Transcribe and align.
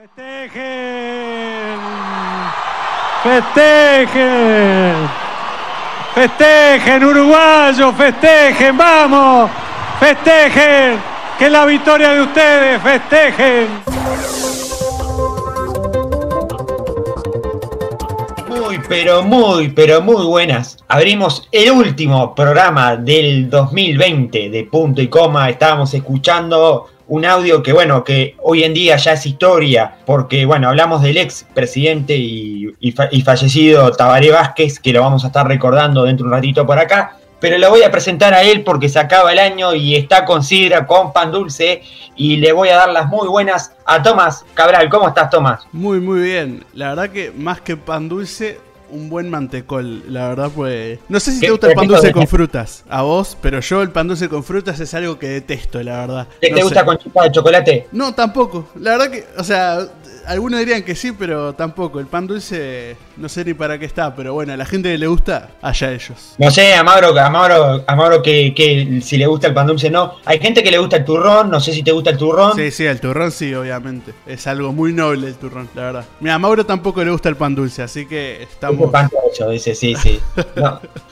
Festejen, 0.00 1.78
festejen, 3.22 4.94
festejen 6.14 7.04
uruguayos, 7.04 7.94
festejen, 7.94 8.78
vamos, 8.78 9.50
festejen, 10.00 10.98
que 11.38 11.44
es 11.44 11.52
la 11.52 11.66
victoria 11.66 12.14
de 12.14 12.22
ustedes, 12.22 12.82
festejen. 12.82 13.68
Muy, 18.48 18.80
pero 18.88 19.22
muy, 19.22 19.68
pero 19.68 20.00
muy 20.00 20.24
buenas. 20.24 20.78
Abrimos 20.88 21.46
el 21.52 21.72
último 21.72 22.34
programa 22.34 22.96
del 22.96 23.50
2020 23.50 24.48
de 24.48 24.64
punto 24.64 25.02
y 25.02 25.08
coma. 25.08 25.50
Estábamos 25.50 25.92
escuchando 25.92 26.88
un 27.10 27.24
audio 27.24 27.60
que, 27.60 27.72
bueno, 27.72 28.04
que 28.04 28.36
hoy 28.40 28.62
en 28.62 28.72
día 28.72 28.96
ya 28.96 29.14
es 29.14 29.26
historia, 29.26 29.96
porque, 30.06 30.46
bueno, 30.46 30.68
hablamos 30.68 31.02
del 31.02 31.16
ex 31.16 31.44
presidente 31.52 32.16
y, 32.16 32.72
fallecido 33.24 33.90
Tabaré 33.90 34.30
Vázquez, 34.30 34.78
que 34.78 34.92
lo 34.92 35.00
vamos 35.00 35.24
a 35.24 35.26
estar 35.26 35.46
recordando 35.46 36.04
dentro 36.04 36.24
de 36.24 36.28
un 36.28 36.34
ratito 36.34 36.64
por 36.64 36.78
acá, 36.78 37.16
pero 37.40 37.58
lo 37.58 37.68
voy 37.68 37.82
a 37.82 37.90
presentar 37.90 38.32
a 38.32 38.42
él 38.42 38.62
porque 38.62 38.88
se 38.88 39.00
acaba 39.00 39.32
el 39.32 39.40
año 39.40 39.74
y 39.74 39.96
está 39.96 40.24
con 40.24 40.44
sidra, 40.44 40.86
con 40.86 41.12
pan 41.12 41.32
dulce, 41.32 41.82
y 42.14 42.36
le 42.36 42.52
voy 42.52 42.68
a 42.68 42.76
dar 42.76 42.90
las 42.90 43.08
muy 43.08 43.26
buenas 43.26 43.72
a 43.84 44.00
Tomás 44.00 44.44
Cabral. 44.54 44.88
¿Cómo 44.88 45.08
estás, 45.08 45.30
Tomás? 45.30 45.66
Muy, 45.72 45.98
muy 45.98 46.20
bien. 46.20 46.64
La 46.74 46.90
verdad 46.90 47.10
que 47.10 47.32
más 47.32 47.60
que 47.60 47.76
pan 47.76 48.08
dulce, 48.08 48.60
un 48.90 49.08
buen 49.08 49.30
mantecol, 49.30 50.02
la 50.12 50.28
verdad, 50.28 50.50
pues. 50.54 50.98
No 51.08 51.20
sé 51.20 51.32
si 51.32 51.40
te 51.40 51.50
gusta 51.50 51.68
el 51.68 51.74
pan 51.74 51.88
dulce 51.88 52.12
con 52.12 52.26
frutas, 52.26 52.84
a 52.88 53.02
vos, 53.02 53.36
pero 53.40 53.60
yo 53.60 53.82
el 53.82 53.90
pan 53.90 54.08
dulce 54.08 54.28
con 54.28 54.44
frutas 54.44 54.78
es 54.80 54.92
algo 54.94 55.18
que 55.18 55.28
detesto, 55.28 55.82
la 55.82 55.98
verdad. 55.98 56.28
¿Te, 56.40 56.50
gusta 56.62 56.84
con 56.84 56.98
chupa 56.98 57.24
de 57.24 57.32
chocolate? 57.32 57.88
No, 57.92 58.14
tampoco. 58.14 58.68
La 58.76 58.92
verdad 58.92 59.10
que, 59.10 59.26
o 59.38 59.44
sea, 59.44 59.86
algunos 60.30 60.60
dirían 60.60 60.84
que 60.84 60.94
sí, 60.94 61.10
pero 61.12 61.54
tampoco. 61.54 61.98
El 61.98 62.06
pan 62.06 62.26
dulce 62.26 62.96
no 63.16 63.28
sé 63.28 63.44
ni 63.44 63.52
para 63.52 63.78
qué 63.78 63.84
está, 63.84 64.14
pero 64.14 64.32
bueno, 64.32 64.52
a 64.52 64.56
la 64.56 64.64
gente 64.64 64.90
que 64.90 64.96
le 64.96 65.08
gusta, 65.08 65.50
allá 65.60 65.92
ellos. 65.92 66.34
No 66.38 66.50
sé, 66.50 66.72
a 66.72 66.84
Mauro, 66.84 67.18
a 67.18 67.30
Mauro, 67.30 67.84
a 67.84 67.96
Mauro 67.96 68.22
que, 68.22 68.54
que, 68.54 69.00
si 69.02 69.16
le 69.16 69.26
gusta 69.26 69.48
el 69.48 69.54
pan 69.54 69.66
dulce 69.66 69.90
no. 69.90 70.14
Hay 70.24 70.38
gente 70.38 70.62
que 70.62 70.70
le 70.70 70.78
gusta 70.78 70.98
el 70.98 71.04
turrón, 71.04 71.50
no 71.50 71.58
sé 71.58 71.72
si 71.72 71.82
te 71.82 71.90
gusta 71.90 72.10
el 72.10 72.16
turrón. 72.16 72.54
Sí, 72.56 72.70
sí, 72.70 72.86
el 72.86 73.00
turrón 73.00 73.32
sí, 73.32 73.52
obviamente. 73.54 74.14
Es 74.24 74.46
algo 74.46 74.72
muy 74.72 74.92
noble 74.92 75.26
el 75.26 75.34
turrón, 75.34 75.68
la 75.74 75.82
verdad. 75.82 76.04
Mira, 76.20 76.36
a 76.36 76.38
Mauro 76.38 76.64
tampoco 76.64 77.02
le 77.02 77.10
gusta 77.10 77.28
el 77.28 77.36
pan 77.36 77.54
dulce, 77.54 77.82
así 77.82 78.06
que 78.06 78.42
estamos... 78.44 78.90
Pan 78.90 79.10
dice, 79.50 79.74
sí, 79.74 79.94
sí. 79.96 80.20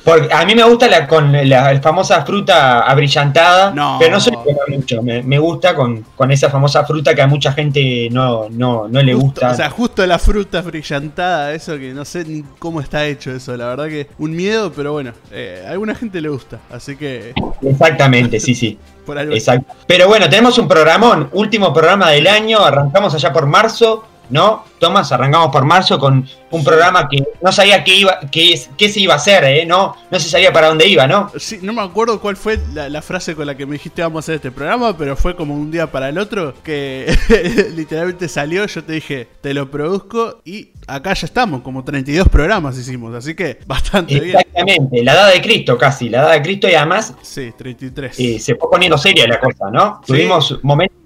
porque 0.04 0.32
a 0.32 0.44
mí 0.44 0.54
me 0.54 0.62
gusta 0.62 0.88
la, 0.88 1.06
con 1.06 1.32
la 1.32 1.80
famosa 1.80 2.24
fruta 2.24 2.80
abrillantada, 2.80 3.72
no. 3.72 3.96
pero 3.98 4.12
no 4.12 4.20
se 4.20 4.30
mucho. 4.68 5.02
Me, 5.02 5.22
me, 5.22 5.38
gusta 5.38 5.74
con, 5.74 6.04
con 6.14 6.30
esa 6.30 6.50
famosa 6.50 6.84
fruta 6.84 7.14
que 7.14 7.22
a 7.22 7.26
mucha 7.26 7.52
gente 7.52 8.08
no, 8.10 8.48
no, 8.50 8.88
no 8.88 9.02
le 9.02 9.07
gusta. 9.14 9.50
O 9.50 9.54
sea, 9.54 9.70
justo 9.70 10.06
la 10.06 10.18
fruta 10.18 10.60
brillantada, 10.62 11.54
eso 11.54 11.78
que 11.78 11.92
no 11.92 12.04
sé 12.04 12.24
ni 12.24 12.42
cómo 12.58 12.80
está 12.80 13.06
hecho 13.06 13.32
eso. 13.32 13.56
La 13.56 13.66
verdad 13.66 13.88
que 13.88 14.08
un 14.18 14.32
miedo, 14.32 14.72
pero 14.72 14.92
bueno, 14.92 15.12
eh, 15.30 15.64
a 15.66 15.70
alguna 15.72 15.94
gente 15.94 16.20
le 16.20 16.28
gusta, 16.28 16.60
así 16.70 16.96
que. 16.96 17.34
Exactamente, 17.62 18.40
sí, 18.40 18.54
sí. 18.54 18.78
Exacto. 19.16 19.74
Pero 19.86 20.06
bueno, 20.06 20.28
tenemos 20.28 20.58
un 20.58 20.68
programón, 20.68 21.30
último 21.32 21.72
programa 21.72 22.10
del 22.10 22.26
año, 22.26 22.58
arrancamos 22.60 23.14
allá 23.14 23.32
por 23.32 23.46
marzo. 23.46 24.04
¿No? 24.30 24.64
Tomás, 24.78 25.10
arrancamos 25.12 25.50
por 25.50 25.64
marzo 25.64 25.98
con 25.98 26.26
un 26.50 26.64
programa 26.64 27.08
que 27.08 27.22
no 27.42 27.52
sabía 27.52 27.84
qué 27.84 27.96
iba, 27.96 28.20
qué, 28.30 28.58
qué 28.76 28.88
se 28.88 29.00
iba 29.00 29.14
a 29.14 29.16
hacer, 29.16 29.44
¿eh? 29.44 29.66
No, 29.66 29.96
no 30.10 30.18
se 30.18 30.28
sabía 30.28 30.52
para 30.52 30.68
dónde 30.68 30.86
iba, 30.86 31.06
¿no? 31.06 31.30
Sí, 31.36 31.58
no 31.62 31.72
me 31.72 31.82
acuerdo 31.82 32.20
cuál 32.20 32.36
fue 32.36 32.58
la, 32.72 33.02
frase 33.02 33.34
con 33.34 33.46
la 33.46 33.56
que 33.56 33.66
me 33.66 33.72
dijiste 33.72 34.02
vamos 34.02 34.18
a 34.18 34.20
hacer 34.24 34.34
este 34.36 34.50
programa, 34.50 34.96
pero 34.96 35.16
fue 35.16 35.34
como 35.34 35.54
un 35.54 35.70
día 35.70 35.90
para 35.90 36.08
el 36.08 36.18
otro 36.18 36.54
que 36.62 37.12
literalmente 37.74 38.28
salió, 38.28 38.66
yo 38.66 38.84
te 38.84 38.92
dije, 38.92 39.28
te 39.40 39.54
lo 39.54 39.70
produzco 39.70 40.40
y 40.44 40.70
acá 40.86 41.14
ya 41.14 41.26
estamos, 41.26 41.62
como 41.62 41.84
32 41.84 42.28
programas 42.28 42.78
hicimos, 42.78 43.14
así 43.14 43.34
que 43.34 43.58
bastante 43.66 44.20
bien. 44.20 44.36
Exactamente, 44.36 45.02
la 45.02 45.12
edad 45.12 45.32
de 45.32 45.40
Cristo 45.40 45.76
casi, 45.78 46.08
la 46.08 46.22
edad 46.22 46.32
de 46.32 46.42
Cristo 46.42 46.68
y 46.68 46.74
además... 46.74 47.14
Sí, 47.22 47.52
33. 47.56 48.18
Y 48.18 48.38
se 48.38 48.54
fue 48.56 48.70
poniendo 48.70 48.98
seria 48.98 49.26
la 49.26 49.38
cosa, 49.40 49.70
¿no? 49.70 50.00
Tuvimos 50.06 50.58
momentos 50.62 50.97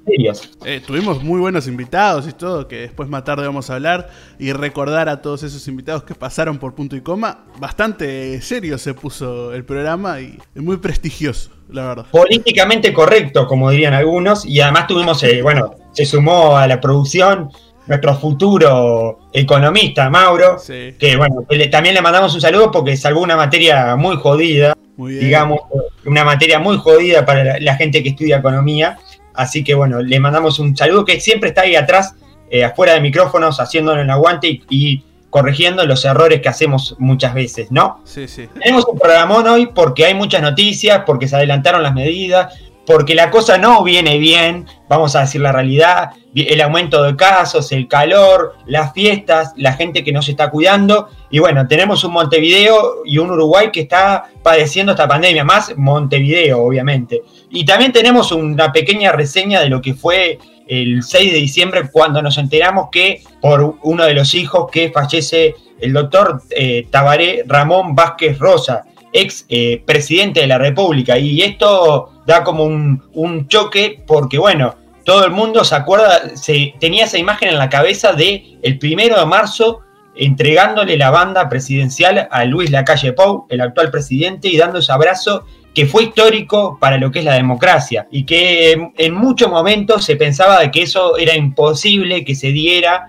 eh, 0.65 0.81
tuvimos 0.87 1.23
muy 1.23 1.41
buenos 1.41 1.67
invitados 1.67 2.29
y 2.29 2.33
todo, 2.33 2.69
que 2.69 2.81
después 2.81 3.09
más 3.09 3.25
tarde 3.25 3.47
vamos 3.47 3.71
a 3.71 3.75
hablar 3.75 4.11
y 4.39 4.53
recordar 4.53 5.09
a 5.09 5.23
todos 5.23 5.43
esos 5.43 5.67
invitados 5.69 6.05
que 6.05 6.15
pasaron 6.15 6.59
por 6.59 6.75
punto 6.75 6.97
y 6.97 7.01
coma. 7.01 7.45
Bastante 7.59 8.41
serio 8.43 8.79
se 8.79 8.95
puso 8.95 9.53
el 9.55 9.65
programa 9.65 10.21
y 10.21 10.39
muy 10.55 10.77
prestigioso, 10.77 11.51
la 11.71 11.87
verdad. 11.89 12.07
Políticamente 12.11 12.93
correcto, 12.93 13.47
como 13.47 13.71
dirían 13.71 13.95
algunos, 13.95 14.45
y 14.45 14.61
además 14.61 14.87
tuvimos, 14.87 15.23
eh, 15.23 15.43
bueno, 15.43 15.75
se 15.93 16.05
sumó 16.05 16.57
a 16.57 16.67
la 16.67 16.81
producción 16.81 17.51
nuestro 17.87 18.15
futuro 18.17 19.19
economista, 19.33 20.09
Mauro, 20.09 20.57
que 20.67 21.17
bueno, 21.17 21.45
también 21.71 21.95
le 21.95 22.03
mandamos 22.03 22.35
un 22.35 22.41
saludo 22.41 22.71
porque 22.71 22.97
salvó 22.97 23.23
una 23.23 23.37
materia 23.37 23.97
muy 23.97 24.17
jodida, 24.17 24.75
digamos, 24.97 25.61
una 26.07 26.25
materia 26.25 26.59
muy 26.59 26.77
jodida 26.77 27.27
para 27.27 27.59
la 27.59 27.75
gente 27.77 28.03
que 28.03 28.11
estudia 28.11 28.37
economía 28.37 28.99
Así 29.35 29.65
que 29.65 29.75
bueno, 29.75 30.01
le 30.01 30.21
mandamos 30.21 30.59
un 30.59 30.77
saludo 30.77 31.05
que 31.05 31.21
siempre 31.21 31.51
está 31.51 31.63
ahí 31.63 31.77
atrás, 31.77 32.15
eh, 32.51 32.65
afuera 32.65 32.95
de 32.95 33.01
micrófonos, 33.01 33.61
haciéndolo 33.61 34.01
en 34.01 34.11
aguante 34.11 34.61
y, 34.69 35.05
corrigiendo 35.31 35.87
los 35.87 36.05
errores 36.05 36.43
que 36.43 36.51
hacemos 36.51 36.95
muchas 36.99 37.33
veces, 37.33 37.73
¿no? 37.73 38.03
Sí, 38.05 38.29
sí. 38.29 38.51
Tenemos 38.53 38.85
un 38.87 38.99
programón 38.99 39.47
hoy 39.49 39.65
porque 39.65 40.05
hay 40.05 40.13
muchas 40.13 40.43
noticias, 40.43 41.05
porque 41.07 41.27
se 41.27 41.37
adelantaron 41.37 41.83
las 41.83 41.95
medidas, 41.95 42.53
porque 42.87 43.15
la 43.15 43.31
cosa 43.31 43.59
no 43.59 43.83
viene 43.85 44.19
bien, 44.19 44.67
vamos 44.89 45.15
a 45.15 45.21
decir 45.21 45.41
la 45.41 45.53
realidad, 45.53 46.11
el 46.35 46.61
aumento 46.61 47.03
de 47.03 47.15
casos, 47.15 47.71
el 47.73 47.87
calor, 47.87 48.57
las 48.67 48.93
fiestas, 48.93 49.53
la 49.57 49.75
gente 49.75 50.03
que 50.03 50.13
no 50.13 50.23
se 50.23 50.33
está 50.33 50.51
cuidando. 50.51 51.09
Y 51.31 51.39
bueno, 51.39 51.69
tenemos 51.69 52.03
un 52.05 52.13
Montevideo 52.13 53.03
y 53.05 53.19
un 53.19 53.31
Uruguay 53.31 53.71
que 53.73 53.83
está 53.83 54.25
padeciendo 54.43 54.93
esta 54.93 55.07
pandemia, 55.07 55.45
más 55.45 55.77
Montevideo, 55.77 56.63
obviamente. 56.63 57.23
Y 57.51 57.65
también 57.65 57.93
tenemos 57.93 58.33
una 58.33 58.73
pequeña 58.73 59.13
reseña 59.13 59.61
de 59.61 59.69
lo 59.69 59.81
que 59.81 59.95
fue 59.95 60.39
el 60.67 61.03
6 61.03 61.33
de 61.33 61.39
diciembre 61.39 61.83
cuando 61.91 62.23
nos 62.23 62.39
enteramos 62.39 62.89
que 62.91 63.23
por 63.41 63.77
uno 63.83 64.05
de 64.05 64.15
los 64.15 64.35
hijos 64.35 64.71
que 64.71 64.91
fallece 64.91 65.55
el 65.81 65.93
doctor 65.93 66.43
eh, 66.51 66.87
Tabaré 66.91 67.45
Ramón 67.47 67.95
Vázquez 67.95 68.39
Rosa, 68.39 68.85
ex 69.13 69.45
eh, 69.49 69.83
presidente 69.85 70.41
de 70.41 70.47
la 70.47 70.59
República. 70.59 71.19
Y 71.19 71.43
esto 71.43 72.12
da 72.27 72.45
como 72.45 72.65
un, 72.65 73.49
choque 73.49 74.03
porque, 74.07 74.39
bueno, 74.39 74.75
todo 75.05 75.25
el 75.25 75.33
mundo 75.33 75.65
se 75.65 75.75
acuerda, 75.75 76.37
se, 76.37 76.75
tenía 76.79 77.05
esa 77.05 77.19
imagen 77.19 77.49
en 77.49 77.59
la 77.59 77.69
cabeza 77.69 78.13
de 78.13 78.59
el 78.63 78.79
primero 78.79 79.19
de 79.19 79.27
marzo 79.27 79.81
entregándole 80.15 80.97
la 80.97 81.11
banda 81.11 81.49
presidencial 81.49 82.29
a 82.31 82.45
Luis 82.45 82.71
Lacalle 82.71 83.13
Pou, 83.13 83.47
el 83.49 83.61
actual 83.61 83.91
presidente, 83.91 84.49
y 84.49 84.59
dando 84.59 84.79
ese 84.79 84.93
abrazo 84.93 85.45
que 85.75 85.87
fue 85.87 86.05
histórico 86.05 86.77
para 86.79 86.99
lo 86.99 87.11
que 87.11 87.21
es 87.21 87.25
la 87.25 87.35
democracia 87.35 88.07
y 88.11 88.25
que 88.25 88.91
en 88.97 89.15
muchos 89.15 89.51
momentos 89.51 90.05
se 90.05 90.17
pensaba 90.17 90.61
de 90.61 90.71
que 90.71 90.83
eso 90.83 91.17
era 91.17 91.35
imposible 91.35 92.25
que 92.25 92.35
se 92.35 92.49
diera, 92.49 93.09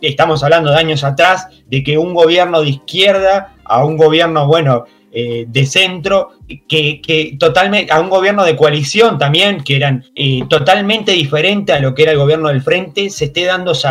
estamos 0.00 0.44
hablando 0.44 0.70
de 0.70 0.78
años 0.78 1.02
atrás, 1.02 1.48
de 1.66 1.82
que 1.82 1.98
un 1.98 2.14
gobierno 2.14 2.62
de 2.62 2.70
izquierda 2.70 3.54
a 3.64 3.84
un 3.84 3.96
gobierno, 3.96 4.46
bueno, 4.46 4.84
eh, 5.18 5.46
de 5.48 5.64
centro, 5.64 6.32
que, 6.68 7.00
que, 7.00 7.38
totalmente, 7.40 7.90
a 7.90 8.00
un 8.00 8.10
gobierno 8.10 8.44
de 8.44 8.54
coalición 8.54 9.16
también, 9.16 9.64
que 9.64 9.74
eran 9.74 10.04
eh, 10.14 10.42
totalmente 10.50 11.12
diferente 11.12 11.72
a 11.72 11.80
lo 11.80 11.94
que 11.94 12.02
era 12.02 12.12
el 12.12 12.18
gobierno 12.18 12.50
del 12.50 12.60
frente, 12.60 13.08
se 13.08 13.24
esté 13.24 13.46
dando 13.46 13.74
se 13.74 13.88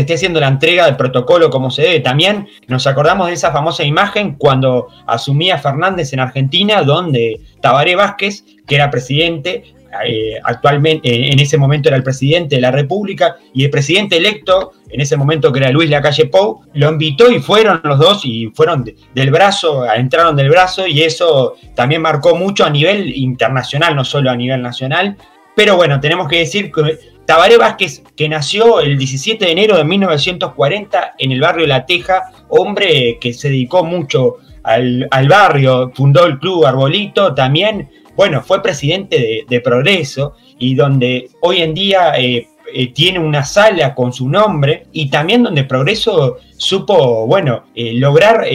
esté 0.00 0.12
haciendo 0.12 0.38
la 0.38 0.48
entrega 0.48 0.84
del 0.84 0.96
protocolo 0.96 1.48
como 1.48 1.70
se 1.70 1.80
debe. 1.80 2.00
También 2.00 2.46
nos 2.68 2.86
acordamos 2.86 3.28
de 3.28 3.32
esa 3.32 3.52
famosa 3.52 3.84
imagen 3.84 4.34
cuando 4.34 4.88
asumía 5.06 5.56
Fernández 5.56 6.12
en 6.12 6.20
Argentina, 6.20 6.82
donde 6.82 7.40
Tabaré 7.62 7.96
Vázquez, 7.96 8.44
que 8.66 8.74
era 8.74 8.90
presidente, 8.90 9.75
eh, 10.06 10.34
actualmente, 10.42 11.08
eh, 11.08 11.32
en 11.32 11.38
ese 11.38 11.56
momento 11.56 11.88
era 11.88 11.96
el 11.96 12.02
presidente 12.02 12.56
de 12.56 12.60
la 12.60 12.70
República, 12.70 13.36
y 13.54 13.64
el 13.64 13.70
presidente 13.70 14.16
electo, 14.16 14.72
en 14.88 15.00
ese 15.00 15.16
momento 15.16 15.52
que 15.52 15.60
era 15.60 15.70
Luis 15.70 15.90
Lacalle 15.90 16.26
Pou, 16.26 16.62
lo 16.74 16.90
invitó 16.90 17.30
y 17.30 17.40
fueron 17.40 17.80
los 17.84 17.98
dos 17.98 18.24
y 18.24 18.46
fueron 18.54 18.84
del 19.14 19.30
brazo, 19.30 19.84
entraron 19.92 20.36
del 20.36 20.50
brazo, 20.50 20.86
y 20.86 21.02
eso 21.02 21.54
también 21.74 22.02
marcó 22.02 22.34
mucho 22.34 22.64
a 22.64 22.70
nivel 22.70 23.16
internacional, 23.16 23.94
no 23.94 24.04
solo 24.04 24.30
a 24.30 24.36
nivel 24.36 24.62
nacional. 24.62 25.16
Pero 25.54 25.76
bueno, 25.76 26.00
tenemos 26.00 26.28
que 26.28 26.40
decir 26.40 26.70
que 26.70 26.98
Tabaré 27.26 27.56
Vázquez, 27.56 28.02
que 28.14 28.28
nació 28.28 28.80
el 28.80 28.96
17 28.96 29.44
de 29.44 29.50
enero 29.50 29.76
de 29.76 29.84
1940 29.84 31.14
en 31.18 31.32
el 31.32 31.40
barrio 31.40 31.66
La 31.66 31.84
Teja, 31.84 32.30
hombre 32.48 33.18
que 33.20 33.32
se 33.32 33.48
dedicó 33.48 33.82
mucho 33.82 34.36
al, 34.62 35.08
al 35.10 35.28
barrio, 35.28 35.90
fundó 35.94 36.26
el 36.26 36.38
club 36.38 36.66
Arbolito, 36.66 37.34
también 37.34 37.88
bueno, 38.16 38.42
fue 38.42 38.62
presidente 38.62 39.44
de, 39.46 39.60
Progreso 39.60 40.34
y 40.58 40.74
donde 40.74 41.28
hoy 41.42 41.60
en 41.60 41.74
día 41.74 42.14
eh, 42.16 42.48
eh, 42.72 42.92
tiene 42.92 43.18
una 43.18 43.44
sala 43.44 43.94
con 43.94 44.12
su 44.12 44.28
nombre 44.28 44.86
y 44.92 45.10
también 45.10 45.42
donde 45.42 45.64
Progreso 45.64 46.38
supo, 46.56 47.26
bueno, 47.26 47.64
eh, 47.74 47.92
lograr 47.94 48.46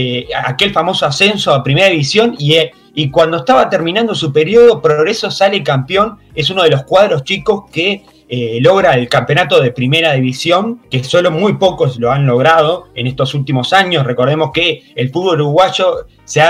aquel 0.45 0.71
famoso 0.73 1.05
ascenso 1.05 1.53
a 1.53 1.63
Primera 1.63 1.89
División 1.89 2.35
y, 2.39 2.55
y 2.95 3.11
cuando 3.11 3.37
estaba 3.37 3.69
terminando 3.69 4.15
su 4.15 4.33
periodo, 4.33 4.81
Progreso 4.81 5.29
sale 5.29 5.63
campeón, 5.63 6.17
es 6.33 6.49
uno 6.49 6.63
de 6.63 6.71
los 6.71 6.83
cuadros 6.83 7.23
chicos 7.23 7.65
que 7.71 8.03
logra 8.61 8.93
el 8.93 9.09
campeonato 9.09 9.61
de 9.61 9.71
primera 9.71 10.13
división, 10.13 10.79
que 10.89 11.03
solo 11.03 11.31
muy 11.31 11.57
pocos 11.57 11.99
lo 11.99 12.13
han 12.13 12.25
logrado 12.25 12.87
en 12.95 13.07
estos 13.07 13.33
últimos 13.33 13.73
años. 13.73 14.05
Recordemos 14.05 14.51
que 14.53 14.83
el 14.95 15.09
fútbol 15.11 15.41
uruguayo 15.41 16.07
se 16.23 16.41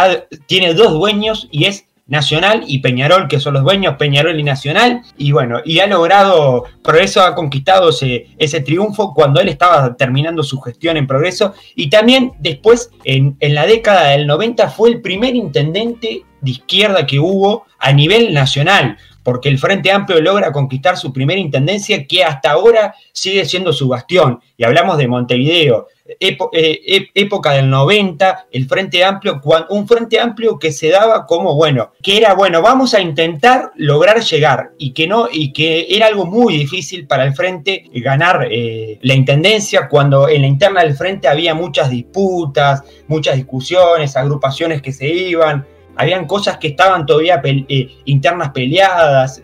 tiene 0.46 0.76
dos 0.76 0.92
dueños 0.92 1.48
y 1.50 1.66
es 1.66 1.88
Nacional 2.12 2.66
y 2.68 2.80
Peñarol, 2.80 3.30
que 3.30 3.40
son 3.40 3.54
los 3.54 3.64
dueños, 3.64 3.96
Peñarol 3.98 4.38
y 4.38 4.44
Nacional, 4.44 5.02
y 5.18 5.32
bueno, 5.32 5.62
y 5.64 5.80
ha 5.80 5.88
logrado, 5.88 6.66
Progreso 6.84 7.24
ha 7.24 7.34
conquistado 7.34 7.90
ese, 7.90 8.28
ese 8.38 8.60
triunfo 8.60 9.14
cuando 9.14 9.40
él 9.40 9.48
estaba 9.48 9.96
terminando 9.96 10.44
su 10.44 10.60
gestión 10.60 10.98
en 10.98 11.08
Progreso, 11.08 11.54
y 11.74 11.90
también 11.90 12.34
después, 12.40 12.92
en, 13.06 13.38
en 13.40 13.56
la 13.56 13.66
década 13.66 14.10
del 14.10 14.28
90, 14.28 14.70
fue 14.70 14.90
el 14.90 15.02
primer 15.02 15.36
intendente 15.36 16.26
de 16.42 16.52
izquierda 16.52 17.08
que 17.08 17.20
hubo 17.20 17.66
a 17.80 17.94
nivel 17.94 18.34
nacional, 18.34 18.98
porque 19.24 19.50
el 19.50 19.60
Frente 19.60 19.92
Amplio 19.92 20.22
logra 20.22 20.52
conquistar 20.52 20.98
su 20.98 21.14
primera 21.14 21.40
intendencia 21.40 22.06
que 22.08 22.24
hasta 22.24 22.52
ahora 22.52 22.96
sigue 23.12 23.46
siendo 23.46 23.74
su 23.74 23.88
bastión. 23.88 24.40
Y 24.58 24.64
hablamos 24.64 24.98
de 24.98 25.08
Montevideo, 25.08 25.88
eh, 26.20 27.08
época 27.14 27.52
del 27.54 27.70
90, 27.70 28.48
el 28.52 28.68
Frente 28.68 29.04
Amplio, 29.04 29.42
un 29.70 29.88
Frente 29.88 30.20
Amplio 30.20 30.60
que 30.60 30.72
se 30.72 30.90
daba 30.90 31.26
como, 31.26 31.56
bueno, 31.56 31.92
que 32.02 32.18
era, 32.18 32.34
bueno, 32.34 32.62
vamos 32.62 32.94
a 32.94 33.02
intentar 33.02 33.72
lograr 33.76 34.22
llegar 34.22 34.72
y 34.78 34.92
que 34.92 35.08
no, 35.08 35.28
y 35.32 35.54
que 35.54 35.88
era 35.90 36.08
algo 36.08 36.26
muy 36.26 36.58
difícil 36.58 37.08
para 37.08 37.24
el 37.24 37.34
Frente 37.34 37.86
ganar 37.94 38.48
eh, 38.52 39.00
la 39.02 39.14
intendencia 39.14 39.88
cuando 39.88 40.28
en 40.28 40.42
la 40.42 40.48
interna 40.48 40.82
del 40.82 40.96
Frente 40.96 41.28
había 41.28 41.54
muchas 41.54 41.90
disputas, 41.90 42.84
muchas 43.08 43.36
discusiones, 43.36 44.18
agrupaciones 44.18 44.82
que 44.82 44.92
se 44.92 45.08
iban, 45.08 45.66
habían 46.02 46.26
cosas 46.26 46.58
que 46.58 46.70
estaban 46.70 47.06
todavía 47.06 47.42
eh, 47.44 47.90
internas 48.06 48.50
peleadas, 48.50 49.42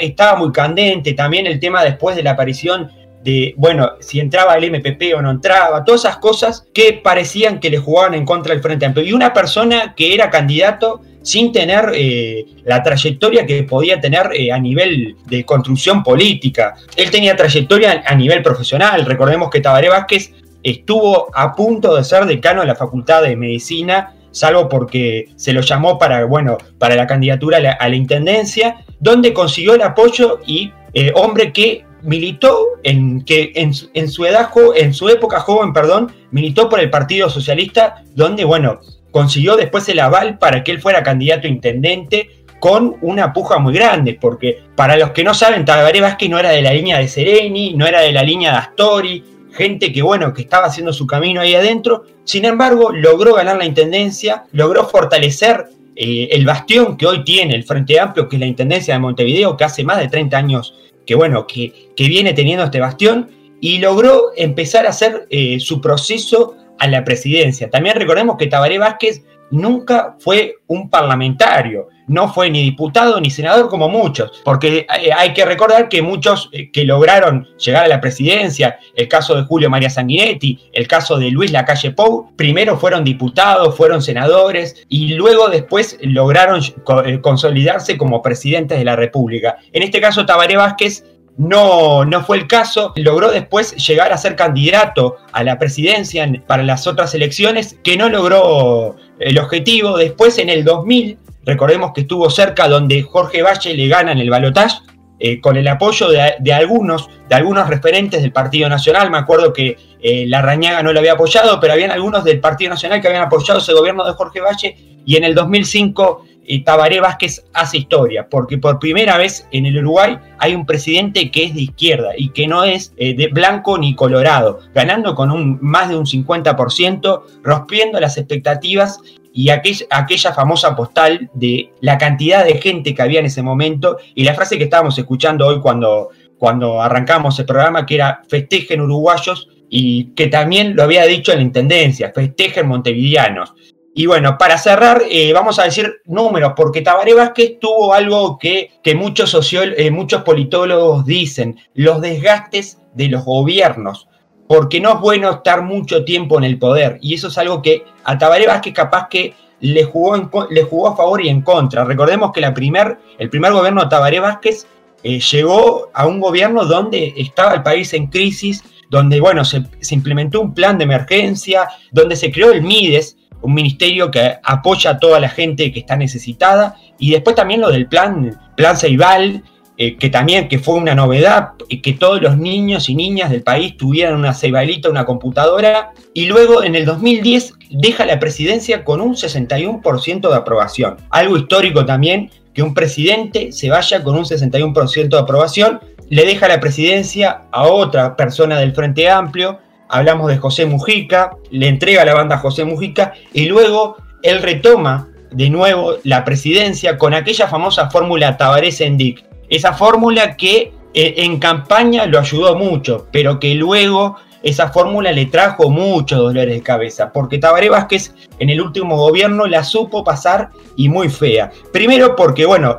estaba 0.00 0.38
muy 0.38 0.52
candente, 0.52 1.14
también 1.14 1.46
el 1.46 1.58
tema 1.58 1.82
después 1.82 2.16
de 2.16 2.22
la 2.22 2.32
aparición 2.32 2.90
de, 3.22 3.54
bueno, 3.56 3.92
si 4.00 4.18
entraba 4.20 4.56
el 4.56 4.70
MPP 4.70 5.14
o 5.16 5.22
no 5.22 5.30
entraba, 5.30 5.84
todas 5.84 6.02
esas 6.02 6.16
cosas 6.18 6.66
que 6.72 7.00
parecían 7.04 7.60
que 7.60 7.70
le 7.70 7.78
jugaban 7.78 8.14
en 8.14 8.24
contra 8.24 8.54
del 8.54 8.62
Frente 8.62 8.86
Amplio. 8.86 9.06
Y 9.06 9.12
una 9.12 9.32
persona 9.32 9.94
que 9.94 10.14
era 10.14 10.30
candidato 10.30 11.02
sin 11.22 11.52
tener 11.52 11.92
eh, 11.94 12.46
la 12.64 12.82
trayectoria 12.82 13.44
que 13.44 13.62
podía 13.64 14.00
tener 14.00 14.30
eh, 14.34 14.52
a 14.52 14.58
nivel 14.58 15.16
de 15.26 15.44
construcción 15.44 16.02
política. 16.02 16.74
Él 16.96 17.10
tenía 17.10 17.36
trayectoria 17.36 18.02
a 18.06 18.14
nivel 18.14 18.42
profesional. 18.42 19.04
Recordemos 19.04 19.50
que 19.50 19.60
Tabaré 19.60 19.90
Vázquez 19.90 20.32
estuvo 20.62 21.28
a 21.34 21.54
punto 21.54 21.96
de 21.96 22.04
ser 22.04 22.24
decano 22.24 22.62
de 22.62 22.68
la 22.68 22.74
Facultad 22.74 23.22
de 23.22 23.36
Medicina, 23.36 24.14
salvo 24.30 24.68
porque 24.68 25.28
se 25.36 25.52
lo 25.52 25.60
llamó 25.60 25.98
para, 25.98 26.24
bueno, 26.24 26.58
para 26.78 26.96
la 26.96 27.06
candidatura 27.06 27.58
a 27.58 27.88
la, 27.88 27.96
intendencia, 27.96 28.84
donde 28.98 29.32
consiguió 29.32 29.74
el 29.74 29.82
apoyo 29.82 30.40
y 30.46 30.72
eh, 30.94 31.12
hombre 31.14 31.52
que 31.52 31.84
militó 32.02 32.66
en 32.82 33.22
que 33.24 33.52
en, 33.54 33.74
su 33.74 34.24
edad 34.24 34.50
en 34.76 34.94
su 34.94 35.08
época 35.08 35.40
joven, 35.40 35.72
perdón, 35.72 36.12
militó 36.30 36.68
por 36.68 36.80
el 36.80 36.90
Partido 36.90 37.28
Socialista, 37.28 38.02
donde 38.14 38.44
bueno, 38.44 38.80
consiguió 39.10 39.56
después 39.56 39.88
el 39.88 40.00
aval 40.00 40.38
para 40.38 40.64
que 40.64 40.72
él 40.72 40.80
fuera 40.80 41.02
candidato 41.02 41.46
a 41.46 41.50
intendente 41.50 42.40
con 42.58 42.96
una 43.00 43.32
puja 43.32 43.58
muy 43.58 43.72
grande, 43.72 44.18
porque 44.20 44.62
para 44.76 44.96
los 44.96 45.10
que 45.10 45.24
no 45.24 45.32
saben, 45.32 45.64
Tabaré 45.64 46.00
Vázquez 46.00 46.28
no 46.28 46.38
era 46.38 46.50
de 46.50 46.62
la 46.62 46.72
línea 46.72 46.98
de 46.98 47.08
Sereni, 47.08 47.74
no 47.74 47.86
era 47.86 48.00
de 48.00 48.12
la 48.12 48.22
línea 48.22 48.52
de 48.52 48.58
Astori, 48.58 49.24
gente 49.52 49.92
que 49.92 50.02
bueno, 50.02 50.32
que 50.32 50.42
estaba 50.42 50.66
haciendo 50.66 50.92
su 50.92 51.06
camino 51.06 51.40
ahí 51.40 51.54
adentro, 51.54 52.04
sin 52.24 52.44
embargo, 52.44 52.90
logró 52.92 53.34
ganar 53.34 53.56
la 53.56 53.64
intendencia, 53.64 54.44
logró 54.52 54.86
fortalecer 54.86 55.66
eh, 55.96 56.28
el 56.32 56.46
bastión 56.46 56.96
que 56.96 57.06
hoy 57.06 57.24
tiene 57.24 57.54
el 57.54 57.64
Frente 57.64 57.98
Amplio, 57.98 58.28
que 58.28 58.36
es 58.36 58.40
la 58.40 58.46
Intendencia 58.46 58.94
de 58.94 59.00
Montevideo, 59.00 59.56
que 59.56 59.64
hace 59.64 59.84
más 59.84 59.98
de 59.98 60.08
30 60.08 60.36
años 60.36 60.74
que 61.10 61.16
bueno, 61.16 61.46
que, 61.46 61.90
viene 61.98 62.32
teniendo 62.34 62.64
este 62.64 62.78
bastión 62.78 63.30
y 63.60 63.78
logró 63.78 64.30
empezar 64.36 64.86
a 64.86 64.90
hacer 64.90 65.26
eh, 65.30 65.58
su 65.58 65.80
proceso 65.80 66.54
a 66.78 66.86
la 66.86 67.04
presidencia. 67.04 67.68
También 67.68 67.96
recordemos 67.96 68.36
que 68.38 68.46
Tabaré 68.46 68.78
Vázquez 68.78 69.24
nunca 69.50 70.16
fue 70.18 70.56
un 70.66 70.88
parlamentario, 70.88 71.88
no 72.06 72.32
fue 72.32 72.50
ni 72.50 72.62
diputado 72.62 73.20
ni 73.20 73.30
senador 73.30 73.68
como 73.68 73.88
muchos, 73.88 74.42
porque 74.44 74.86
eh, 75.00 75.10
hay 75.16 75.32
que 75.32 75.44
recordar 75.44 75.88
que 75.88 76.02
muchos 76.02 76.48
eh, 76.52 76.70
que 76.72 76.84
lograron 76.84 77.46
llegar 77.56 77.84
a 77.84 77.88
la 77.88 78.00
presidencia, 78.00 78.78
el 78.96 79.08
caso 79.08 79.36
de 79.36 79.44
Julio 79.44 79.70
María 79.70 79.90
Sanguinetti, 79.90 80.58
el 80.72 80.88
caso 80.88 81.18
de 81.18 81.30
Luis 81.30 81.52
Lacalle 81.52 81.92
Pou, 81.92 82.34
primero 82.36 82.76
fueron 82.76 83.04
diputados, 83.04 83.76
fueron 83.76 84.02
senadores 84.02 84.86
y 84.88 85.14
luego 85.14 85.48
después 85.48 85.98
lograron 86.02 86.60
eh, 87.04 87.20
consolidarse 87.20 87.96
como 87.96 88.22
presidentes 88.22 88.78
de 88.78 88.84
la 88.84 88.96
República. 88.96 89.58
En 89.72 89.82
este 89.82 90.00
caso 90.00 90.26
Tabaré 90.26 90.56
Vázquez 90.56 91.04
no, 91.36 92.04
no 92.04 92.24
fue 92.24 92.36
el 92.38 92.46
caso. 92.46 92.92
Logró 92.96 93.30
después 93.30 93.74
llegar 93.76 94.12
a 94.12 94.18
ser 94.18 94.36
candidato 94.36 95.16
a 95.32 95.42
la 95.42 95.58
presidencia 95.58 96.30
para 96.46 96.62
las 96.62 96.86
otras 96.86 97.14
elecciones, 97.14 97.78
que 97.82 97.96
no 97.96 98.08
logró 98.08 98.96
el 99.18 99.38
objetivo. 99.38 99.96
Después, 99.96 100.38
en 100.38 100.50
el 100.50 100.64
2000, 100.64 101.18
recordemos 101.44 101.92
que 101.94 102.02
estuvo 102.02 102.28
cerca 102.30 102.68
donde 102.68 103.02
Jorge 103.02 103.42
Valle 103.42 103.74
le 103.74 103.88
gana 103.88 104.12
en 104.12 104.18
el 104.18 104.30
balotaje. 104.30 104.78
Eh, 105.22 105.38
con 105.38 105.58
el 105.58 105.68
apoyo 105.68 106.08
de, 106.08 106.52
algunos, 106.54 107.10
de 107.28 107.34
algunos 107.34 107.68
referentes 107.68 108.22
del 108.22 108.32
Partido 108.32 108.70
Nacional. 108.70 109.10
Me 109.10 109.18
acuerdo 109.18 109.52
que 109.52 109.76
eh, 110.00 110.24
la 110.26 110.40
Rañaga 110.40 110.82
no 110.82 110.94
lo 110.94 110.98
había 110.98 111.12
apoyado, 111.12 111.60
pero 111.60 111.74
habían 111.74 111.90
algunos 111.90 112.24
del 112.24 112.40
Partido 112.40 112.70
Nacional 112.70 113.02
que 113.02 113.08
habían 113.08 113.24
apoyado 113.24 113.60
ese 113.60 113.74
gobierno 113.74 114.02
de 114.06 114.14
Jorge 114.14 114.40
Valle. 114.40 114.74
Y 115.04 115.16
en 115.16 115.24
el 115.24 115.34
2005 115.34 116.24
Tabaré 116.58 117.00
Vázquez 117.00 117.44
hace 117.54 117.78
historia, 117.78 118.28
porque 118.28 118.58
por 118.58 118.80
primera 118.80 119.16
vez 119.16 119.46
en 119.52 119.66
el 119.66 119.78
Uruguay 119.78 120.18
hay 120.38 120.54
un 120.54 120.66
presidente 120.66 121.30
que 121.30 121.44
es 121.44 121.54
de 121.54 121.62
izquierda 121.62 122.10
y 122.16 122.30
que 122.30 122.48
no 122.48 122.64
es 122.64 122.92
eh, 122.96 123.14
de 123.14 123.28
blanco 123.28 123.78
ni 123.78 123.94
colorado, 123.94 124.58
ganando 124.74 125.14
con 125.14 125.30
un, 125.30 125.58
más 125.62 125.88
de 125.88 125.96
un 125.96 126.06
50%, 126.06 127.22
rompiendo 127.42 128.00
las 128.00 128.16
expectativas 128.18 129.00
y 129.32 129.50
aquella, 129.50 129.86
aquella 129.90 130.32
famosa 130.32 130.74
postal 130.74 131.30
de 131.34 131.72
la 131.80 131.98
cantidad 131.98 132.44
de 132.44 132.60
gente 132.60 132.94
que 132.94 133.02
había 133.02 133.20
en 133.20 133.26
ese 133.26 133.42
momento 133.42 133.98
y 134.14 134.24
la 134.24 134.34
frase 134.34 134.58
que 134.58 134.64
estábamos 134.64 134.98
escuchando 134.98 135.46
hoy 135.46 135.60
cuando, 135.60 136.10
cuando 136.36 136.82
arrancamos 136.82 137.38
el 137.38 137.46
programa, 137.46 137.86
que 137.86 137.94
era 137.94 138.22
festejen 138.28 138.80
uruguayos 138.80 139.48
y 139.68 140.06
que 140.14 140.26
también 140.26 140.74
lo 140.74 140.82
había 140.82 141.04
dicho 141.04 141.30
en 141.30 141.38
la 141.38 141.44
Intendencia, 141.44 142.12
festejen 142.12 142.66
montevideanos. 142.66 143.54
Y 144.00 144.06
bueno, 144.06 144.38
para 144.38 144.56
cerrar, 144.56 145.02
eh, 145.10 145.30
vamos 145.34 145.58
a 145.58 145.64
decir 145.64 146.00
números, 146.06 146.54
porque 146.56 146.80
Tabaré 146.80 147.12
Vázquez 147.12 147.58
tuvo 147.60 147.92
algo 147.92 148.38
que, 148.38 148.70
que 148.82 148.94
muchos, 148.94 149.52
eh, 149.52 149.90
muchos 149.90 150.22
politólogos 150.22 151.04
dicen, 151.04 151.58
los 151.74 152.00
desgastes 152.00 152.78
de 152.94 153.08
los 153.08 153.26
gobiernos, 153.26 154.08
porque 154.48 154.80
no 154.80 154.94
es 154.94 155.00
bueno 155.00 155.30
estar 155.30 155.60
mucho 155.60 156.02
tiempo 156.02 156.38
en 156.38 156.44
el 156.44 156.58
poder, 156.58 156.96
y 157.02 157.12
eso 157.12 157.28
es 157.28 157.36
algo 157.36 157.60
que 157.60 157.84
a 158.04 158.16
Tabaré 158.16 158.46
Vázquez 158.46 158.72
capaz 158.72 159.08
que 159.10 159.34
le 159.60 159.84
jugó, 159.84 160.48
le 160.48 160.62
jugó 160.62 160.88
a 160.88 160.96
favor 160.96 161.22
y 161.22 161.28
en 161.28 161.42
contra. 161.42 161.84
Recordemos 161.84 162.32
que 162.32 162.40
la 162.40 162.54
primer, 162.54 162.96
el 163.18 163.28
primer 163.28 163.52
gobierno 163.52 163.82
de 163.82 163.90
Tabaré 163.90 164.18
Vázquez 164.18 164.66
eh, 165.02 165.20
llegó 165.20 165.90
a 165.92 166.06
un 166.06 166.20
gobierno 166.20 166.64
donde 166.64 167.12
estaba 167.18 167.52
el 167.52 167.62
país 167.62 167.92
en 167.92 168.06
crisis, 168.06 168.64
donde 168.88 169.20
bueno, 169.20 169.44
se, 169.44 169.62
se 169.80 169.94
implementó 169.94 170.40
un 170.40 170.54
plan 170.54 170.78
de 170.78 170.84
emergencia, 170.84 171.68
donde 171.92 172.16
se 172.16 172.32
creó 172.32 172.50
el 172.50 172.62
MIDES, 172.62 173.18
un 173.42 173.54
ministerio 173.54 174.10
que 174.10 174.34
apoya 174.42 174.90
a 174.90 174.98
toda 174.98 175.20
la 175.20 175.28
gente 175.28 175.72
que 175.72 175.80
está 175.80 175.96
necesitada, 175.96 176.76
y 176.98 177.10
después 177.10 177.36
también 177.36 177.60
lo 177.60 177.70
del 177.70 177.86
plan, 177.86 178.38
plan 178.56 178.76
Ceibal, 178.76 179.42
eh, 179.82 179.96
que 179.96 180.10
también 180.10 180.46
que 180.46 180.58
fue 180.58 180.74
una 180.74 180.94
novedad, 180.94 181.52
eh, 181.70 181.80
que 181.80 181.94
todos 181.94 182.20
los 182.20 182.36
niños 182.36 182.90
y 182.90 182.94
niñas 182.94 183.30
del 183.30 183.42
país 183.42 183.78
tuvieran 183.78 184.14
una 184.14 184.34
Ceibalita, 184.34 184.90
una 184.90 185.06
computadora, 185.06 185.92
y 186.12 186.26
luego 186.26 186.62
en 186.62 186.74
el 186.74 186.84
2010 186.84 187.54
deja 187.70 188.04
la 188.04 188.18
presidencia 188.18 188.84
con 188.84 189.00
un 189.00 189.16
61% 189.16 190.28
de 190.28 190.36
aprobación. 190.36 190.98
Algo 191.08 191.38
histórico 191.38 191.86
también, 191.86 192.30
que 192.52 192.62
un 192.62 192.74
presidente 192.74 193.52
se 193.52 193.70
vaya 193.70 194.02
con 194.02 194.16
un 194.18 194.24
61% 194.24 195.08
de 195.08 195.18
aprobación, 195.18 195.80
le 196.10 196.26
deja 196.26 196.46
la 196.46 196.60
presidencia 196.60 197.44
a 197.50 197.62
otra 197.64 198.16
persona 198.16 198.58
del 198.58 198.74
Frente 198.74 199.08
Amplio, 199.08 199.60
hablamos 199.90 200.28
de 200.28 200.38
José 200.38 200.66
Mujica, 200.66 201.36
le 201.50 201.68
entrega 201.68 202.04
la 202.04 202.14
banda 202.14 202.36
a 202.36 202.38
José 202.38 202.64
Mujica 202.64 203.12
y 203.32 203.46
luego 203.46 203.96
él 204.22 204.42
retoma 204.42 205.08
de 205.30 205.50
nuevo 205.50 205.94
la 206.04 206.24
presidencia 206.24 206.96
con 206.98 207.14
aquella 207.14 207.46
famosa 207.46 207.90
fórmula 207.90 208.36
Tabaré-Sendic. 208.36 209.24
Esa 209.48 209.72
fórmula 209.72 210.36
que 210.36 210.72
eh, 210.94 211.14
en 211.18 211.38
campaña 211.38 212.06
lo 212.06 212.18
ayudó 212.18 212.56
mucho, 212.56 213.06
pero 213.12 213.38
que 213.38 213.54
luego 213.54 214.16
esa 214.42 214.70
fórmula 214.70 215.12
le 215.12 215.26
trajo 215.26 215.68
muchos 215.70 216.18
dolores 216.18 216.54
de 216.54 216.62
cabeza, 216.62 217.12
porque 217.12 217.38
Tabaré 217.38 217.68
Vázquez 217.68 218.14
en 218.38 218.50
el 218.50 218.60
último 218.60 218.96
gobierno 218.96 219.46
la 219.46 219.64
supo 219.64 220.02
pasar 220.02 220.50
y 220.76 220.88
muy 220.88 221.08
fea. 221.10 221.50
Primero 221.72 222.16
porque, 222.16 222.46
bueno, 222.46 222.78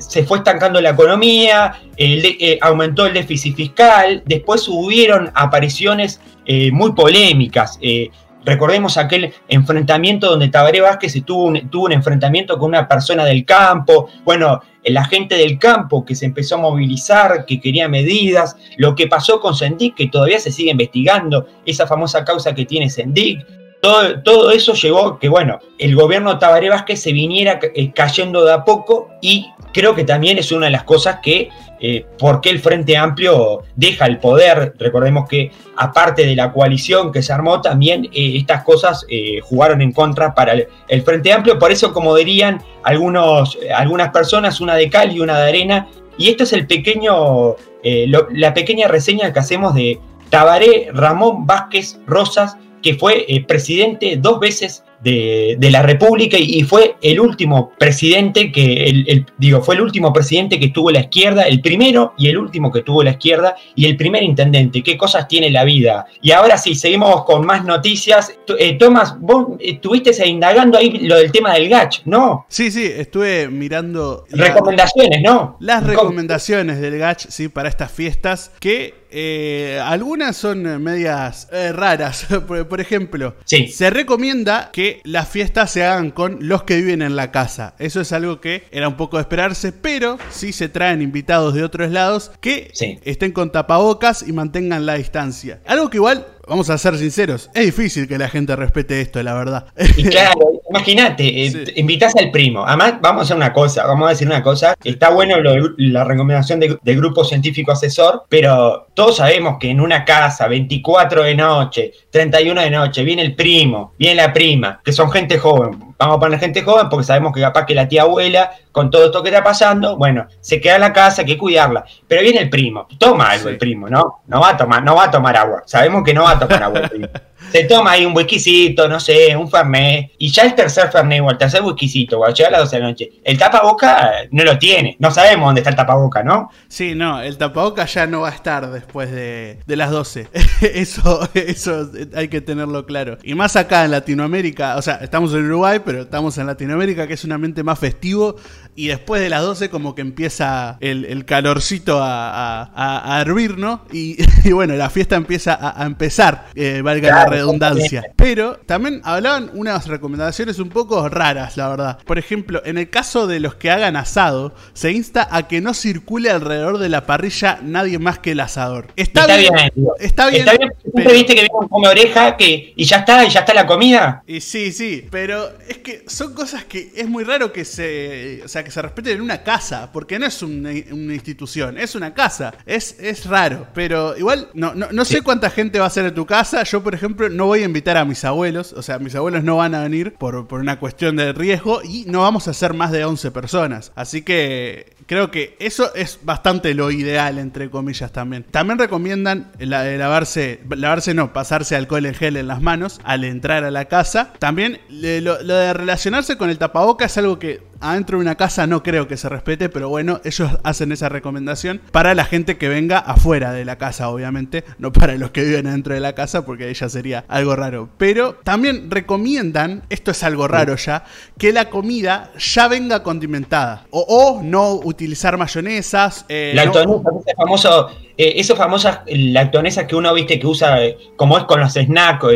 se 0.00 0.24
fue 0.24 0.38
estancando 0.38 0.80
la 0.80 0.90
economía, 0.90 1.80
eh, 1.96 2.58
aumentó 2.60 3.06
el 3.06 3.14
déficit 3.14 3.54
fiscal, 3.54 4.22
después 4.26 4.66
hubieron 4.68 5.30
apariciones 5.34 6.20
eh, 6.44 6.72
muy 6.72 6.92
polémicas. 6.92 7.78
Eh, 7.80 8.10
recordemos 8.44 8.96
aquel 8.96 9.32
enfrentamiento 9.48 10.30
donde 10.30 10.48
Tabaré 10.48 10.80
Vázquez 10.80 11.22
tuvo 11.24 11.44
un, 11.44 11.70
tuvo 11.70 11.86
un 11.86 11.92
enfrentamiento 11.92 12.58
con 12.58 12.70
una 12.70 12.88
persona 12.88 13.24
del 13.24 13.44
campo, 13.44 14.08
bueno, 14.24 14.60
la 14.84 15.04
gente 15.04 15.36
del 15.36 15.58
campo 15.58 16.04
que 16.04 16.14
se 16.14 16.24
empezó 16.24 16.56
a 16.56 16.58
movilizar, 16.58 17.44
que 17.46 17.60
quería 17.60 17.88
medidas, 17.88 18.56
lo 18.76 18.94
que 18.94 19.06
pasó 19.06 19.40
con 19.40 19.54
Sendic, 19.54 19.94
que 19.94 20.08
todavía 20.08 20.40
se 20.40 20.50
sigue 20.50 20.70
investigando, 20.70 21.46
esa 21.66 21.86
famosa 21.86 22.24
causa 22.24 22.54
que 22.54 22.64
tiene 22.64 22.88
Sendic, 22.88 23.46
todo, 23.80 24.22
todo, 24.22 24.50
eso 24.50 24.74
llevó 24.74 25.18
que, 25.18 25.28
bueno, 25.28 25.58
el 25.78 25.94
gobierno 25.94 26.38
Tabaré 26.38 26.68
Vázquez 26.68 27.00
se 27.00 27.12
viniera 27.12 27.60
eh, 27.62 27.92
cayendo 27.92 28.44
de 28.44 28.52
a 28.52 28.64
poco 28.64 29.10
y 29.20 29.46
creo 29.72 29.94
que 29.94 30.04
también 30.04 30.38
es 30.38 30.52
una 30.52 30.66
de 30.66 30.72
las 30.72 30.84
cosas 30.84 31.18
que, 31.22 31.48
eh, 31.80 32.04
por 32.18 32.40
qué 32.40 32.50
el 32.50 32.60
Frente 32.60 32.96
Amplio 32.96 33.62
deja 33.76 34.06
el 34.06 34.18
poder. 34.18 34.74
Recordemos 34.78 35.28
que 35.28 35.50
aparte 35.76 36.26
de 36.26 36.34
la 36.34 36.52
coalición 36.52 37.12
que 37.12 37.22
se 37.22 37.32
armó, 37.32 37.60
también 37.60 38.06
eh, 38.06 38.36
estas 38.36 38.64
cosas 38.64 39.06
eh, 39.08 39.40
jugaron 39.42 39.80
en 39.80 39.92
contra 39.92 40.34
para 40.34 40.54
el, 40.54 41.02
Frente 41.02 41.32
Amplio. 41.32 41.58
Por 41.58 41.70
eso, 41.70 41.92
como 41.92 42.14
dirían 42.16 42.62
algunos, 42.82 43.58
algunas 43.74 44.10
personas, 44.10 44.60
una 44.60 44.74
de 44.74 44.90
cal 44.90 45.12
y 45.12 45.20
una 45.20 45.38
de 45.38 45.48
arena. 45.48 45.88
Y 46.16 46.28
esto 46.30 46.42
es 46.42 46.52
el 46.52 46.66
pequeño, 46.66 47.54
la 47.84 48.52
pequeña 48.52 48.88
reseña 48.88 49.32
que 49.32 49.38
hacemos 49.38 49.72
de 49.76 50.00
Tabaré 50.30 50.88
Ramón 50.92 51.46
Vázquez 51.46 52.00
Rosas, 52.08 52.56
que 52.82 52.94
fue 52.94 53.26
presidente 53.46 54.16
dos 54.16 54.40
veces 54.40 54.84
de, 55.00 55.68
la 55.70 55.82
República 55.82 56.36
y, 56.38 56.62
fue 56.62 56.96
el 57.02 57.20
último 57.20 57.72
presidente 57.78 58.50
que, 58.50 58.84
el, 58.84 59.26
digo, 59.38 59.62
fue 59.62 59.74
el 59.74 59.82
último 59.82 60.12
presidente 60.12 60.58
que 60.58 60.68
tuvo 60.68 60.90
la 60.90 61.00
izquierda, 61.00 61.42
el 61.42 61.60
primero 61.60 62.14
y 62.16 62.28
el 62.28 62.38
último 62.38 62.72
que 62.72 62.82
tuvo 62.82 63.02
la 63.02 63.10
izquierda 63.10 63.56
y 63.74 63.86
el 63.86 63.96
primer 63.96 64.22
intendente. 64.22 64.82
¿Qué 64.82 64.96
cosas 64.96 65.28
tiene 65.28 65.50
la 65.50 65.64
vida? 65.64 66.06
Y 66.20 66.32
ahora 66.32 66.58
sí, 66.58 66.74
seguimos 66.74 67.24
con 67.24 67.46
más 67.46 67.64
noticias. 67.64 68.32
Eh, 68.58 68.74
Tomás, 68.74 69.18
vos 69.20 69.46
estuviste 69.60 70.10
indagando 70.26 70.78
ahí 70.78 70.98
lo 71.06 71.16
del 71.16 71.30
tema 71.30 71.54
del 71.54 71.68
GACH, 71.68 72.02
¿no? 72.06 72.46
Sí, 72.48 72.70
sí, 72.70 72.84
estuve 72.84 73.48
mirando... 73.48 74.24
recomendaciones, 74.30 75.20
¿no? 75.22 75.56
Las 75.60 75.84
recomendaciones 75.84 76.80
del 76.80 76.98
GACH, 76.98 77.26
sí, 77.28 77.48
para 77.48 77.68
estas 77.68 77.92
fiestas 77.92 78.52
que 78.58 79.07
eh, 79.10 79.80
algunas 79.84 80.36
son 80.36 80.82
medias 80.82 81.48
eh, 81.52 81.72
raras. 81.72 82.26
por, 82.46 82.80
ejemplo, 82.80 83.34
se 83.44 83.90
recomienda 83.90 84.70
que 84.72 85.00
las 85.04 85.28
fiestas 85.28 85.70
se 85.70 85.84
hagan 85.84 86.10
con 86.10 86.38
los 86.40 86.64
que 86.64 86.76
viven 86.76 87.02
en 87.02 87.16
la 87.16 87.30
casa. 87.30 87.74
Eso 87.78 88.00
es 88.00 88.12
algo 88.12 88.40
que 88.40 88.64
era 88.70 88.88
un 88.88 88.96
poco 88.96 89.16
de 89.16 89.22
esperarse, 89.22 89.72
pero 89.72 90.18
si 90.30 90.52
se 90.52 90.68
traen 90.68 91.02
invitados 91.02 91.54
de 91.54 91.64
otros 91.64 91.90
lados 91.90 92.30
que 92.40 92.70
estén 93.04 93.32
con 93.32 93.52
tapabocas 93.52 94.26
y 94.26 94.32
mantengan 94.32 94.86
la 94.86 94.94
distancia. 94.94 95.60
Algo 95.66 95.90
que 95.90 95.98
igual 95.98 96.26
vamos 96.48 96.70
a 96.70 96.78
ser 96.78 96.96
sinceros, 96.96 97.50
es 97.54 97.66
difícil 97.66 98.08
que 98.08 98.18
la 98.18 98.28
gente 98.28 98.56
respete 98.56 99.00
esto, 99.00 99.22
la 99.22 99.34
verdad. 99.34 99.66
Y 99.96 100.04
claro, 100.04 100.52
imagínate, 100.70 101.46
eh, 101.46 101.72
invitas 101.76 102.14
al 102.16 102.30
primo. 102.30 102.64
Además, 102.66 102.94
vamos 103.00 103.20
a 103.20 103.24
hacer 103.24 103.36
una 103.36 103.52
cosa, 103.52 103.86
vamos 103.86 104.06
a 104.06 104.10
decir 104.10 104.26
una 104.26 104.42
cosa. 104.42 104.74
Está 104.82 105.10
bueno 105.10 105.36
la 105.76 106.04
recomendación 106.04 106.60
del 106.60 106.96
grupo 106.96 107.24
científico 107.24 107.72
asesor, 107.72 108.24
pero 108.28 108.88
todos 108.94 109.16
sabemos 109.16 109.56
que 109.60 109.70
en 109.70 109.80
una 109.80 110.04
casa, 110.04 110.48
24 110.48 111.24
de 111.24 111.34
noche, 111.34 111.92
31 112.10 112.60
de 112.60 112.70
noche, 112.70 113.04
viene 113.04 113.22
el 113.22 113.34
primo, 113.34 113.92
viene 113.98 114.16
la 114.16 114.32
prima, 114.32 114.80
que 114.84 114.92
son 114.92 115.10
gente 115.10 115.38
joven. 115.38 115.87
Vamos 115.98 116.16
a 116.16 116.20
poner 116.20 116.38
gente 116.38 116.62
joven 116.62 116.88
porque 116.88 117.04
sabemos 117.04 117.32
que 117.32 117.40
capaz 117.40 117.66
que 117.66 117.74
la 117.74 117.88
tía 117.88 118.02
abuela, 118.02 118.52
con 118.70 118.88
todo 118.88 119.06
esto 119.06 119.20
que 119.22 119.30
está 119.30 119.42
pasando, 119.42 119.96
bueno, 119.96 120.26
se 120.40 120.60
queda 120.60 120.76
en 120.76 120.82
la 120.82 120.92
casa, 120.92 121.22
hay 121.22 121.26
que 121.26 121.36
cuidarla. 121.36 121.84
Pero 122.06 122.22
viene 122.22 122.38
el 122.40 122.48
primo, 122.48 122.86
toma 122.98 123.30
algo 123.30 123.48
el 123.48 123.58
primo, 123.58 123.88
¿no? 123.88 124.22
No 124.28 124.40
va 124.40 124.50
a 124.50 124.56
tomar, 124.56 124.82
no 124.84 124.94
va 124.94 125.04
a 125.04 125.10
tomar 125.10 125.36
agua. 125.36 125.64
Sabemos 125.66 126.04
que 126.04 126.14
no 126.14 126.22
va 126.22 126.32
a 126.32 126.38
tomar 126.38 126.62
agua 126.62 126.80
el 126.80 126.88
primo. 126.88 127.08
Se 127.50 127.64
toma 127.64 127.92
ahí 127.92 128.04
un 128.04 128.14
whiskycito, 128.16 128.88
no 128.88 129.00
sé, 129.00 129.36
un 129.36 129.50
fernet, 129.50 130.12
y 130.18 130.30
ya 130.30 130.42
el 130.42 130.54
tercer 130.54 130.90
fernet 130.90 131.22
o 131.22 131.30
el 131.30 131.38
tercer 131.38 131.62
whiskycito, 131.62 132.18
cuando 132.18 132.34
llega 132.34 132.48
a 132.48 132.52
las 132.52 132.60
12 132.62 132.76
de 132.76 132.82
la 132.82 132.88
noche, 132.88 133.10
el 133.24 133.38
tapaboca 133.38 134.12
no 134.30 134.44
lo 134.44 134.58
tiene, 134.58 134.96
no 134.98 135.10
sabemos 135.10 135.46
dónde 135.46 135.60
está 135.60 135.70
el 135.70 135.76
tapaboca, 135.76 136.22
¿no? 136.22 136.50
Sí, 136.68 136.94
no, 136.94 137.20
el 137.22 137.38
tapaboca 137.38 137.86
ya 137.86 138.06
no 138.06 138.22
va 138.22 138.28
a 138.28 138.32
estar 138.32 138.70
después 138.70 139.10
de, 139.10 139.60
de 139.66 139.76
las 139.76 139.90
12. 139.90 140.28
eso, 140.74 141.28
eso 141.34 141.90
hay 142.14 142.28
que 142.28 142.40
tenerlo 142.40 142.84
claro. 142.84 143.18
Y 143.22 143.34
más 143.34 143.56
acá 143.56 143.84
en 143.84 143.92
Latinoamérica, 143.92 144.76
o 144.76 144.82
sea, 144.82 144.96
estamos 144.96 145.32
en 145.32 145.44
Uruguay, 145.46 145.80
pero 145.84 146.02
estamos 146.02 146.36
en 146.38 146.46
Latinoamérica, 146.46 147.06
que 147.06 147.14
es 147.14 147.24
un 147.24 147.32
ambiente 147.32 147.62
más 147.62 147.78
festivo, 147.78 148.36
y 148.78 148.86
después 148.86 149.20
de 149.20 149.28
las 149.28 149.42
12 149.42 149.70
como 149.70 149.96
que 149.96 150.02
empieza 150.02 150.76
el, 150.78 151.24
calorcito 151.24 151.98
a, 152.00 153.20
hervir, 153.20 153.58
¿no? 153.58 153.82
Y, 153.98 154.52
bueno, 154.52 154.76
la 154.76 154.88
fiesta 154.88 155.16
empieza 155.16 155.58
a, 155.60 155.84
empezar, 155.84 156.46
eh, 156.54 156.80
valga 156.82 157.08
la 157.08 157.26
redundancia. 157.26 158.04
Pero 158.14 158.58
también 158.66 159.00
hablaban 159.02 159.50
unas 159.54 159.88
recomendaciones 159.88 160.60
un 160.60 160.68
poco 160.68 161.08
raras, 161.08 161.56
la 161.56 161.68
verdad. 161.68 161.98
Por 162.06 162.18
ejemplo, 162.18 162.62
en 162.64 162.78
el 162.78 162.88
caso 162.88 163.26
de 163.26 163.40
los 163.40 163.56
que 163.56 163.72
hagan 163.72 163.96
asado, 163.96 164.54
se 164.74 164.92
insta 164.92 165.26
a 165.28 165.48
que 165.48 165.60
no 165.60 165.74
circule 165.74 166.30
alrededor 166.30 166.78
de 166.78 166.88
la 166.88 167.04
parrilla 167.04 167.58
nadie 167.60 167.98
más 167.98 168.20
que 168.20 168.30
el 168.30 168.40
asador. 168.40 168.86
Está, 168.94 169.26
bien, 169.26 169.52
está 169.98 170.30
bien. 170.30 170.42
Está 170.46 170.54
bien. 170.54 170.72
viste 170.94 171.34
que 171.34 171.40
viene 171.40 171.48
come 171.68 171.88
oreja 171.88 172.36
que, 172.36 172.72
y 172.76 172.84
ya 172.84 172.98
está, 172.98 173.24
y 173.24 173.30
ya 173.30 173.40
está 173.40 173.52
la 173.54 173.66
comida? 173.66 174.22
Y 174.28 174.40
sí, 174.40 174.70
sí, 174.70 175.04
pero 175.10 175.50
es 175.68 175.78
que 175.78 176.04
son 176.06 176.32
cosas 176.32 176.64
que 176.64 176.92
es 176.94 177.08
muy 177.08 177.24
raro 177.24 177.52
que 177.52 177.64
se, 177.64 178.40
o 178.44 178.48
sea, 178.48 178.67
que 178.68 178.72
se 178.72 178.82
respeten 178.82 179.16
en 179.16 179.22
una 179.22 179.42
casa, 179.42 179.90
porque 179.90 180.18
no 180.18 180.26
es 180.26 180.42
una, 180.42 180.74
institución, 180.74 181.78
es 181.78 181.94
una 181.94 182.12
casa. 182.12 182.52
Es, 182.66 182.96
es 183.00 183.24
raro, 183.24 183.66
pero 183.72 184.14
igual 184.18 184.50
no, 184.52 184.74
no, 184.74 185.04
sé 185.06 185.22
cuánta 185.22 185.48
gente 185.48 185.78
va 185.78 185.86
a 185.86 185.90
ser 185.90 186.04
en 186.04 186.14
tu 186.14 186.26
casa. 186.26 186.62
Yo, 186.64 186.82
por 186.82 186.94
ejemplo, 186.94 187.30
no 187.30 187.46
voy 187.46 187.62
a 187.62 187.64
invitar 187.64 187.96
a 187.96 188.04
mis 188.04 188.26
abuelos, 188.26 188.74
o 188.74 188.82
sea, 188.82 188.98
mis 188.98 189.14
abuelos 189.14 189.42
no 189.42 189.56
van 189.56 189.74
a 189.74 189.82
venir 189.84 190.12
por, 190.12 190.46
por 190.46 190.60
una 190.60 190.78
cuestión 190.78 191.16
de 191.16 191.32
riesgo 191.32 191.80
y 191.82 192.04
no 192.08 192.20
vamos 192.20 192.46
a 192.46 192.52
ser 192.52 192.74
más 192.74 192.92
de 192.92 193.06
11 193.06 193.30
personas. 193.30 193.90
Así 193.94 194.20
que 194.20 194.92
creo 195.06 195.30
que 195.30 195.56
eso 195.60 195.94
es 195.94 196.18
bastante 196.22 196.74
lo 196.74 196.90
ideal, 196.90 197.38
entre 197.38 197.70
comillas, 197.70 198.12
también. 198.12 198.44
También 198.50 198.78
recomiendan 198.78 199.50
lavarse, 199.58 200.60
lavarse 200.68 201.14
no, 201.14 201.32
pasarse 201.32 201.74
alcohol 201.74 202.04
en 202.04 202.14
gel 202.14 202.36
en 202.36 202.48
las 202.48 202.60
manos 202.60 203.00
al 203.04 203.24
entrar 203.24 203.64
a 203.64 203.70
la 203.70 203.86
casa. 203.86 204.34
También 204.38 204.78
lo, 204.90 205.42
lo 205.42 205.54
de 205.54 205.72
relacionarse 205.72 206.36
con 206.36 206.50
el 206.50 206.58
tapaboca 206.58 207.06
es 207.06 207.16
algo 207.16 207.38
que 207.38 207.66
adentro 207.80 208.18
de 208.18 208.22
una 208.22 208.34
casa 208.34 208.66
no 208.66 208.82
creo 208.82 209.08
que 209.08 209.16
se 209.16 209.28
respete, 209.28 209.68
pero 209.68 209.88
bueno, 209.88 210.20
ellos 210.24 210.50
hacen 210.64 210.92
esa 210.92 211.08
recomendación 211.08 211.80
para 211.92 212.14
la 212.14 212.24
gente 212.24 212.56
que 212.56 212.68
venga 212.68 212.98
afuera 212.98 213.52
de 213.52 213.64
la 213.64 213.76
casa, 213.76 214.08
obviamente, 214.08 214.64
no 214.78 214.92
para 214.92 215.14
los 215.16 215.30
que 215.30 215.44
viven 215.44 215.64
dentro 215.64 215.94
de 215.94 216.00
la 216.00 216.14
casa, 216.14 216.44
porque 216.44 216.64
ahí 216.64 216.74
ya 216.74 216.88
sería 216.88 217.24
algo 217.28 217.56
raro. 217.56 217.88
Pero 217.98 218.34
también 218.44 218.90
recomiendan, 218.90 219.82
esto 219.90 220.10
es 220.10 220.22
algo 220.22 220.48
raro 220.48 220.76
ya, 220.76 221.04
que 221.38 221.52
la 221.52 221.70
comida 221.70 222.30
ya 222.38 222.68
venga 222.68 223.02
condimentada. 223.02 223.86
O, 223.90 224.40
no 224.42 224.74
utilizar 224.74 225.36
mayonesas. 225.36 226.24
Eh, 226.28 226.52
lactonesa, 226.54 227.00
ese 227.26 227.36
famoso, 227.36 227.90
eh, 228.16 228.34
esos 228.36 228.58
famosas 228.58 229.00
lactonesas 229.06 229.86
que 229.86 229.96
uno 229.96 230.12
viste 230.14 230.38
que 230.38 230.46
usa, 230.46 230.84
eh, 230.84 230.96
como 231.16 231.38
es 231.38 231.44
con 231.44 231.60
los 231.60 231.72
snacks. 231.72 232.26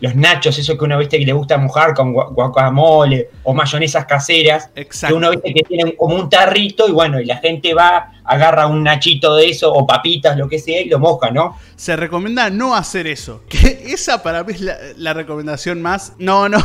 Los 0.00 0.14
nachos, 0.14 0.58
eso 0.58 0.78
que 0.78 0.84
uno 0.84 0.98
viste 0.98 1.18
que 1.18 1.26
le 1.26 1.32
gusta 1.32 1.58
mojar 1.58 1.94
con 1.94 2.12
guacamole 2.12 3.28
o 3.42 3.52
mayonesas 3.52 4.06
caseras, 4.06 4.70
que 4.74 5.12
uno 5.12 5.30
viste 5.30 5.52
que 5.52 5.62
tienen 5.62 5.94
como 5.96 6.16
un 6.16 6.28
tarrito 6.28 6.88
y 6.88 6.92
bueno, 6.92 7.20
y 7.20 7.26
la 7.26 7.36
gente 7.36 7.74
va 7.74 8.12
agarra 8.30 8.68
un 8.68 8.84
nachito 8.84 9.34
de 9.34 9.50
eso 9.50 9.72
o 9.72 9.86
papitas, 9.86 10.38
lo 10.38 10.48
que 10.48 10.60
sea, 10.60 10.80
y 10.80 10.88
lo 10.88 11.00
moja, 11.00 11.32
¿no? 11.32 11.58
Se 11.74 11.96
recomienda 11.96 12.48
no 12.48 12.76
hacer 12.76 13.06
eso. 13.06 13.42
Que 13.50 13.92
esa 13.92 14.22
para 14.22 14.44
mí 14.44 14.52
es 14.52 14.60
la, 14.96 15.12
recomendación 15.12 15.82
más. 15.82 16.12
No, 16.18 16.48
no, 16.48 16.58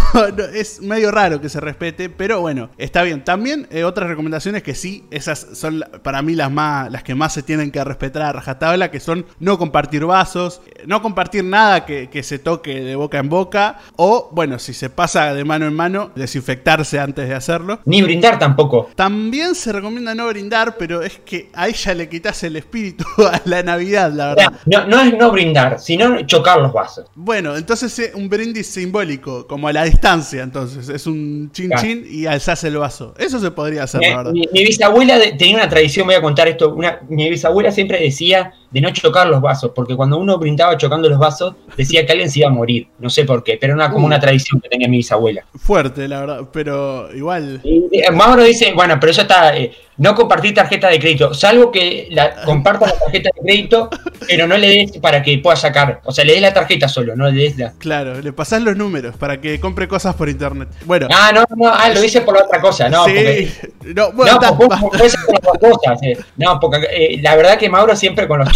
es 0.53 0.81
medio 0.81 1.10
raro 1.10 1.41
que 1.41 1.50
se 1.50 1.60
respete, 1.60 2.10
pero 2.10 2.39
bueno, 2.39 2.69
está 2.77 3.01
bien. 3.01 3.24
También 3.24 3.67
eh, 3.72 3.84
otras 3.84 4.07
recomendaciones 4.07 4.62
que 4.62 4.75
sí, 4.75 5.05
esas 5.10 5.48
son 5.53 5.84
para 6.03 6.22
mí 6.22 6.36
las 6.36 6.51
más, 6.51 6.91
las 6.91 7.01
que 7.03 7.15
más 7.15 7.34
se 7.34 7.41
tienen 7.41 7.72
que 7.72 7.84
respetar 7.84 8.22
a 8.22 8.31
rajatabla, 8.31 8.91
que 8.91 9.00
son 9.00 9.25
no 9.39 9.57
compartir 9.57 10.05
vasos, 10.05 10.62
no 10.86 11.01
compartir 11.01 11.43
nada 11.43 11.86
que, 11.86 12.10
que 12.10 12.22
se 12.22 12.38
toque 12.38 12.81
de 12.81 12.95
boca 12.95 13.17
en 13.17 13.29
boca, 13.29 13.79
o 13.95 14.29
bueno, 14.31 14.60
si 14.60 14.74
se 14.74 14.91
pasa 14.91 15.34
de 15.34 15.43
mano 15.43 15.65
en 15.65 15.74
mano, 15.74 16.12
desinfectarse 16.15 17.00
antes 17.00 17.27
de 17.27 17.34
hacerlo. 17.34 17.79
Ni 17.86 18.03
brindar 18.03 18.38
tampoco. 18.38 18.89
También 18.95 19.55
se 19.55 19.72
recomienda 19.72 20.13
no 20.13 20.27
brindar, 20.27 20.77
pero 20.77 21.01
es 21.01 21.19
que 21.25 21.50
a 21.55 21.67
ella 21.67 21.93
le 21.93 22.09
quitas 22.09 22.43
el 22.43 22.55
espíritu 22.55 23.05
a 23.31 23.41
la 23.45 23.63
Navidad, 23.63 24.12
la 24.12 24.35
verdad. 24.35 24.53
No, 24.65 24.85
no 24.88 25.01
es 25.01 25.13
no 25.17 25.31
brindar, 25.31 25.79
sino 25.79 26.21
chocar 26.25 26.59
los 26.59 26.74
vasos. 26.74 27.07
Bueno, 27.15 27.55
entonces 27.55 27.97
es 28.00 28.15
un 28.15 28.29
brindis 28.29 28.67
simbólico, 28.67 29.47
como 29.47 29.67
a 29.67 29.74
la 29.74 29.83
distancia, 29.83 30.43
entonces. 30.43 30.89
Es 30.89 31.07
un 31.07 31.51
chin 31.51 31.71
chin 31.79 32.05
y 32.09 32.25
alzás 32.25 32.63
el 32.63 32.77
vaso. 32.77 33.13
Eso 33.17 33.39
se 33.39 33.51
podría 33.51 33.83
hacer, 33.83 34.01
la 34.01 34.17
verdad. 34.17 34.31
Mi, 34.33 34.65
bisabuela 34.65 35.19
tenía 35.38 35.55
una 35.55 35.69
tradición, 35.69 36.05
voy 36.07 36.15
a 36.15 36.21
contar 36.21 36.47
esto. 36.47 36.74
Una, 36.74 37.00
mi 37.09 37.29
bisabuela 37.29 37.71
siempre 37.71 38.00
decía 38.00 38.53
de 38.75 38.82
no 38.82 38.89
chocar 38.91 39.27
los 39.27 39.39
vasos, 39.39 39.72
porque 39.74 39.96
cuando 39.96 40.17
uno 40.17 40.38
brindaba 40.38 40.75
chocando 40.75 41.08
los 41.08 41.17
vasos, 41.17 41.55
decía 41.77 42.05
que 42.05 42.12
alguien 42.12 42.29
se 42.29 42.39
iba 42.39 42.50
a 42.50 42.51
morir. 42.51 42.89
No 43.00 43.10
sé 43.10 43.24
por 43.24 43.41
qué, 43.41 43.58
pero 43.60 43.74
era 43.74 43.89
como 43.89 44.05
una 44.05 44.17
uh. 44.17 44.20
tradición 44.20 44.60
que 44.60 44.67
tenía 44.67 44.89
mi 44.89 44.98
bisabuela. 44.98 45.46
Fuerte, 45.55 46.10
la 46.10 46.20
verdad, 46.20 46.41
pero 46.51 47.08
igual. 47.15 47.62
Y, 47.63 47.88
Mauro 48.12 48.44
dice, 48.44 48.74
bueno, 48.74 48.98
pero 49.00 49.12
eso 49.12 49.22
está. 49.22 49.55
Eh, 49.58 49.72
no 49.98 50.13
compartir 50.13 50.53
tarjeta 50.53 50.89
de 50.89 51.00
crédito, 51.00 51.34
salvo 51.34 51.72
que 51.72 52.10
la, 52.12 52.44
compartas 52.44 52.91
la 52.91 53.00
tarjeta 53.00 53.29
de 53.34 53.41
crédito 53.41 53.89
pero 54.27 54.48
no 54.48 54.58
le 54.58 54.67
des 54.67 54.98
para 54.98 55.22
que 55.22 55.38
pueda 55.38 55.55
sacar. 55.55 56.01
O 56.03 56.12
sea, 56.12 56.25
le 56.25 56.34
des 56.34 56.41
la 56.41 56.53
tarjeta 56.53 56.88
solo, 56.88 57.15
no 57.15 57.29
le 57.29 57.44
des 57.44 57.58
la. 57.58 57.72
Claro, 57.74 58.22
le 58.22 58.34
pasás 58.34 58.62
los 58.62 58.75
números 58.75 59.15
para 59.17 59.39
que 59.39 59.60
compre 59.60 59.88
cosas 59.88 60.15
por 60.15 60.29
internet. 60.29 60.70
Bueno. 60.86 61.08
Ah, 61.12 61.32
no, 61.34 61.46
no, 61.55 61.70
ah, 61.70 61.89
lo 61.89 62.03
hice 62.03 62.22
por 62.22 62.38
otra 62.38 62.60
cosa, 62.60 62.89
no. 62.89 63.05
Sí. 63.05 63.13
Porque, 63.13 63.94
No, 63.94 64.12
bueno, 64.12 64.39
no, 64.41 64.58
porque 64.58 64.75
hacer 65.05 65.20
otras 65.27 65.72
cosas. 65.72 66.03
eh. 66.03 66.17
No, 66.38 66.60
porque 66.60 66.88
eh, 66.91 67.20
la 67.22 67.36
verdad 67.36 67.58
que 67.58 67.70
Mauro 67.70 67.96
siempre 67.96 68.27
con 68.27 68.39
los 68.39 68.50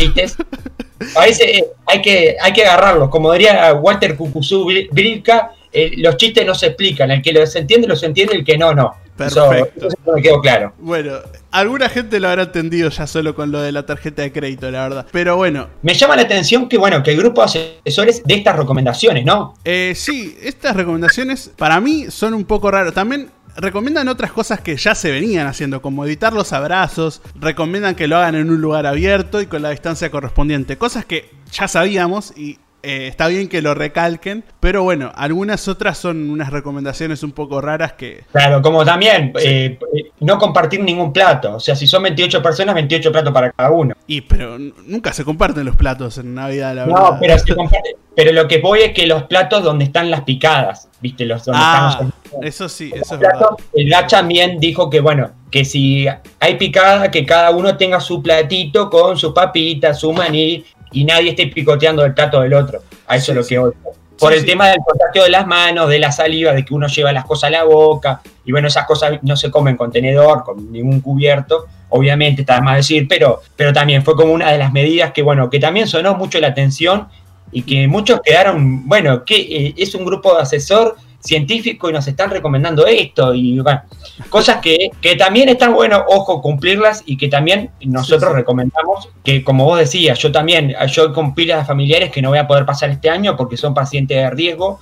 A 1.16 1.22
veces 1.22 1.48
eh, 1.48 1.66
hay, 1.86 2.02
que, 2.02 2.36
hay 2.42 2.54
que 2.54 2.66
agarrarlos. 2.66 3.10
Como 3.10 3.32
diría 3.32 3.74
Walter 3.74 4.16
Cucuzú 4.16 4.70
Brilka, 4.92 5.52
eh, 5.72 5.94
los 5.98 6.18
chistes 6.18 6.46
no 6.46 6.56
se 6.56 6.68
explican. 6.68 7.12
El 7.12 7.22
que 7.22 7.32
los 7.32 7.56
entiende, 7.56 7.88
los 7.88 8.04
entiende, 8.04 8.36
el 8.36 8.44
que 8.44 8.58
no, 8.58 8.74
no. 8.74 8.96
Eso, 9.20 9.50
Perfecto. 9.50 9.88
eso 9.88 9.98
me 10.16 10.22
quedó 10.22 10.40
claro. 10.40 10.74
Bueno, 10.80 11.18
alguna 11.52 11.90
gente 11.90 12.22
lo 12.22 12.30
habrá 12.30 12.44
entendido 12.44 12.90
ya 12.90 13.06
solo 13.06 13.36
con 13.36 13.52
lo 13.52 13.62
de 13.62 13.74
la 13.74 13.86
tarjeta 13.86 14.22
de 14.22 14.32
crédito, 14.32 14.72
la 14.72 14.84
verdad. 14.84 15.08
Pero 15.12 15.36
bueno, 15.36 15.68
Me 15.82 15.94
llama 15.94 16.16
la 16.16 16.22
atención 16.22 16.70
que, 16.70 16.78
bueno, 16.78 17.04
que 17.04 17.12
el 17.12 17.18
grupo 17.18 17.42
de 17.42 17.70
asesores 17.86 18.24
de 18.24 18.34
estas 18.34 18.56
recomendaciones, 18.56 19.26
¿no? 19.26 19.56
eh, 19.66 19.92
sí, 19.96 20.38
estas 20.42 20.76
recomendaciones 20.76 21.52
para 21.58 21.82
mí 21.82 22.06
son 22.10 22.34
un 22.34 22.46
poco 22.46 22.72
raras. 22.72 22.94
También 22.94 23.30
recomiendan 23.60 24.08
otras 24.08 24.32
cosas 24.32 24.62
que 24.62 24.76
ya 24.78 24.96
se 24.96 25.12
venían 25.12 25.48
haciendo, 25.48 25.82
como 25.82 26.06
evitar 26.06 26.34
los 26.34 26.54
abrazos, 26.54 27.22
recomiendan 27.40 27.96
que 27.96 28.08
lo 28.08 28.18
hagan 28.18 28.36
en 28.36 28.50
un 28.50 28.62
lugar 28.62 28.86
abierto 28.86 29.42
y 29.42 29.46
con 29.48 29.62
la 29.62 29.70
distancia 29.72 30.10
correspondiente. 30.10 30.78
Cosas 30.78 31.06
que 31.06 31.30
ya 31.52 31.68
sabíamos 31.68 32.34
y 32.38 32.58
eh, 32.82 33.08
está 33.08 33.28
bien 33.28 33.50
que 33.50 33.62
lo 33.62 33.74
recalquen, 33.74 34.46
pero 34.62 34.84
bueno, 34.84 35.12
algunas 35.16 35.68
otras 35.68 35.98
son 35.98 36.30
unas 36.30 36.50
recomendaciones 36.50 37.24
un 37.24 37.34
poco 37.34 37.60
raras 37.60 37.92
que... 37.94 38.24
Claro, 38.32 38.62
como 38.62 38.86
también 38.86 39.34
eh, 39.44 39.78
eh, 39.98 40.12
no 40.22 40.38
compartir 40.38 40.82
ningún 40.82 41.12
plato. 41.12 41.56
O 41.56 41.60
sea, 41.60 41.76
si 41.76 41.86
son 41.88 42.04
28 42.04 42.42
personas, 42.42 42.76
28 42.76 43.12
platos 43.12 43.34
para 43.34 43.52
cada 43.52 43.72
uno. 43.72 43.94
Y 44.08 44.22
pero 44.22 44.58
nunca 44.58 45.12
se 45.12 45.26
comparten 45.26 45.66
los 45.66 45.76
platos 45.76 46.18
en 46.20 46.34
Navidad, 46.34 46.74
la 46.74 46.86
No, 46.86 46.94
verdad. 46.96 47.18
pero, 47.20 47.38
se 47.40 47.54
comparte- 47.54 47.96
pero 48.16 48.32
lo 48.32 48.48
que 48.48 48.60
voy 48.62 48.80
es 48.80 48.94
que 48.94 49.06
los 49.08 49.24
platos 49.24 49.62
donde 49.62 49.84
están 49.84 50.10
las 50.10 50.22
picadas, 50.22 50.88
¿viste? 51.02 51.26
Los 51.26 51.44
donde 51.44 51.60
Ah, 51.62 51.90
están 51.92 52.06
los- 52.08 52.16
eso 52.42 52.70
sí, 52.70 52.92
eso 52.94 53.16
es 53.16 53.20
verdad. 53.20 53.48
el 53.74 53.90
Gach 53.90 54.10
también 54.10 54.60
dijo 54.60 54.90
que, 54.90 55.00
bueno, 55.00 55.32
que 55.52 55.66
si 55.66 56.06
hay 56.40 56.56
picada, 56.58 57.10
que 57.12 57.26
cada 57.26 57.52
uno 57.52 57.76
tenga 57.78 58.00
su 58.00 58.22
platito 58.22 58.90
con 58.90 59.18
su 59.18 59.34
papita, 59.34 59.94
su 59.94 60.12
maní, 60.14 60.64
y 60.92 61.04
nadie 61.06 61.32
esté 61.32 61.48
picoteando 61.48 62.04
el 62.06 62.14
plato 62.14 62.42
del 62.42 62.54
otro. 62.54 62.82
A 63.08 63.16
eso 63.16 63.26
Sí, 63.28 63.32
es 63.32 63.38
lo 63.38 63.44
sí. 63.44 63.50
que 63.50 63.60
voy. 63.60 63.72
Por 64.20 64.32
Sí, 64.34 64.40
el 64.40 64.42
sí. 64.42 64.48
tema 64.52 64.68
del 64.68 64.80
contacto 64.86 65.24
de 65.24 65.30
las 65.30 65.48
manos, 65.48 65.88
de 65.90 65.98
la 66.00 66.12
saliva, 66.12 66.52
de 66.52 66.66
que 66.66 66.74
uno 66.74 66.88
lleva 66.88 67.12
las 67.14 67.24
cosas 67.26 67.48
a 67.48 67.52
la 67.52 67.64
boca, 67.64 68.22
y 68.46 68.52
bueno, 68.52 68.68
esas 68.68 68.86
cosas 68.86 69.20
no 69.22 69.36
se 69.38 69.50
comen 69.50 69.78
con 69.78 69.92
tenedor, 69.92 70.44
con 70.44 70.72
ningún 70.72 71.00
cubierto, 71.00 71.66
obviamente 71.90 72.42
está 72.42 72.60
más 72.62 72.78
decir, 72.78 73.08
pero, 73.08 73.42
pero 73.56 73.72
también 73.72 74.04
fue 74.04 74.16
como 74.16 74.34
una 74.34 74.52
de 74.52 74.58
las 74.58 74.74
medidas 74.74 75.12
que, 75.14 75.22
bueno, 75.22 75.50
que 75.50 75.60
también 75.60 75.88
sonó 75.88 76.16
mucho 76.16 76.40
la 76.40 76.48
atención 76.48 77.08
y 77.52 77.62
que 77.64 77.88
muchos 77.88 78.20
quedaron, 78.24 78.88
bueno, 78.88 79.24
que 79.26 79.36
eh, 79.40 79.74
es 79.78 79.96
un 79.96 80.06
grupo 80.06 80.36
de 80.36 80.42
asesor 80.42 80.98
científico 81.20 81.90
y 81.90 81.94
nos 81.94 82.08
están 82.08 82.30
recomendando 82.30 82.88
esto 82.88 83.34
y 83.34 83.60
bueno, 83.60 83.82
cosas 84.30 84.58
que, 84.58 84.90
que 85.02 85.16
también 85.16 85.50
están 85.50 85.74
bueno, 85.74 86.04
ojo, 86.08 86.42
cumplirlas 86.42 87.04
y 87.06 87.18
que 87.18 87.28
también 87.28 87.72
nosotros 87.82 88.30
Sí, 88.30 88.36
sí. 88.36 88.36
recomendamos 88.38 89.10
que 89.24 89.44
como 89.44 89.66
vos 89.66 89.80
decías, 89.80 90.18
yo 90.20 90.32
también, 90.32 90.76
yo 90.92 91.14
con 91.14 91.36
pilas 91.36 91.68
familiares 91.68 92.12
que 92.12 92.22
no 92.22 92.30
voy 92.30 92.40
a 92.40 92.48
poder 92.48 92.66
pasar 92.66 92.90
este 92.90 93.10
año 93.10 93.36
porque 93.36 93.58
son 93.58 93.74
pacientes 93.74 94.18
de 94.18 94.30
riesgo 94.30 94.80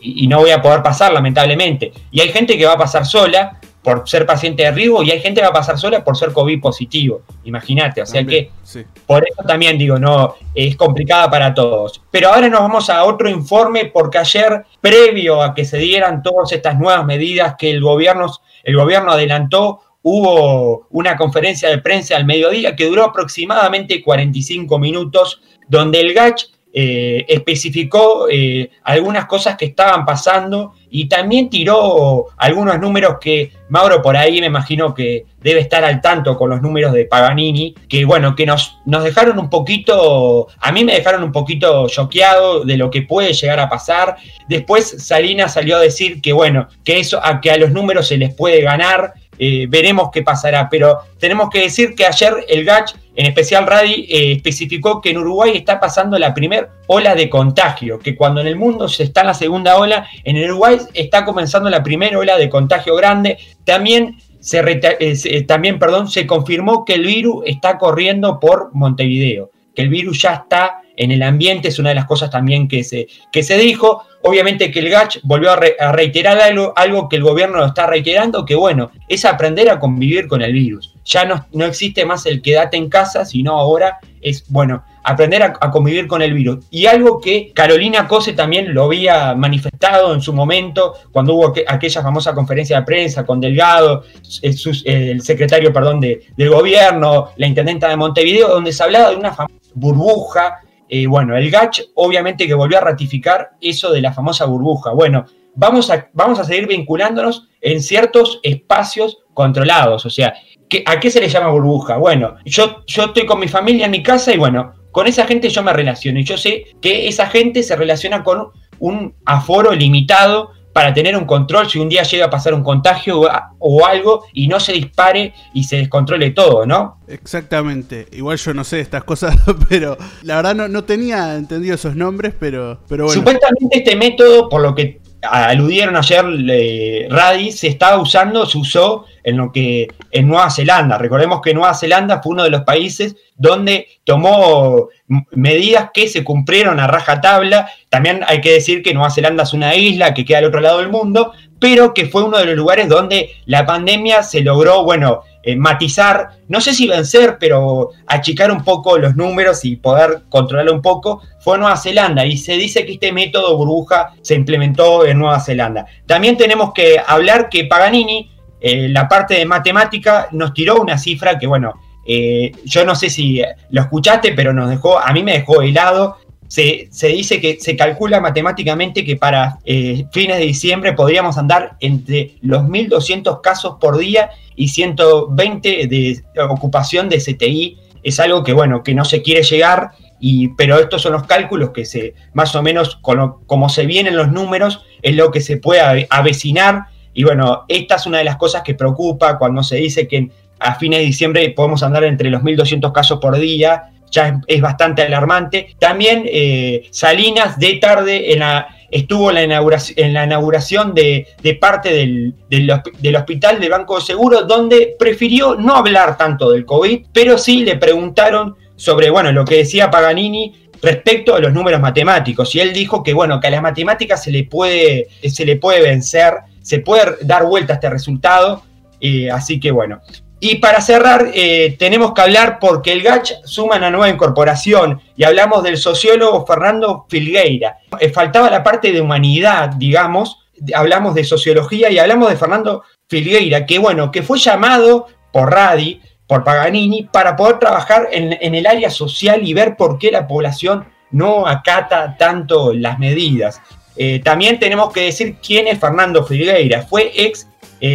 y 0.00 0.26
no 0.26 0.38
voy 0.38 0.50
a 0.50 0.62
poder 0.62 0.82
pasar 0.82 1.12
lamentablemente. 1.12 1.92
Y 2.10 2.20
hay 2.20 2.28
gente 2.28 2.56
que 2.56 2.66
va 2.66 2.74
a 2.74 2.78
pasar 2.78 3.04
sola 3.06 3.58
por 3.82 4.08
ser 4.08 4.26
paciente 4.26 4.62
de 4.62 4.70
riesgo 4.72 5.02
y 5.02 5.10
hay 5.10 5.20
gente 5.20 5.40
que 5.40 5.46
va 5.46 5.50
a 5.50 5.54
pasar 5.54 5.78
sola 5.78 6.04
por 6.04 6.16
ser 6.16 6.32
COVID 6.32 6.60
positivo. 6.60 7.22
Imagínate, 7.44 8.02
o 8.02 8.06
sea 8.06 8.20
También, 8.20 8.46
que 8.46 8.50
sí. 8.62 8.84
por 9.06 9.26
eso 9.26 9.42
también 9.46 9.78
digo, 9.78 9.98
no, 9.98 10.34
es 10.54 10.76
complicada 10.76 11.30
para 11.30 11.54
todos. 11.54 12.02
Pero 12.10 12.28
ahora 12.28 12.48
nos 12.48 12.60
vamos 12.60 12.90
a 12.90 13.04
otro 13.04 13.28
informe 13.28 13.86
porque 13.86 14.18
ayer, 14.18 14.64
previo 14.80 15.42
a 15.42 15.54
que 15.54 15.64
se 15.64 15.78
dieran 15.78 16.22
todas 16.22 16.52
estas 16.52 16.78
nuevas 16.78 17.06
medidas 17.06 17.54
que 17.58 17.70
el 17.70 17.80
gobierno, 17.80 18.30
el 18.64 18.76
gobierno 18.76 19.12
adelantó, 19.12 19.80
hubo 20.02 20.86
una 20.90 21.16
conferencia 21.16 21.68
de 21.68 21.78
prensa 21.78 22.16
al 22.16 22.24
mediodía 22.24 22.76
que 22.76 22.86
duró 22.86 23.04
aproximadamente 23.04 24.02
45 24.02 24.78
minutos, 24.78 25.40
donde 25.68 26.00
el 26.00 26.14
GACH 26.14 26.44
eh, 26.72 27.24
especificó 27.28 28.28
eh, 28.30 28.70
algunas 28.84 29.26
cosas 29.26 29.56
que 29.56 29.64
estaban 29.64 30.04
pasando 30.04 30.74
y 30.88 31.08
también 31.08 31.50
tiró 31.50 32.26
algunos 32.36 32.78
números 32.78 33.16
que 33.20 33.52
Mauro 33.70 34.00
por 34.02 34.16
ahí 34.16 34.40
me 34.40 34.46
imagino 34.46 34.94
que 34.94 35.26
debe 35.40 35.60
estar 35.60 35.84
al 35.84 36.00
tanto 36.00 36.36
con 36.36 36.50
los 36.50 36.62
números 36.62 36.92
de 36.92 37.06
Paganini, 37.06 37.74
que 37.88 38.04
bueno, 38.04 38.36
que 38.36 38.46
nos, 38.46 38.78
nos 38.84 39.02
dejaron 39.02 39.38
un 39.38 39.50
poquito, 39.50 40.48
a 40.60 40.70
mí 40.72 40.84
me 40.84 40.94
dejaron 40.94 41.24
un 41.24 41.32
poquito 41.32 41.88
choqueado 41.88 42.64
de 42.64 42.76
lo 42.76 42.90
que 42.90 43.02
puede 43.02 43.32
llegar 43.32 43.58
a 43.58 43.68
pasar. 43.68 44.16
Después 44.48 45.04
Salinas 45.04 45.54
salió 45.54 45.76
a 45.76 45.80
decir 45.80 46.20
que 46.20 46.32
bueno, 46.32 46.68
que 46.84 47.00
eso, 47.00 47.20
a 47.24 47.40
que 47.40 47.50
a 47.50 47.56
los 47.56 47.72
números 47.72 48.06
se 48.08 48.16
les 48.16 48.34
puede 48.34 48.60
ganar, 48.60 49.14
eh, 49.42 49.66
veremos 49.70 50.10
qué 50.12 50.22
pasará, 50.22 50.68
pero 50.68 50.98
tenemos 51.18 51.48
que 51.48 51.62
decir 51.62 51.94
que 51.94 52.04
ayer 52.04 52.44
el 52.46 52.62
GACH, 52.62 52.92
en 53.16 53.24
especial 53.24 53.66
Radi, 53.66 54.06
eh, 54.10 54.32
especificó 54.32 55.00
que 55.00 55.10
en 55.10 55.16
Uruguay 55.16 55.52
está 55.54 55.80
pasando 55.80 56.18
la 56.18 56.34
primera 56.34 56.68
ola 56.88 57.14
de 57.14 57.30
contagio, 57.30 57.98
que 57.98 58.14
cuando 58.14 58.42
en 58.42 58.48
el 58.48 58.56
mundo 58.56 58.86
se 58.86 59.04
está 59.04 59.22
en 59.22 59.28
la 59.28 59.34
segunda 59.34 59.78
ola, 59.78 60.06
en 60.24 60.44
Uruguay 60.44 60.76
está 60.92 61.24
comenzando 61.24 61.70
la 61.70 61.82
primera 61.82 62.18
ola 62.18 62.36
de 62.36 62.50
contagio 62.50 62.94
grande. 62.96 63.38
También 63.64 64.18
se, 64.40 64.62
eh, 64.82 65.42
también, 65.44 65.78
perdón, 65.78 66.08
se 66.10 66.26
confirmó 66.26 66.84
que 66.84 66.96
el 66.96 67.06
virus 67.06 67.42
está 67.46 67.78
corriendo 67.78 68.38
por 68.40 68.74
Montevideo, 68.74 69.50
que 69.74 69.80
el 69.80 69.88
virus 69.88 70.20
ya 70.20 70.34
está 70.34 70.82
en 71.02 71.10
el 71.12 71.22
ambiente, 71.22 71.68
es 71.68 71.78
una 71.78 71.88
de 71.88 71.94
las 71.96 72.04
cosas 72.06 72.30
también 72.30 72.68
que 72.68 72.84
se, 72.84 73.08
que 73.32 73.42
se 73.42 73.56
dijo. 73.58 74.02
Obviamente 74.22 74.70
que 74.70 74.80
el 74.80 74.90
GACH 74.90 75.20
volvió 75.22 75.50
a, 75.50 75.56
re- 75.56 75.76
a 75.80 75.92
reiterar 75.92 76.38
algo, 76.38 76.74
algo 76.76 77.08
que 77.08 77.16
el 77.16 77.22
gobierno 77.22 77.56
lo 77.56 77.64
está 77.64 77.86
reiterando, 77.86 78.44
que 78.44 78.54
bueno, 78.54 78.90
es 79.08 79.24
aprender 79.24 79.70
a 79.70 79.78
convivir 79.80 80.28
con 80.28 80.42
el 80.42 80.52
virus. 80.52 80.94
Ya 81.06 81.24
no, 81.24 81.46
no 81.52 81.64
existe 81.64 82.04
más 82.04 82.26
el 82.26 82.42
quédate 82.42 82.76
en 82.76 82.90
casa, 82.90 83.24
sino 83.24 83.52
ahora 83.58 83.98
es, 84.20 84.44
bueno, 84.48 84.84
aprender 85.04 85.42
a, 85.42 85.54
convivir 85.70 86.06
con 86.06 86.20
el 86.20 86.34
virus. 86.34 86.66
Y 86.70 86.84
algo 86.84 87.18
que 87.18 87.50
Carolina 87.54 88.06
Cose 88.06 88.34
también 88.34 88.74
lo 88.74 88.84
había 88.84 89.34
manifestado 89.34 90.12
en 90.12 90.20
su 90.20 90.34
momento, 90.34 90.92
cuando 91.12 91.32
hubo 91.34 91.54
que- 91.54 91.64
aquella 91.66 92.02
famosa 92.02 92.34
conferencia 92.34 92.78
de 92.80 92.84
prensa 92.84 93.24
con 93.24 93.40
Delgado, 93.40 94.04
el, 94.42 94.54
el 94.84 95.22
secretario, 95.22 95.72
perdón, 95.72 95.98
de- 95.98 96.26
del 96.36 96.50
gobierno, 96.50 97.30
la 97.38 97.46
intendenta 97.46 97.88
de 97.88 97.96
Montevideo, 97.96 98.48
donde 98.48 98.74
se 98.74 98.82
hablaba 98.82 99.08
de 99.08 99.16
una 99.16 99.34
burbuja. 99.72 100.60
Eh, 100.90 101.06
bueno, 101.06 101.36
el 101.36 101.50
GACH 101.50 101.82
obviamente 101.94 102.46
que 102.46 102.54
volvió 102.54 102.78
a 102.78 102.82
ratificar 102.82 103.50
eso 103.60 103.92
de 103.92 104.02
la 104.02 104.12
famosa 104.12 104.44
burbuja. 104.44 104.90
Bueno, 104.92 105.24
vamos 105.54 105.90
a, 105.90 106.08
vamos 106.12 106.38
a 106.40 106.44
seguir 106.44 106.66
vinculándonos 106.66 107.48
en 107.60 107.80
ciertos 107.80 108.40
espacios 108.42 109.18
controlados. 109.32 110.04
O 110.04 110.10
sea, 110.10 110.34
¿qué- 110.68 110.82
¿a 110.86 110.98
qué 110.98 111.10
se 111.10 111.20
le 111.20 111.28
llama 111.28 111.50
burbuja? 111.50 111.96
Bueno, 111.96 112.36
yo, 112.44 112.82
yo 112.86 113.04
estoy 113.04 113.24
con 113.24 113.38
mi 113.40 113.48
familia 113.48 113.84
en 113.86 113.92
mi 113.92 114.02
casa 114.02 114.34
y 114.34 114.36
bueno, 114.36 114.72
con 114.92 115.06
esa 115.06 115.26
gente 115.26 115.48
yo 115.48 115.62
me 115.62 115.72
relaciono 115.72 116.18
y 116.18 116.24
yo 116.24 116.36
sé 116.36 116.64
que 116.82 117.06
esa 117.06 117.26
gente 117.26 117.62
se 117.62 117.76
relaciona 117.76 118.24
con 118.24 118.48
un 118.80 119.14
aforo 119.24 119.72
limitado 119.72 120.50
para 120.72 120.94
tener 120.94 121.16
un 121.16 121.24
control 121.24 121.68
si 121.68 121.78
un 121.78 121.88
día 121.88 122.02
llega 122.02 122.26
a 122.26 122.30
pasar 122.30 122.54
un 122.54 122.62
contagio 122.62 123.22
o, 123.58 123.86
algo 123.86 124.24
y 124.32 124.46
no 124.46 124.60
se 124.60 124.72
dispare 124.72 125.34
y 125.52 125.64
se 125.64 125.76
descontrole 125.76 126.30
todo, 126.30 126.64
¿no? 126.66 126.98
Exactamente. 127.08 128.06
Igual 128.12 128.38
yo 128.38 128.54
no 128.54 128.62
sé 128.64 128.80
estas 128.80 129.04
cosas, 129.04 129.36
pero 129.68 129.96
la 130.22 130.36
verdad 130.36 130.54
no, 130.54 130.68
no 130.68 130.84
tenía 130.84 131.36
entendido 131.36 131.74
esos 131.74 131.96
nombres, 131.96 132.34
pero, 132.38 132.80
pero 132.88 133.04
bueno. 133.04 133.20
Supuestamente 133.20 133.78
este 133.78 133.96
método, 133.96 134.48
por 134.48 134.62
lo 134.62 134.74
que 134.74 134.99
aludieron 135.22 135.96
ayer 135.96 136.24
eh, 136.48 137.08
Radi, 137.10 137.52
se 137.52 137.68
estaba 137.68 138.00
usando, 138.00 138.46
se 138.46 138.58
usó 138.58 139.04
en 139.22 139.36
lo 139.36 139.52
que 139.52 139.88
en 140.10 140.28
Nueva 140.28 140.50
Zelanda. 140.50 140.98
Recordemos 140.98 141.40
que 141.42 141.54
Nueva 141.54 141.74
Zelanda 141.74 142.22
fue 142.22 142.32
uno 142.32 142.44
de 142.44 142.50
los 142.50 142.62
países 142.62 143.16
donde 143.36 143.86
tomó 144.04 144.88
medidas 145.32 145.90
que 145.92 146.08
se 146.08 146.24
cumplieron 146.24 146.80
a 146.80 146.86
rajatabla. 146.86 147.68
También 147.88 148.22
hay 148.26 148.40
que 148.40 148.52
decir 148.52 148.82
que 148.82 148.94
Nueva 148.94 149.10
Zelanda 149.10 149.42
es 149.42 149.52
una 149.52 149.74
isla 149.74 150.14
que 150.14 150.24
queda 150.24 150.38
al 150.38 150.46
otro 150.46 150.60
lado 150.60 150.78
del 150.78 150.90
mundo, 150.90 151.32
pero 151.58 151.92
que 151.92 152.06
fue 152.06 152.24
uno 152.24 152.38
de 152.38 152.46
los 152.46 152.56
lugares 152.56 152.88
donde 152.88 153.30
la 153.46 153.66
pandemia 153.66 154.22
se 154.22 154.40
logró, 154.40 154.84
bueno, 154.84 155.22
eh, 155.42 155.56
matizar, 155.56 156.30
no 156.48 156.60
sé 156.60 156.74
si 156.74 156.86
vencer, 156.86 157.38
pero 157.40 157.90
achicar 158.06 158.52
un 158.52 158.62
poco 158.62 158.98
los 158.98 159.16
números 159.16 159.64
y 159.64 159.76
poder 159.76 160.24
controlarlo 160.28 160.74
un 160.74 160.82
poco, 160.82 161.22
fue 161.40 161.56
Nueva 161.56 161.76
Zelanda. 161.76 162.26
Y 162.26 162.36
se 162.36 162.54
dice 162.54 162.84
que 162.84 162.92
este 162.92 163.10
método 163.12 163.56
burbuja 163.56 164.12
se 164.20 164.34
implementó 164.34 165.06
en 165.06 165.18
Nueva 165.18 165.40
Zelanda. 165.40 165.86
También 166.06 166.36
tenemos 166.36 166.72
que 166.74 167.00
hablar 167.04 167.48
que 167.48 167.64
Paganini, 167.64 168.30
eh, 168.60 168.88
la 168.90 169.08
parte 169.08 169.34
de 169.34 169.46
matemática, 169.46 170.28
nos 170.32 170.52
tiró 170.52 170.80
una 170.80 170.98
cifra 170.98 171.38
que, 171.38 171.46
bueno, 171.46 171.72
eh, 172.06 172.52
yo 172.64 172.84
no 172.84 172.94
sé 172.94 173.08
si 173.08 173.42
lo 173.70 173.80
escuchaste, 173.80 174.32
pero 174.32 174.52
nos 174.52 174.68
dejó, 174.68 174.98
a 174.98 175.12
mí 175.12 175.22
me 175.22 175.32
dejó 175.32 175.62
helado. 175.62 176.18
Se, 176.50 176.88
se 176.90 177.06
dice 177.06 177.40
que 177.40 177.60
se 177.60 177.76
calcula 177.76 178.20
matemáticamente 178.20 179.04
que 179.04 179.14
para 179.14 179.58
eh, 179.64 180.04
fines 180.10 180.38
de 180.38 180.46
diciembre 180.46 180.94
podríamos 180.94 181.38
andar 181.38 181.76
entre 181.78 182.32
los 182.42 182.62
1.200 182.62 183.40
casos 183.40 183.76
por 183.80 183.98
día 183.98 184.30
y 184.56 184.66
120 184.66 185.86
de 185.86 186.24
ocupación 186.50 187.08
de 187.08 187.18
CTI. 187.18 187.78
Es 188.02 188.18
algo 188.18 188.42
que, 188.42 188.52
bueno, 188.52 188.82
que 188.82 188.94
no 188.94 189.04
se 189.04 189.22
quiere 189.22 189.44
llegar 189.44 189.92
y, 190.18 190.48
pero 190.48 190.80
estos 190.80 191.02
son 191.02 191.12
los 191.12 191.22
cálculos 191.22 191.70
que 191.70 191.84
se, 191.84 192.14
más 192.34 192.54
o 192.56 192.62
menos, 192.62 192.98
como 193.00 193.68
se 193.68 193.86
vienen 193.86 194.16
los 194.16 194.32
números, 194.32 194.84
es 195.02 195.14
lo 195.14 195.30
que 195.30 195.40
se 195.40 195.58
puede 195.58 196.08
avecinar. 196.10 196.86
Y 197.14 197.22
bueno, 197.22 197.64
esta 197.68 197.94
es 197.94 198.06
una 198.06 198.18
de 198.18 198.24
las 198.24 198.38
cosas 198.38 198.62
que 198.62 198.74
preocupa 198.74 199.38
cuando 199.38 199.62
se 199.62 199.76
dice 199.76 200.08
que 200.08 200.30
a 200.58 200.74
fines 200.74 200.98
de 200.98 201.06
diciembre 201.06 201.48
podemos 201.50 201.82
andar 201.84 202.04
entre 202.04 202.28
los 202.28 202.42
1.200 202.42 202.92
casos 202.92 203.20
por 203.20 203.38
día, 203.38 203.92
ya 204.10 204.40
es, 204.46 204.60
bastante 204.60 205.02
alarmante. 205.02 205.74
También 205.78 206.24
eh, 206.26 206.88
Salinas 206.90 207.58
de 207.58 207.74
tarde 207.74 208.32
en 208.32 208.40
la, 208.40 208.68
estuvo 208.90 209.30
en 209.30 209.34
la 209.36 209.44
inauguración, 209.44 209.98
en 209.98 210.14
la 210.14 210.24
inauguración 210.24 210.94
de, 210.94 211.26
parte 211.60 211.92
del, 211.92 212.34
del, 212.48 213.16
hospital 213.16 213.60
de 213.60 213.68
Banco 213.68 213.96
de 213.96 214.02
Seguro, 214.02 214.42
donde 214.42 214.96
prefirió 214.98 215.54
no 215.54 215.76
hablar 215.76 216.16
tanto 216.16 216.50
del 216.50 216.64
COVID, 216.64 217.06
pero 217.12 217.38
sí 217.38 217.64
le 217.64 217.76
preguntaron 217.76 218.56
sobre, 218.76 219.10
bueno, 219.10 219.30
lo 219.32 219.44
que 219.44 219.56
decía 219.56 219.90
Paganini 219.90 220.54
respecto 220.82 221.34
a 221.34 221.40
los 221.40 221.52
números 221.52 221.80
matemáticos. 221.80 222.54
Y 222.54 222.60
él 222.60 222.72
dijo 222.72 223.02
que, 223.02 223.12
bueno, 223.12 223.40
que 223.40 223.48
a 223.48 223.50
las 223.50 223.62
matemáticas 223.62 224.22
se 224.22 224.30
le 224.30 224.44
puede, 224.44 225.08
se 225.22 225.44
le 225.44 225.56
puede 225.56 225.82
vencer, 225.82 226.34
se 226.62 226.80
puede 226.80 227.16
dar 227.22 227.44
vuelta 227.44 227.74
a 227.74 227.76
este 227.76 227.90
resultado. 227.90 228.62
Eh, 229.00 229.30
así 229.30 229.60
que, 229.60 229.70
bueno, 229.70 230.00
y 230.42 230.56
para 230.56 230.80
cerrar, 230.80 231.30
eh, 231.34 231.76
tenemos 231.78 232.14
que 232.14 232.22
hablar 232.22 232.58
porque 232.58 232.92
el 232.92 233.02
GACH 233.02 233.44
suma 233.44 233.76
una 233.76 233.90
nueva 233.90 234.08
incorporación 234.08 234.98
y 235.14 235.24
hablamos 235.24 235.62
del 235.62 235.76
sociólogo 235.76 236.46
Fernando 236.46 237.04
Filgueira. 237.10 237.76
Eh, 238.00 238.08
faltaba 238.08 238.48
la 238.48 238.62
parte 238.62 238.90
de 238.90 239.02
humanidad, 239.02 239.68
digamos, 239.76 240.38
hablamos 240.74 241.14
de 241.14 241.24
sociología 241.24 241.90
y 241.90 241.98
hablamos 241.98 242.30
de 242.30 242.36
Fernando 242.36 242.84
Filgueira, 243.06 243.66
que 243.66 243.78
bueno, 243.78 244.10
que 244.10 244.22
fue 244.22 244.38
llamado 244.38 245.08
por 245.30 245.52
Radi, 245.52 246.00
por 246.26 246.42
Paganini, 246.42 247.02
para 247.02 247.36
poder 247.36 247.58
trabajar 247.58 248.08
en, 248.10 248.54
el 248.54 248.66
área 248.66 248.88
social 248.88 249.46
y 249.46 249.52
ver 249.52 249.76
por 249.76 249.98
qué 249.98 250.10
la 250.10 250.26
población 250.26 250.86
no 251.10 251.46
acata 251.46 252.16
tanto 252.16 252.72
las 252.72 252.98
medidas. 252.98 253.60
Eh, 253.94 254.22
también 254.24 254.58
tenemos 254.58 254.90
que 254.90 255.02
decir 255.02 255.36
quién 255.44 255.66
es 255.66 255.78
Fernando 255.78 256.24
Filgueira. 256.24 256.82
Fue 256.82 257.12
ex 257.14 257.46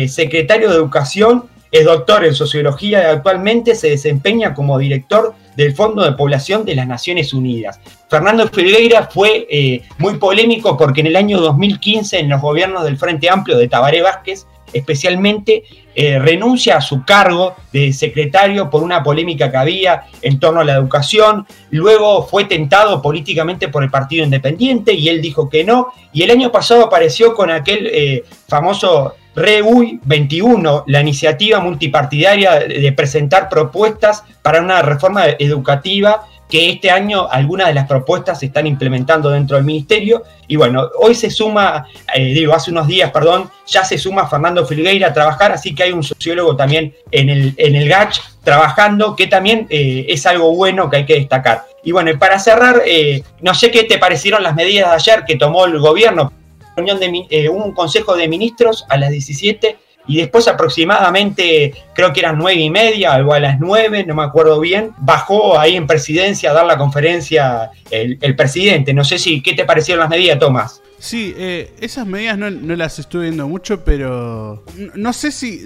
secretario 0.07 0.69
de 0.69 0.75
Educación 0.75 1.49
es 1.79 1.85
doctor 1.85 2.23
en 2.23 2.33
sociología 2.33 3.01
y 3.01 3.05
actualmente 3.05 3.75
se 3.75 3.89
desempeña 3.89 4.53
como 4.53 4.77
director 4.77 5.35
del 5.57 5.75
Fondo 5.75 6.03
de 6.03 6.13
Población 6.13 6.63
de 6.63 6.73
las 6.73 6.87
Naciones 6.87 7.33
Unidas. 7.33 7.81
Fernando 8.09 8.47
Filgueira 8.47 9.07
fue 9.07 9.45
eh, 9.49 9.81
muy 9.97 10.17
polémico 10.17 10.77
porque 10.77 11.01
en 11.01 11.07
el 11.07 11.17
año 11.17 11.41
2015 11.41 12.19
en 12.19 12.29
los 12.29 12.41
gobiernos 12.41 12.85
del 12.85 12.97
Frente 12.97 13.29
Amplio 13.29 13.57
de 13.57 13.67
Tabaré 13.67 14.01
Vázquez 14.01 14.45
especialmente 14.71 15.63
eh, 15.95 16.19
renuncia 16.19 16.77
a 16.77 16.81
su 16.81 17.03
cargo 17.05 17.55
de 17.71 17.93
secretario 17.93 18.69
por 18.69 18.83
una 18.83 19.03
polémica 19.03 19.51
que 19.51 19.57
había 19.57 20.03
en 20.21 20.39
torno 20.39 20.61
a 20.61 20.65
la 20.65 20.73
educación, 20.73 21.45
luego 21.71 22.25
fue 22.27 22.45
tentado 22.45 23.01
políticamente 23.01 23.69
por 23.69 23.83
el 23.83 23.89
Partido 23.89 24.25
Independiente 24.25 24.93
y 24.93 25.07
él 25.07 25.21
dijo 25.21 25.49
que 25.49 25.63
no, 25.63 25.93
y 26.11 26.23
el 26.23 26.31
año 26.31 26.51
pasado 26.51 26.85
apareció 26.85 27.35
con 27.35 27.51
aquel 27.51 27.87
eh, 27.87 28.23
famoso 28.47 29.13
REUI 29.35 29.99
21, 30.03 30.85
la 30.87 31.01
iniciativa 31.01 31.59
multipartidaria 31.59 32.59
de 32.59 32.91
presentar 32.93 33.49
propuestas 33.49 34.23
para 34.41 34.61
una 34.61 34.81
reforma 34.81 35.25
educativa 35.39 36.25
que 36.49 36.69
este 36.69 36.91
año 36.91 37.27
algunas 37.29 37.67
de 37.67 37.73
las 37.73 37.87
propuestas 37.87 38.39
se 38.39 38.47
están 38.47 38.67
implementando 38.67 39.29
dentro 39.29 39.57
del 39.57 39.65
ministerio. 39.65 40.23
Y 40.47 40.55
bueno, 40.55 40.89
hoy 40.99 41.15
se 41.15 41.29
suma, 41.29 41.87
eh, 42.13 42.33
digo, 42.33 42.53
hace 42.53 42.71
unos 42.71 42.87
días, 42.87 43.11
perdón, 43.11 43.49
ya 43.65 43.83
se 43.83 43.97
suma 43.97 44.27
Fernando 44.27 44.65
Filgueira 44.65 45.07
a 45.07 45.13
trabajar, 45.13 45.51
así 45.51 45.73
que 45.73 45.83
hay 45.83 45.91
un 45.91 46.03
sociólogo 46.03 46.55
también 46.55 46.93
en 47.11 47.29
el, 47.29 47.53
en 47.57 47.75
el 47.75 47.89
GACH 47.89 48.19
trabajando, 48.43 49.15
que 49.15 49.27
también 49.27 49.65
eh, 49.69 50.05
es 50.07 50.25
algo 50.27 50.55
bueno 50.55 50.89
que 50.89 50.97
hay 50.97 51.05
que 51.05 51.15
destacar. 51.15 51.63
Y 51.83 51.91
bueno, 51.91 52.11
para 52.19 52.37
cerrar, 52.37 52.83
eh, 52.85 53.23
no 53.41 53.55
sé 53.55 53.71
qué 53.71 53.83
te 53.83 53.97
parecieron 53.97 54.43
las 54.43 54.55
medidas 54.55 54.89
de 54.89 54.95
ayer 54.95 55.25
que 55.25 55.37
tomó 55.37 55.65
el 55.65 55.79
gobierno 55.79 56.31
reunión 56.75 56.99
de 56.99 57.25
eh, 57.29 57.49
un 57.49 57.71
consejo 57.73 58.15
de 58.15 58.27
ministros 58.27 58.85
a 58.89 58.97
las 58.97 59.11
17 59.11 59.77
y 60.07 60.17
después 60.17 60.47
aproximadamente, 60.47 61.73
creo 61.93 62.13
que 62.13 62.19
eran 62.19 62.37
nueve 62.37 62.61
y 62.61 62.69
media, 62.69 63.13
algo 63.13 63.33
a 63.33 63.39
las 63.39 63.59
nueve, 63.59 64.03
no 64.05 64.15
me 64.15 64.23
acuerdo 64.23 64.59
bien, 64.59 64.91
bajó 64.97 65.57
ahí 65.57 65.75
en 65.75 65.87
presidencia 65.87 66.51
a 66.51 66.53
dar 66.53 66.65
la 66.65 66.77
conferencia 66.77 67.71
el, 67.89 68.35
presidente. 68.35 68.93
No 68.93 69.03
sé 69.03 69.17
si, 69.17 69.41
¿qué 69.41 69.53
te 69.53 69.65
parecieron 69.65 70.01
las 70.01 70.09
medidas, 70.09 70.37
Tomás? 70.37 70.81
Sí, 70.99 71.33
eh, 71.37 71.73
esas 71.81 72.05
medidas 72.05 72.37
no, 72.37 72.49
no, 72.49 72.75
las 72.75 72.99
estuve 72.99 73.23
viendo 73.23 73.47
mucho, 73.47 73.83
pero 73.83 74.63
no 74.93 75.13
sé 75.13 75.31
si, 75.31 75.63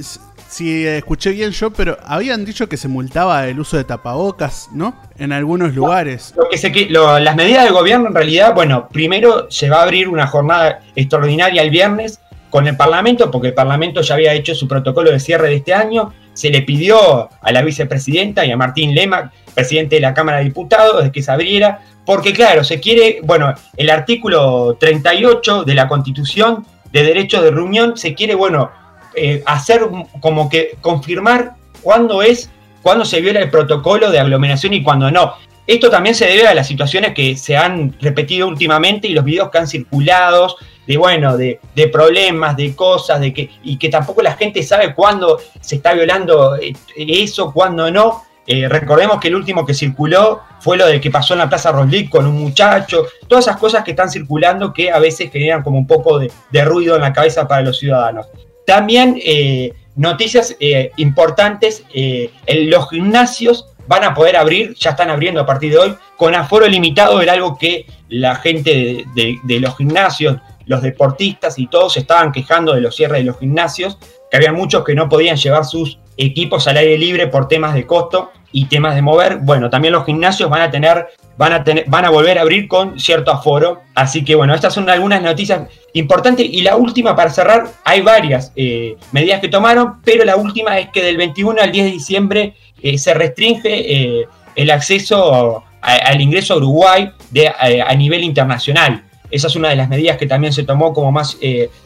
si 0.49 0.85
escuché 0.85 1.29
bien 1.29 1.51
yo, 1.51 1.71
pero 1.71 1.97
habían 2.03 2.43
dicho 2.43 2.67
que 2.67 2.75
se 2.75 2.87
multaba 2.87 3.47
el 3.47 3.59
uso 3.59 3.77
de 3.77 3.83
tapabocas, 3.83 4.69
¿no? 4.73 4.95
En 5.19 5.31
algunos 5.31 5.75
lugares. 5.75 6.33
Lo 6.35 6.49
que 6.49 6.57
se, 6.57 6.71
las 6.89 7.35
medidas 7.35 7.65
del 7.65 7.73
gobierno, 7.73 8.07
en 8.07 8.15
realidad, 8.15 8.55
bueno, 8.55 8.89
primero 8.89 9.45
se 9.51 9.69
va 9.69 9.81
a 9.81 9.83
abrir 9.83 10.09
una 10.09 10.25
jornada 10.25 10.79
extraordinaria 10.95 11.61
el 11.61 11.69
viernes 11.69 12.19
con 12.49 12.67
el 12.67 12.75
Parlamento, 12.75 13.29
porque 13.29 13.49
el 13.49 13.53
Parlamento 13.53 14.01
ya 14.01 14.15
había 14.15 14.33
hecho 14.33 14.55
su 14.55 14.67
protocolo 14.67 15.11
de 15.11 15.19
cierre 15.19 15.49
de 15.49 15.55
este 15.57 15.73
año. 15.73 16.13
Se 16.33 16.49
le 16.49 16.63
pidió 16.63 17.29
a 17.41 17.51
la 17.51 17.61
vicepresidenta 17.61 18.43
y 18.43 18.51
a 18.51 18.57
Martín 18.57 18.95
Lema, 18.95 19.31
presidente 19.53 19.97
de 19.97 20.01
la 20.01 20.15
Cámara 20.15 20.39
de 20.39 20.45
Diputados, 20.45 21.11
que 21.11 21.21
se 21.21 21.31
abriera, 21.31 21.81
porque 22.05 22.33
claro, 22.33 22.63
se 22.63 22.79
quiere, 22.79 23.19
bueno, 23.23 23.53
el 23.77 23.91
artículo 23.91 24.77
38 24.79 25.63
de 25.63 25.75
la 25.75 25.87
Constitución 25.87 26.65
de 26.91 27.03
Derecho 27.03 27.41
de 27.43 27.51
Reunión 27.51 27.97
se 27.97 28.15
quiere, 28.15 28.33
bueno, 28.33 28.71
eh, 29.19 29.43
hacer 29.45 29.81
como 30.21 30.49
que 30.49 30.77
confirmar 30.81 31.55
cuándo 31.81 32.21
es, 32.21 32.49
cuándo 32.81 33.05
se 33.05 33.21
viola 33.21 33.39
el 33.39 33.49
protocolo 33.49 34.11
de 34.11 34.19
aglomeración 34.19 34.73
y 34.73 34.83
cuándo 34.83 35.11
no. 35.11 35.33
Esto 35.67 35.89
también 35.89 36.15
se 36.15 36.25
debe 36.25 36.47
a 36.47 36.55
las 36.55 36.67
situaciones 36.67 37.13
que 37.13 37.37
se 37.37 37.55
han 37.55 37.95
repetido 38.01 38.47
últimamente 38.47 39.07
y 39.07 39.13
los 39.13 39.23
videos 39.23 39.51
que 39.51 39.59
han 39.59 39.67
circulado 39.67 40.55
de 40.87 40.97
bueno, 40.97 41.37
de, 41.37 41.59
problemas, 41.91 42.57
de 42.57 42.75
cosas, 42.75 43.21
de 43.21 43.31
que, 43.31 43.51
y 43.61 43.77
que 43.77 43.89
tampoco 43.89 44.23
la 44.23 44.33
gente 44.33 44.63
sabe 44.63 44.95
cuándo 44.95 45.39
se 45.61 45.75
está 45.75 45.93
violando 45.93 46.55
eh, 46.55 46.73
eso, 46.97 47.53
cuándo 47.53 47.91
no. 47.91 48.23
Eh, 48.47 48.67
recordemos 48.67 49.19
que 49.19 49.27
el 49.27 49.35
último 49.35 49.63
que 49.63 49.75
circuló 49.75 50.41
fue 50.59 50.75
lo 50.75 50.87
de 50.87 50.99
que 50.99 51.11
pasó 51.11 51.35
en 51.35 51.39
la 51.39 51.49
Plaza 51.49 51.71
Roslick 51.71 52.09
con 52.09 52.25
un 52.25 52.41
muchacho, 52.41 53.05
todas 53.27 53.45
esas 53.45 53.57
cosas 53.57 53.83
que 53.83 53.91
están 53.91 54.09
circulando 54.09 54.73
que 54.73 54.89
a 54.89 54.97
veces 54.97 55.31
generan 55.31 55.61
como 55.61 55.77
un 55.77 55.85
poco 55.85 56.17
de 56.17 56.65
ruido 56.65 56.95
en 56.95 57.01
la 57.01 57.13
cabeza 57.13 57.47
para 57.47 57.61
los 57.61 57.77
ciudadanos. 57.77 58.25
También 58.69 59.19
eh, 59.25 59.73
noticias 59.95 60.55
eh, 60.59 60.91
importantes, 60.97 61.83
eh, 61.91 62.29
los 62.67 62.87
gimnasios 62.87 63.65
van 63.87 64.03
a 64.03 64.13
poder 64.13 64.37
abrir, 64.37 64.75
ya 64.75 64.91
están 64.91 65.09
abriendo 65.09 65.41
a 65.41 65.45
partir 65.47 65.71
de 65.71 65.79
hoy, 65.79 65.95
con 66.17 66.35
aforo 66.35 66.67
limitado, 66.67 67.19
era 67.19 67.33
algo 67.33 67.57
que 67.57 67.87
la 68.09 68.35
gente 68.35 69.05
de, 69.15 69.59
los 69.59 69.75
gimnasios, 69.75 70.37
los 70.67 70.83
deportistas 70.83 71.57
y 71.57 71.65
todos 71.65 71.97
estaban 71.97 72.31
quejando 72.31 72.75
de 72.75 72.81
los 72.81 72.95
cierres 72.95 73.21
de 73.21 73.23
los 73.23 73.39
gimnasios, 73.39 73.97
que 74.29 74.37
había 74.37 74.53
muchos 74.53 74.83
que 74.83 74.93
no 74.93 75.09
podían 75.09 75.37
llevar 75.37 75.65
sus 75.65 75.97
equipos 76.19 76.67
al 76.67 76.77
aire 76.77 76.97
libre 76.97 77.27
por 77.27 77.47
temas 77.47 77.73
de 77.73 77.85
costo 77.85 78.31
y 78.51 78.65
temas 78.65 78.95
de 78.95 79.01
mover. 79.01 79.37
Bueno, 79.37 79.69
también 79.69 79.93
los 79.93 80.05
gimnasios 80.05 80.49
van 80.49 80.61
a 80.61 80.71
tener 80.71 81.07
van 81.39 81.53
a, 81.53 81.63
tener, 81.63 81.85
van 81.87 82.03
a 82.03 82.09
volver 82.09 82.37
a 82.37 82.41
abrir 82.41 82.67
con 82.67 82.99
cierto 82.99 83.31
aforo. 83.31 83.81
Así 83.95 84.25
que 84.25 84.35
bueno, 84.35 84.53
estas 84.53 84.73
son 84.73 84.89
algunas 84.89 85.21
noticias 85.21 85.69
importantes. 85.93 86.45
Y 86.45 86.63
la 86.63 86.75
última, 86.75 87.15
para 87.15 87.29
cerrar, 87.29 87.65
hay 87.85 88.01
varias 88.01 88.51
eh, 88.57 88.97
medidas 89.13 89.39
que 89.39 89.47
tomaron, 89.47 90.01
pero 90.03 90.25
la 90.25 90.35
última 90.35 90.77
es 90.77 90.89
que 90.89 91.01
del 91.01 91.15
21 91.15 91.61
al 91.61 91.71
10 91.71 91.85
de 91.85 91.91
diciembre 91.91 92.53
eh, 92.81 92.97
se 92.97 93.13
restringe 93.13 93.69
eh, 93.71 94.27
el 94.57 94.69
acceso 94.69 95.63
al 95.81 96.19
ingreso 96.19 96.55
a 96.55 96.57
Uruguay 96.57 97.09
de, 97.31 97.47
a, 97.47 97.95
nivel 97.95 98.25
internacional. 98.25 99.05
Esa 99.31 99.47
es 99.47 99.55
una 99.55 99.69
de 99.69 99.75
las 99.75 99.89
medidas 99.89 100.17
que 100.17 100.25
también 100.25 100.53
se 100.53 100.63
tomó 100.63 100.93
como 100.93 101.11
más 101.11 101.37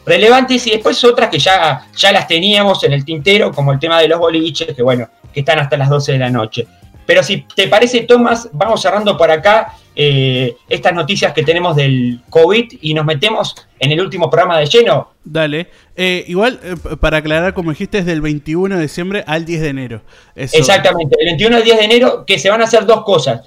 relevantes 0.06 0.66
y 0.66 0.70
después 0.70 1.02
otras 1.04 1.28
que 1.28 1.38
ya, 1.38 1.86
ya 1.96 2.12
las 2.12 2.26
teníamos 2.26 2.82
en 2.84 2.92
el 2.92 3.04
tintero, 3.04 3.52
como 3.52 3.72
el 3.72 3.78
tema 3.78 4.00
de 4.00 4.08
los 4.08 4.18
boliches, 4.18 4.74
que 4.74 4.82
bueno, 4.82 5.08
que 5.32 5.40
están 5.40 5.58
hasta 5.58 5.76
las 5.76 5.88
12 5.88 6.12
de 6.12 6.18
la 6.18 6.30
noche. 6.30 6.66
Pero 7.06 7.22
si 7.22 7.44
te 7.54 7.68
parece, 7.68 8.00
Tomás, 8.02 8.48
vamos 8.52 8.80
cerrando 8.80 9.16
por 9.16 9.30
acá 9.30 9.74
eh, 9.94 10.56
estas 10.68 10.94
noticias 10.94 11.32
que 11.32 11.42
tenemos 11.42 11.76
del 11.76 12.20
COVID 12.30 12.78
y 12.80 12.94
nos 12.94 13.04
metemos 13.04 13.54
en 13.78 13.92
el 13.92 14.00
último 14.00 14.30
programa 14.30 14.58
de 14.58 14.66
lleno. 14.66 15.10
Dale. 15.22 15.68
Eh, 15.96 16.24
igual, 16.26 16.60
eh, 16.62 16.96
para 16.98 17.18
aclarar, 17.18 17.54
como 17.54 17.70
dijiste, 17.70 17.98
es 17.98 18.06
del 18.06 18.20
21 18.20 18.76
de 18.76 18.82
diciembre 18.82 19.24
al 19.26 19.44
10 19.44 19.60
de 19.60 19.68
enero. 19.68 20.02
Exactamente, 20.34 21.16
del 21.18 21.26
21 21.26 21.56
al 21.56 21.64
10 21.64 21.78
de 21.78 21.84
enero, 21.84 22.24
que 22.26 22.38
se 22.38 22.48
van 22.48 22.60
a 22.60 22.64
hacer 22.64 22.86
dos 22.86 23.04
cosas. 23.04 23.42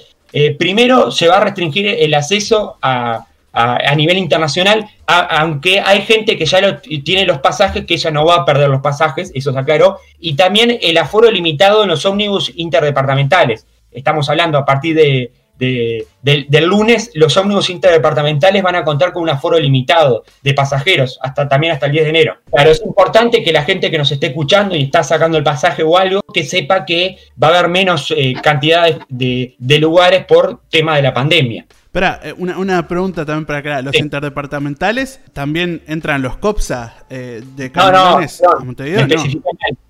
primero, 0.59 1.09
se 1.11 1.27
va 1.27 1.37
a 1.37 1.39
restringir 1.39 1.87
el 1.87 2.13
acceso 2.13 2.77
a, 2.81 3.25
a, 3.57 3.95
nivel 3.95 4.17
internacional, 4.17 4.87
aunque 5.07 5.79
hay 5.79 6.01
gente 6.01 6.37
que 6.37 6.45
ya 6.45 6.79
tiene 6.81 7.25
los 7.25 7.39
pasajes, 7.39 7.85
que 7.85 7.95
ella 7.95 8.11
no 8.11 8.25
va 8.25 8.35
a 8.35 8.45
perder 8.45 8.69
los 8.69 8.81
pasajes, 8.81 9.31
eso 9.33 9.51
se 9.51 9.59
aclaró, 9.59 9.99
y 10.19 10.35
también 10.35 10.77
el 10.81 10.97
aforo 10.97 11.31
limitado 11.31 11.83
en 11.83 11.89
los 11.89 12.05
ómnibus 12.05 12.51
interdepartamentales. 12.55 13.65
Estamos 13.91 14.29
hablando 14.29 14.57
a 14.57 14.65
partir 14.65 14.95
de 14.95 15.31
del, 15.57 16.65
lunes, 16.65 17.11
los 17.15 17.35
ómnibus 17.35 17.69
interdepartamentales 17.69 18.61
van 18.61 18.75
a 18.75 18.83
contar 18.83 19.11
con 19.11 19.23
un 19.23 19.29
aforo 19.29 19.59
limitado 19.59 20.23
de 20.41 20.53
pasajeros, 20.53 21.19
hasta 21.21 21.47
también 21.47 21.73
hasta 21.73 21.87
el 21.87 21.93
10 21.93 22.03
de 22.03 22.09
enero. 22.09 22.37
Claro, 22.51 22.71
es 22.71 22.81
importante 22.83 23.43
que 23.43 23.51
la 23.51 23.63
gente 23.63 23.89
que 23.89 23.97
nos 23.97 24.11
esté 24.11 24.27
escuchando 24.27 24.75
y 24.75 24.83
está 24.83 25.03
sacando 25.03 25.37
el 25.37 25.43
pasaje 25.43 25.83
o 25.83 25.97
algo, 25.97 26.21
que 26.33 26.43
sepa 26.43 26.85
que 26.85 27.17
va 27.41 27.47
a 27.47 27.59
haber 27.59 27.69
menos 27.69 28.13
eh, 28.15 28.33
cantidad 28.41 28.87
de, 29.09 29.55
lugares 29.79 30.25
por 30.25 30.61
tema 30.69 30.95
de 30.95 31.01
la 31.01 31.13
pandemia. 31.13 31.65
Espera, 31.97 32.19
eh, 32.21 32.35
una, 32.37 32.87
pregunta 32.87 33.25
también 33.25 33.47
para 33.47 33.57
acá. 33.57 33.81
¿Los 33.81 33.95
interdepartamentales 33.95 35.19
también 35.33 35.81
entran 35.87 36.21
los 36.21 36.37
COPSA 36.37 36.93
eh, 37.09 37.41
de 37.55 37.71
Camiones 37.71 38.39
no, 38.43 38.59
no, 38.63 39.07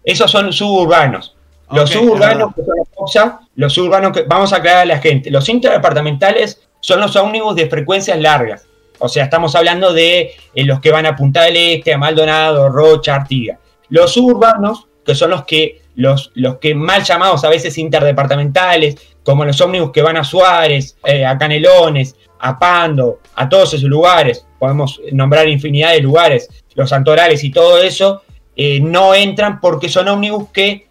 Esos 0.06 0.32
son 0.32 0.54
suburbanos. 0.54 1.36
Los 1.70 1.90
suburbanos, 1.90 2.56
que 2.56 2.62
son 2.64 2.76
los 2.78 3.42
los 3.56 3.74
suburbanos 3.74 4.14
que 4.14 4.24
vamos 4.24 4.54
a 4.54 4.58
aclarar 4.58 4.84
a 4.84 4.86
la 4.86 5.00
gente. 5.00 5.30
Los 5.30 5.50
interdepartamentales 5.50 6.70
son 6.80 7.02
los 7.02 7.14
ómnibus 7.18 7.58
de 7.58 7.70
frecuencias 7.70 8.18
largas. 8.18 8.66
O 9.00 9.10
sea, 9.10 9.26
estamos 9.26 9.54
hablando 9.56 9.92
de 9.92 10.32
eh, 10.56 10.64
los 10.64 10.80
que 10.80 10.92
van 10.92 11.08
a 11.08 11.14
Punta 11.14 11.44
del 11.44 11.58
Este, 11.58 11.94
a 11.94 11.98
Maldonado, 11.98 12.70
Rocha, 12.70 13.16
Artigas. 13.16 13.60
Los 13.90 14.14
suburbanos, 14.14 14.88
que 15.06 15.14
son 15.14 15.32
los 15.32 15.44
que, 15.44 15.82
los, 15.96 16.32
los 16.36 16.56
que 16.60 16.74
mal 16.74 17.04
llamados 17.04 17.44
a 17.44 17.50
veces 17.50 17.78
interdepartamentales, 17.78 18.96
como 19.28 19.44
los 19.44 19.60
ómnibus 19.60 19.92
que 19.92 20.02
van 20.02 20.16
a 20.16 20.24
Suárez, 20.24 20.96
eh, 21.04 21.26
a 21.26 21.38
Canelones, 21.38 22.16
a 22.40 22.58
Pando, 22.58 23.20
a 23.36 23.50
todos 23.50 23.74
esos 23.74 23.90
lugares, 23.90 24.46
podemos 24.58 25.02
nombrar 25.12 25.50
infinidad 25.50 25.92
de 25.92 26.00
lugares, 26.00 26.48
los 26.76 26.92
santorales 26.92 27.44
y 27.44 27.52
todo 27.52 27.84
eso, 27.84 28.22
eh, 28.56 28.80
no 28.80 29.14
entran 29.14 29.60
porque 29.60 29.90
son 29.90 30.08
ómnibus 30.08 30.48
que 30.54 30.88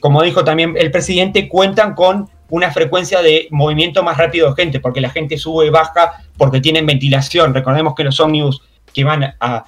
como 0.00 0.22
dijo 0.22 0.42
también 0.42 0.74
el 0.78 0.90
presidente, 0.90 1.50
cuentan 1.50 1.94
con 1.94 2.30
una 2.48 2.70
frecuencia 2.70 3.20
de 3.20 3.46
movimiento 3.50 4.02
más 4.02 4.16
rápido 4.16 4.48
de 4.48 4.62
gente, 4.62 4.80
porque 4.80 5.02
la 5.02 5.10
gente 5.10 5.36
sube 5.36 5.66
y 5.66 5.70
baja 5.70 6.24
porque 6.38 6.62
tienen 6.62 6.86
ventilación. 6.86 7.52
Recordemos 7.52 7.94
que 7.94 8.04
los 8.04 8.18
ómnibus 8.18 8.62
que 8.94 9.04
van 9.04 9.34
a, 9.38 9.64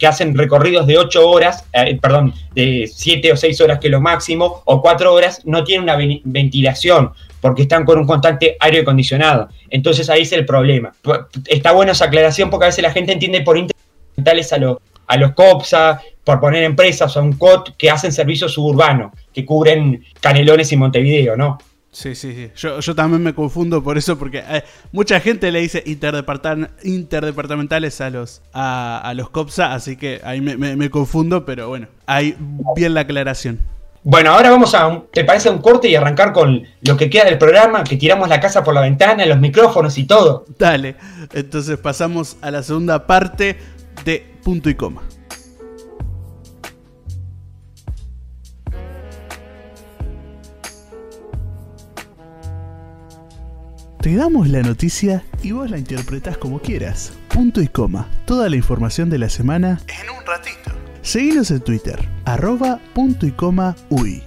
que 0.00 0.08
hacen 0.08 0.36
recorridos 0.36 0.88
de 0.88 0.98
8 0.98 1.30
horas, 1.30 1.64
eh, 1.72 1.96
perdón, 2.02 2.34
de 2.56 2.90
7 2.92 3.32
o 3.32 3.36
6 3.36 3.60
horas 3.60 3.78
que 3.78 3.88
lo 3.88 4.00
máximo, 4.00 4.62
o 4.64 4.82
4 4.82 5.14
horas, 5.14 5.42
no 5.44 5.62
tienen 5.62 5.84
una 5.84 5.96
ventilación, 6.24 7.12
porque 7.42 7.62
están 7.62 7.84
con 7.84 7.98
un 7.98 8.06
constante 8.06 8.56
aire 8.60 8.80
acondicionado. 8.80 9.50
Entonces 9.68 10.08
ahí 10.08 10.22
es 10.22 10.32
el 10.32 10.46
problema. 10.46 10.94
Está 11.46 11.72
buena 11.72 11.92
esa 11.92 12.06
aclaración 12.06 12.48
porque 12.48 12.64
a 12.64 12.68
veces 12.68 12.82
la 12.82 12.92
gente 12.92 13.12
entiende 13.12 13.42
por 13.42 13.58
interés 13.58 14.52
a, 14.54 14.58
a 15.08 15.16
los 15.16 15.32
COPSA, 15.32 16.00
por 16.24 16.40
poner 16.40 16.62
empresas 16.62 17.14
o 17.16 17.22
un 17.22 17.32
COT 17.32 17.76
que 17.76 17.90
hacen 17.90 18.12
servicios 18.12 18.54
suburbanos, 18.54 19.10
que 19.34 19.44
cubren 19.44 20.04
Canelones 20.20 20.70
y 20.72 20.76
Montevideo, 20.76 21.36
¿no? 21.36 21.58
Sí, 21.90 22.14
sí, 22.14 22.32
sí. 22.32 22.48
Yo, 22.56 22.80
también 22.94 23.22
me 23.22 23.34
confundo 23.34 23.84
por 23.84 23.98
eso, 23.98 24.18
porque 24.18 24.42
eh, 24.48 24.62
mucha 24.92 25.20
gente 25.20 25.52
le 25.52 25.60
dice 25.60 25.82
interdepartamentales 25.84 28.00
a 28.00 28.08
los, 28.08 28.40
a, 28.54 29.12
los 29.14 29.28
COPSA, 29.28 29.74
así 29.74 29.96
que 29.96 30.22
ahí 30.24 30.40
me, 30.40 30.88
confundo, 30.88 31.44
pero 31.44 31.68
bueno, 31.68 31.88
ahí 32.06 32.34
bien 32.76 32.94
la 32.94 33.00
aclaración. 33.00 33.58
Bueno, 34.04 34.32
ahora 34.32 34.50
vamos 34.50 34.74
a, 34.74 35.04
¿te 35.12 35.22
parece 35.22 35.48
un 35.48 35.58
corte 35.58 35.88
y 35.88 35.94
arrancar 35.94 36.32
con 36.32 36.66
lo 36.80 36.96
que 36.96 37.08
queda 37.08 37.24
del 37.24 37.38
programa? 37.38 37.84
Que 37.84 37.96
tiramos 37.96 38.28
la 38.28 38.40
casa 38.40 38.64
por 38.64 38.74
la 38.74 38.80
ventana, 38.80 39.24
los 39.26 39.38
micrófonos 39.38 39.96
y 39.96 40.04
todo. 40.04 40.44
Dale, 40.58 40.96
entonces 41.32 41.78
pasamos 41.78 42.36
a 42.40 42.50
la 42.50 42.64
segunda 42.64 43.06
parte 43.06 43.56
de 44.04 44.26
punto 44.42 44.68
y 44.68 44.74
coma. 44.74 45.02
Te 54.00 54.16
damos 54.16 54.48
la 54.48 54.62
noticia 54.62 55.22
y 55.44 55.52
vos 55.52 55.70
la 55.70 55.78
interpretás 55.78 56.36
como 56.38 56.58
quieras. 56.58 57.12
Punto 57.28 57.60
y 57.62 57.68
coma. 57.68 58.08
Toda 58.26 58.50
la 58.50 58.56
información 58.56 59.08
de 59.10 59.18
la 59.18 59.28
semana 59.28 59.78
en 59.86 60.10
un 60.10 60.26
ratito. 60.26 60.72
Seguinos 61.02 61.50
en 61.50 61.60
Twitter, 61.60 61.98
arroba 62.24 62.78
punto 62.94 63.26
y 63.26 63.32
coma 63.32 63.74
uy. 63.90 64.22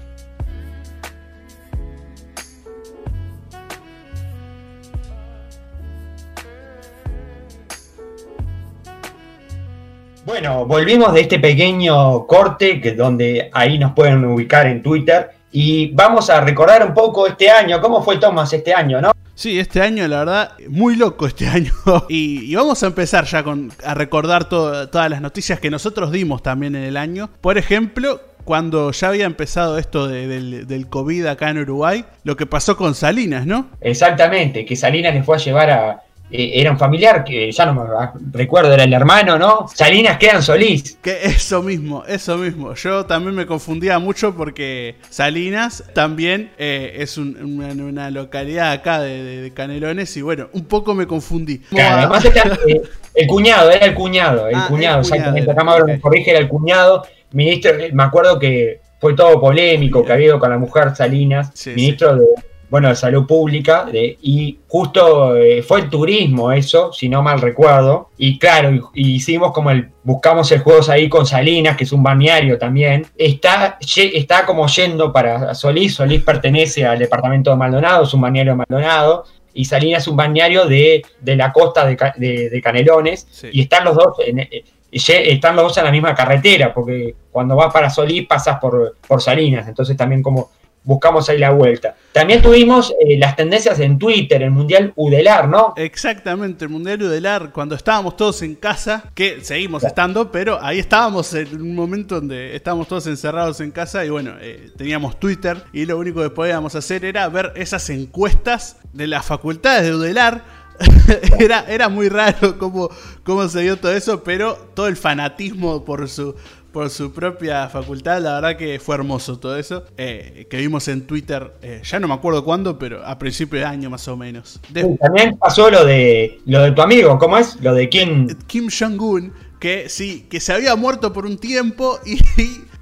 Bueno, 10.25 10.65
volvimos 10.65 11.13
de 11.13 11.21
este 11.21 11.39
pequeño 11.39 12.27
corte, 12.27 12.81
que 12.81 12.91
donde 12.91 13.49
ahí 13.53 13.79
nos 13.79 13.93
pueden 13.93 14.25
ubicar 14.25 14.67
en 14.67 14.83
Twitter, 14.83 15.31
y 15.53 15.93
vamos 15.93 16.29
a 16.29 16.41
recordar 16.41 16.85
un 16.85 16.93
poco 16.93 17.25
este 17.25 17.49
año, 17.49 17.79
cómo 17.79 18.03
fue 18.03 18.17
Thomas 18.17 18.51
este 18.51 18.73
año, 18.73 18.99
¿no? 18.99 19.14
Sí, 19.35 19.59
este 19.59 19.81
año, 19.81 20.07
la 20.07 20.19
verdad, 20.19 20.51
muy 20.69 20.95
loco 20.95 21.27
este 21.27 21.47
año. 21.49 21.73
Y, 22.09 22.55
vamos 22.55 22.81
a 22.83 22.87
empezar 22.87 23.25
ya 23.25 23.43
con, 23.43 23.71
a 23.83 23.93
recordar 23.93 24.49
todas 24.49 25.09
las 25.09 25.21
noticias 25.21 25.59
que 25.59 25.69
nosotros 25.69 26.11
dimos 26.11 26.41
también 26.41 26.75
en 26.75 26.83
el 26.83 26.97
año. 26.97 27.29
Por 27.41 27.57
ejemplo, 27.57 28.21
cuando 28.45 28.91
ya 28.91 29.09
había 29.09 29.25
empezado 29.25 29.77
esto 29.77 30.07
del, 30.07 30.87
COVID 30.89 31.25
acá 31.25 31.49
en 31.49 31.57
Uruguay, 31.57 32.05
lo 32.23 32.37
que 32.37 32.45
pasó 32.45 32.77
con 32.77 32.95
Salinas, 32.95 33.45
¿no? 33.45 33.69
Exactamente, 33.81 34.63
que 34.63 34.75
Salinas 34.75 35.13
le 35.13 35.23
fue 35.23 35.35
a 35.35 35.39
llevar 35.39 35.69
a, 35.69 36.03
eh, 36.31 36.51
era 36.55 36.71
un 36.71 36.79
familiar 36.79 37.23
que 37.23 37.51
ya 37.51 37.65
no 37.67 37.75
me 37.75 37.83
recuerdo, 38.31 38.73
era 38.73 38.83
el 38.83 38.93
hermano, 38.93 39.37
¿no? 39.37 39.67
Salinas 39.73 40.17
quedan 40.17 40.41
Solís. 40.41 40.97
Que 41.01 41.23
eso 41.25 41.61
mismo, 41.61 42.03
eso 42.07 42.37
mismo. 42.37 42.73
Yo 42.73 43.05
también 43.05 43.35
me 43.35 43.45
confundía 43.45 43.99
mucho 43.99 44.35
porque 44.35 44.95
Salinas 45.09 45.83
también 45.93 46.51
eh, 46.57 46.95
es 46.97 47.17
una, 47.17 48.09
localidad 48.09 48.71
acá 48.71 48.99
de, 49.01 49.51
Canelones 49.53 50.17
y 50.17 50.21
bueno, 50.21 50.49
un 50.53 50.65
poco 50.65 50.95
me 50.95 51.05
confundí. 51.05 51.61
además 51.71 52.25
eh, 52.25 52.81
el 53.13 53.27
cuñado, 53.27 53.69
era 53.69 53.85
el 53.85 53.93
cuñado, 53.93 54.47
el 54.47 54.55
ah, 54.55 54.65
cuñado, 54.67 55.01
exactamente. 55.01 55.51
Acá 55.51 55.63
me 55.85 55.99
corrige, 55.99 56.31
era 56.31 56.39
el 56.39 56.47
cuñado. 56.47 57.03
Ministro, 57.31 57.73
me 57.93 58.03
acuerdo 58.03 58.39
que 58.39 58.81
fue 58.99 59.13
todo 59.13 59.39
polémico 59.39 60.03
que 60.03 60.11
había 60.11 60.27
ido 60.27 60.39
con 60.39 60.49
la 60.49 60.57
mujer 60.57 60.95
Salinas, 60.95 61.51
ministro 61.67 62.15
de 62.15 62.25
bueno, 62.69 62.89
de 62.89 62.95
salud 62.95 63.25
pública, 63.25 63.87
y 63.93 64.59
justo 64.67 65.35
eh, 65.35 65.61
fue 65.61 65.81
el 65.81 65.89
turismo 65.89 66.51
eso, 66.51 66.91
si 66.91 67.09
no 67.09 67.21
mal 67.21 67.39
recuerdo, 67.39 68.09
y 68.17 68.39
claro, 68.39 68.91
hicimos 68.93 69.51
como 69.51 69.71
el, 69.71 69.89
buscamos 70.03 70.51
el 70.51 70.59
juegos 70.59 70.89
ahí 70.89 71.07
con 71.07 71.25
Salinas, 71.25 71.77
que 71.77 71.83
es 71.83 71.91
un 71.91 72.03
balneario 72.03 72.57
también, 72.57 73.05
está, 73.17 73.77
está 73.79 74.45
como 74.45 74.67
yendo 74.67 75.13
para 75.13 75.53
Solís, 75.53 75.95
Solís 75.95 76.23
pertenece 76.23 76.85
al 76.85 76.99
departamento 76.99 77.51
de 77.51 77.57
Maldonado, 77.57 78.03
es 78.03 78.13
un 78.13 78.21
balneario 78.21 78.53
de 78.53 78.57
Maldonado, 78.57 79.25
y 79.53 79.65
Salinas 79.65 80.03
es 80.03 80.07
un 80.07 80.17
balneario 80.17 80.65
de, 80.65 81.03
la 81.23 81.53
costa 81.53 81.85
de, 81.85 82.61
Canelones, 82.63 83.27
y 83.51 83.61
están 83.61 83.85
los 83.85 83.95
dos 83.95 84.17
en, 84.25 84.39
eh, 84.39 84.63
están 84.91 85.55
los 85.55 85.65
dos 85.65 85.77
en 85.77 85.85
la 85.85 85.91
misma 85.91 86.15
carretera, 86.15 86.73
porque 86.73 87.15
cuando 87.31 87.55
vas 87.55 87.71
para 87.71 87.89
Solís 87.89 88.27
pasas 88.27 88.59
por, 88.59 88.97
por 89.07 89.21
Salinas, 89.21 89.67
entonces 89.67 89.95
también 89.95 90.23
como 90.23 90.49
buscamos 90.85 91.27
ahí 91.27 91.37
la 91.37 91.51
vuelta. 91.51 91.95
También 92.11 92.41
tuvimos 92.41 92.93
eh, 92.99 93.17
las 93.17 93.35
tendencias 93.35 93.79
en 93.79 93.97
Twitter, 93.99 94.41
el 94.43 94.51
Mundial 94.51 94.93
Udelar, 94.95 95.49
¿no? 95.49 95.73
Exactamente, 95.75 96.65
el 96.65 96.71
Mundial 96.71 97.01
Udelar, 97.01 97.51
cuando 97.51 97.75
estábamos 97.75 98.15
todos 98.15 98.41
en 98.43 98.55
casa, 98.55 99.11
que 99.13 99.43
seguimos 99.43 99.83
estando, 99.83 100.31
pero 100.31 100.57
ahí 100.61 100.79
estábamos 100.79 101.33
en 101.33 101.61
un 101.61 101.75
momento 101.75 102.15
donde 102.15 102.55
estábamos 102.55 102.87
todos 102.87 103.07
encerrados 103.07 103.59
en 103.59 103.71
casa 103.71 104.05
y 104.05 104.09
bueno, 104.09 104.35
eh, 104.39 104.69
teníamos 104.77 105.19
Twitter 105.19 105.57
y 105.73 105.85
lo 105.85 105.97
único 105.97 106.21
que 106.21 106.29
podíamos 106.29 106.75
hacer 106.75 107.03
era 107.03 107.27
ver 107.27 107.51
esas 107.55 107.89
encuestas 107.89 108.77
de 108.93 109.07
las 109.07 109.25
facultades 109.25 109.83
de 109.83 109.95
Udelar. 109.95 110.65
era, 111.39 111.65
era 111.69 111.87
muy 111.87 112.09
raro 112.09 112.57
cómo, 112.57 112.89
cómo 113.23 113.47
se 113.47 113.61
dio 113.61 113.77
todo 113.77 113.93
eso, 113.93 114.23
pero 114.23 114.55
todo 114.73 114.87
el 114.87 114.97
fanatismo 114.97 115.85
por 115.85 116.09
su, 116.09 116.35
por 116.75 116.89
su 116.89 117.13
propia 117.13 117.69
facultad. 117.69 118.21
La 118.21 118.33
verdad 118.33 118.57
que 118.57 118.81
fue 118.81 118.95
hermoso 118.95 119.39
todo 119.39 119.57
eso. 119.57 119.85
Eh, 119.95 120.45
que 120.49 120.57
vimos 120.57 120.89
en 120.89 121.07
Twitter, 121.07 121.53
eh, 121.61 121.79
ya 121.85 122.01
no 122.01 122.09
me 122.09 122.13
acuerdo 122.13 122.43
cuándo, 122.43 122.77
pero 122.77 123.01
a 123.05 123.17
principio 123.17 123.59
de 123.59 123.65
año 123.65 123.89
más 123.89 124.05
o 124.09 124.17
menos. 124.17 124.59
también 124.99 125.37
pasó 125.37 125.71
lo 125.71 125.85
de 125.85 126.41
lo 126.45 126.63
de 126.63 126.73
tu 126.73 126.81
amigo, 126.81 127.17
¿cómo 127.17 127.37
es? 127.37 127.55
Lo 127.61 127.73
de 127.73 127.87
Kim. 127.87 128.27
Kim 128.45 128.67
Jong-un, 128.67 129.31
que 129.57 129.87
sí, 129.87 130.27
que 130.29 130.41
se 130.41 130.51
había 130.51 130.75
muerto 130.75 131.13
por 131.13 131.25
un 131.25 131.37
tiempo 131.37 131.97
y, 132.05 132.19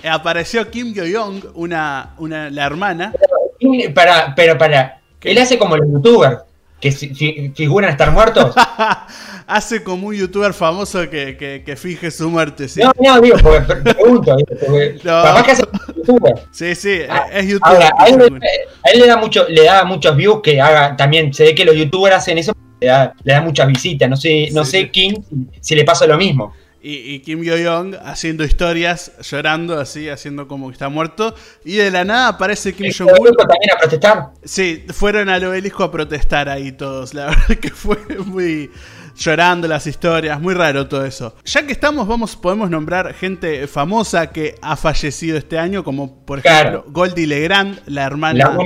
apareció 0.08 0.71
Kim 0.71 0.91
Yo-Young, 0.91 1.51
una, 1.53 2.15
una, 2.17 2.49
la 2.49 2.65
hermana. 2.65 3.13
Pero 3.60 3.93
para, 3.93 4.34
pero 4.34 4.58
para, 4.58 5.01
él 5.21 5.38
hace 5.38 5.60
como 5.60 5.77
los 5.77 5.88
youtubers 5.88 6.39
que 6.82 6.91
figuran 7.56 7.91
estar 7.91 8.12
muertos. 8.12 8.56
Hace 9.47 9.84
como 9.84 10.08
un 10.08 10.15
youtuber 10.15 10.53
famoso 10.53 11.10
que, 11.10 11.63
que, 11.65 11.75
finge 11.75 12.12
su 12.12 12.29
muerte, 12.29 12.67
¿sí? 12.67 12.82
No, 12.82 12.91
no, 12.99 13.21
digo, 13.21 13.38
porque 13.41 13.75
pregunto. 13.75 14.36
Porque 14.47 14.99
no. 15.03 15.43
que 15.43 15.51
hace 15.51 15.63
youtuber. 15.95 16.34
Sí, 16.51 16.75
sí, 16.75 16.99
ah, 17.10 17.27
es 17.32 17.47
youtuber. 17.47 17.73
Ahora, 17.73 17.91
a 17.97 18.08
él, 18.08 18.99
le, 18.99 19.08
da 19.08 19.17
mucho, 19.17 19.45
le 19.49 19.63
da 19.63 19.84
muchos 19.84 20.15
views 20.15 20.41
que 20.41 20.62
haga 20.62 20.95
también. 20.95 21.34
Se 21.34 21.43
ve 21.43 21.56
que 21.56 21.65
los 21.65 21.75
youtubers 21.75 22.15
hacen 22.15 22.38
eso, 22.38 22.53
le 22.79 22.88
da, 22.88 23.13
le 23.23 23.34
da 23.34 23.41
muchas 23.41 23.67
visitas. 23.67 24.10
No 24.10 24.15
sé, 24.15 24.49
no 24.51 24.63
sé 24.63 24.89
quién 24.91 25.23
si 25.60 25.75
le 25.75 25.84
pasa 25.84 26.08
lo 26.08 26.17
mismo. 26.17 26.53
y, 26.86 27.19
Kim 27.19 27.41
Yo-Young 27.41 27.95
haciendo 28.03 28.43
historias, 28.43 29.13
llorando 29.21 29.79
así, 29.79 30.10
haciendo 30.10 30.47
como 30.47 30.67
que 30.67 30.73
está 30.73 30.89
muerto. 30.89 31.34
Y 31.63 31.75
de 31.75 31.91
la 31.91 32.03
nada 32.03 32.27
aparece 32.29 32.73
Kim 32.73 32.91
Jong-un. 32.91 33.36
también 33.36 33.71
a 33.73 33.79
protestar? 33.79 34.29
Sí, 34.43 34.86
fueron 34.89 35.29
al 35.29 35.43
obelisco 35.45 35.84
a 35.84 35.91
protestar 35.91 36.49
ahí 36.49 36.71
todos. 36.73 37.13
La 37.13 37.25
verdad 37.27 37.58
que 37.62 37.69
fue 37.69 37.97
muy 38.25 38.69
llorando 39.15 39.67
las 39.67 39.88
historias, 39.88 40.39
muy 40.39 40.54
raro 40.54 40.88
todo 40.88 41.06
eso. 41.06 41.36
Ya 41.45 41.65
que 41.65 41.71
estamos, 41.71 42.08
vamos, 42.08 42.36
podemos 42.36 42.69
nombrar 42.69 43.13
gente 43.13 43.67
famosa 43.67 44.32
que 44.32 44.56
ha 44.62 44.76
fallecido 44.76 45.38
este 45.38 45.58
año, 45.58 45.84
como 45.84 46.26
por 46.26 46.39
ejemplo 46.39 46.86
Goldie 46.88 47.28
Legrand, 47.28 47.80
la 47.86 48.04
hermana. 48.04 48.58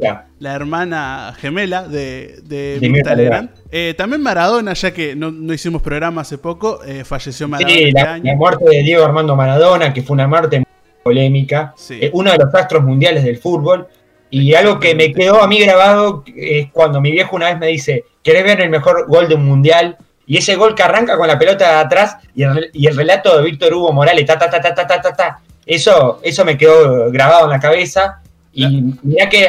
La, 0.00 0.26
la 0.38 0.54
hermana 0.54 1.34
gemela 1.38 1.88
de, 1.88 2.40
de, 2.44 2.78
Legrand. 2.80 3.50
Eh, 3.70 3.94
también 3.96 4.22
Maradona, 4.22 4.74
ya 4.74 4.92
que 4.92 5.16
no, 5.16 5.52
hicimos 5.52 5.82
programa 5.82 6.22
hace 6.22 6.38
poco, 6.38 6.84
eh, 6.84 7.04
falleció 7.04 7.48
Maradona. 7.48 7.74
Sí, 7.74 7.84
este 7.88 8.02
la, 8.02 8.34
muerte 8.36 8.64
de 8.68 8.82
Diego 8.82 9.04
Armando 9.04 9.34
Maradona, 9.34 9.94
que 9.94 10.02
fue 10.02 10.14
una 10.14 10.26
muerte 10.26 10.58
muy 10.58 10.66
polémica. 11.02 11.74
Eh, 11.90 12.10
uno 12.12 12.32
de 12.32 12.38
los 12.38 12.54
astros 12.54 12.84
mundiales 12.84 13.24
del 13.24 13.38
fútbol. 13.38 13.88
Y 14.30 14.54
algo 14.54 14.80
que 14.80 14.94
me 14.94 15.12
quedó 15.12 15.42
a 15.42 15.46
mí 15.46 15.60
grabado 15.60 16.24
es 16.34 16.68
cuando 16.72 17.00
mi 17.00 17.10
viejo 17.12 17.36
una 17.36 17.46
vez 17.46 17.58
me 17.58 17.68
dice, 17.68 18.04
¿querés 18.22 18.44
ver 18.44 18.60
el 18.60 18.70
mejor 18.70 19.06
gol 19.06 19.28
de 19.28 19.36
un 19.36 19.44
mundial? 19.44 19.96
Y 20.26 20.38
ese 20.38 20.56
gol 20.56 20.74
que 20.74 20.82
arranca 20.82 21.16
con 21.16 21.28
la 21.28 21.38
pelota 21.38 21.68
de 21.68 21.78
atrás 21.78 22.16
y 22.34 22.42
el, 22.42 22.96
relato 22.96 23.36
de 23.36 23.44
Víctor 23.44 23.72
Hugo 23.72 23.92
Morales, 23.92 24.26
ta, 24.26 24.36
ta, 24.38 24.50
ta, 24.50 24.60
ta, 24.60 24.74
ta, 24.74 25.00
ta, 25.00 25.12
ta, 25.14 25.38
Eso, 25.64 26.18
eso 26.22 26.44
me 26.44 26.58
quedó 26.58 27.10
grabado 27.12 27.44
en 27.44 27.50
la 27.50 27.60
cabeza. 27.60 28.20
Y 28.52 28.94
mira 29.02 29.28
que 29.28 29.44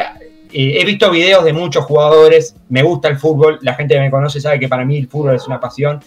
eh, 0.52 0.80
he 0.80 0.84
visto 0.84 1.10
videos 1.10 1.44
de 1.44 1.52
muchos 1.52 1.84
jugadores, 1.84 2.54
me 2.68 2.82
gusta 2.82 3.08
el 3.08 3.18
fútbol, 3.18 3.58
la 3.62 3.74
gente 3.74 3.94
que 3.94 4.00
me 4.00 4.10
conoce 4.10 4.40
sabe 4.40 4.60
que 4.60 4.68
para 4.68 4.84
mí 4.84 4.96
el 4.98 5.08
fútbol 5.08 5.34
es 5.34 5.46
una 5.46 5.60
pasión, 5.60 6.00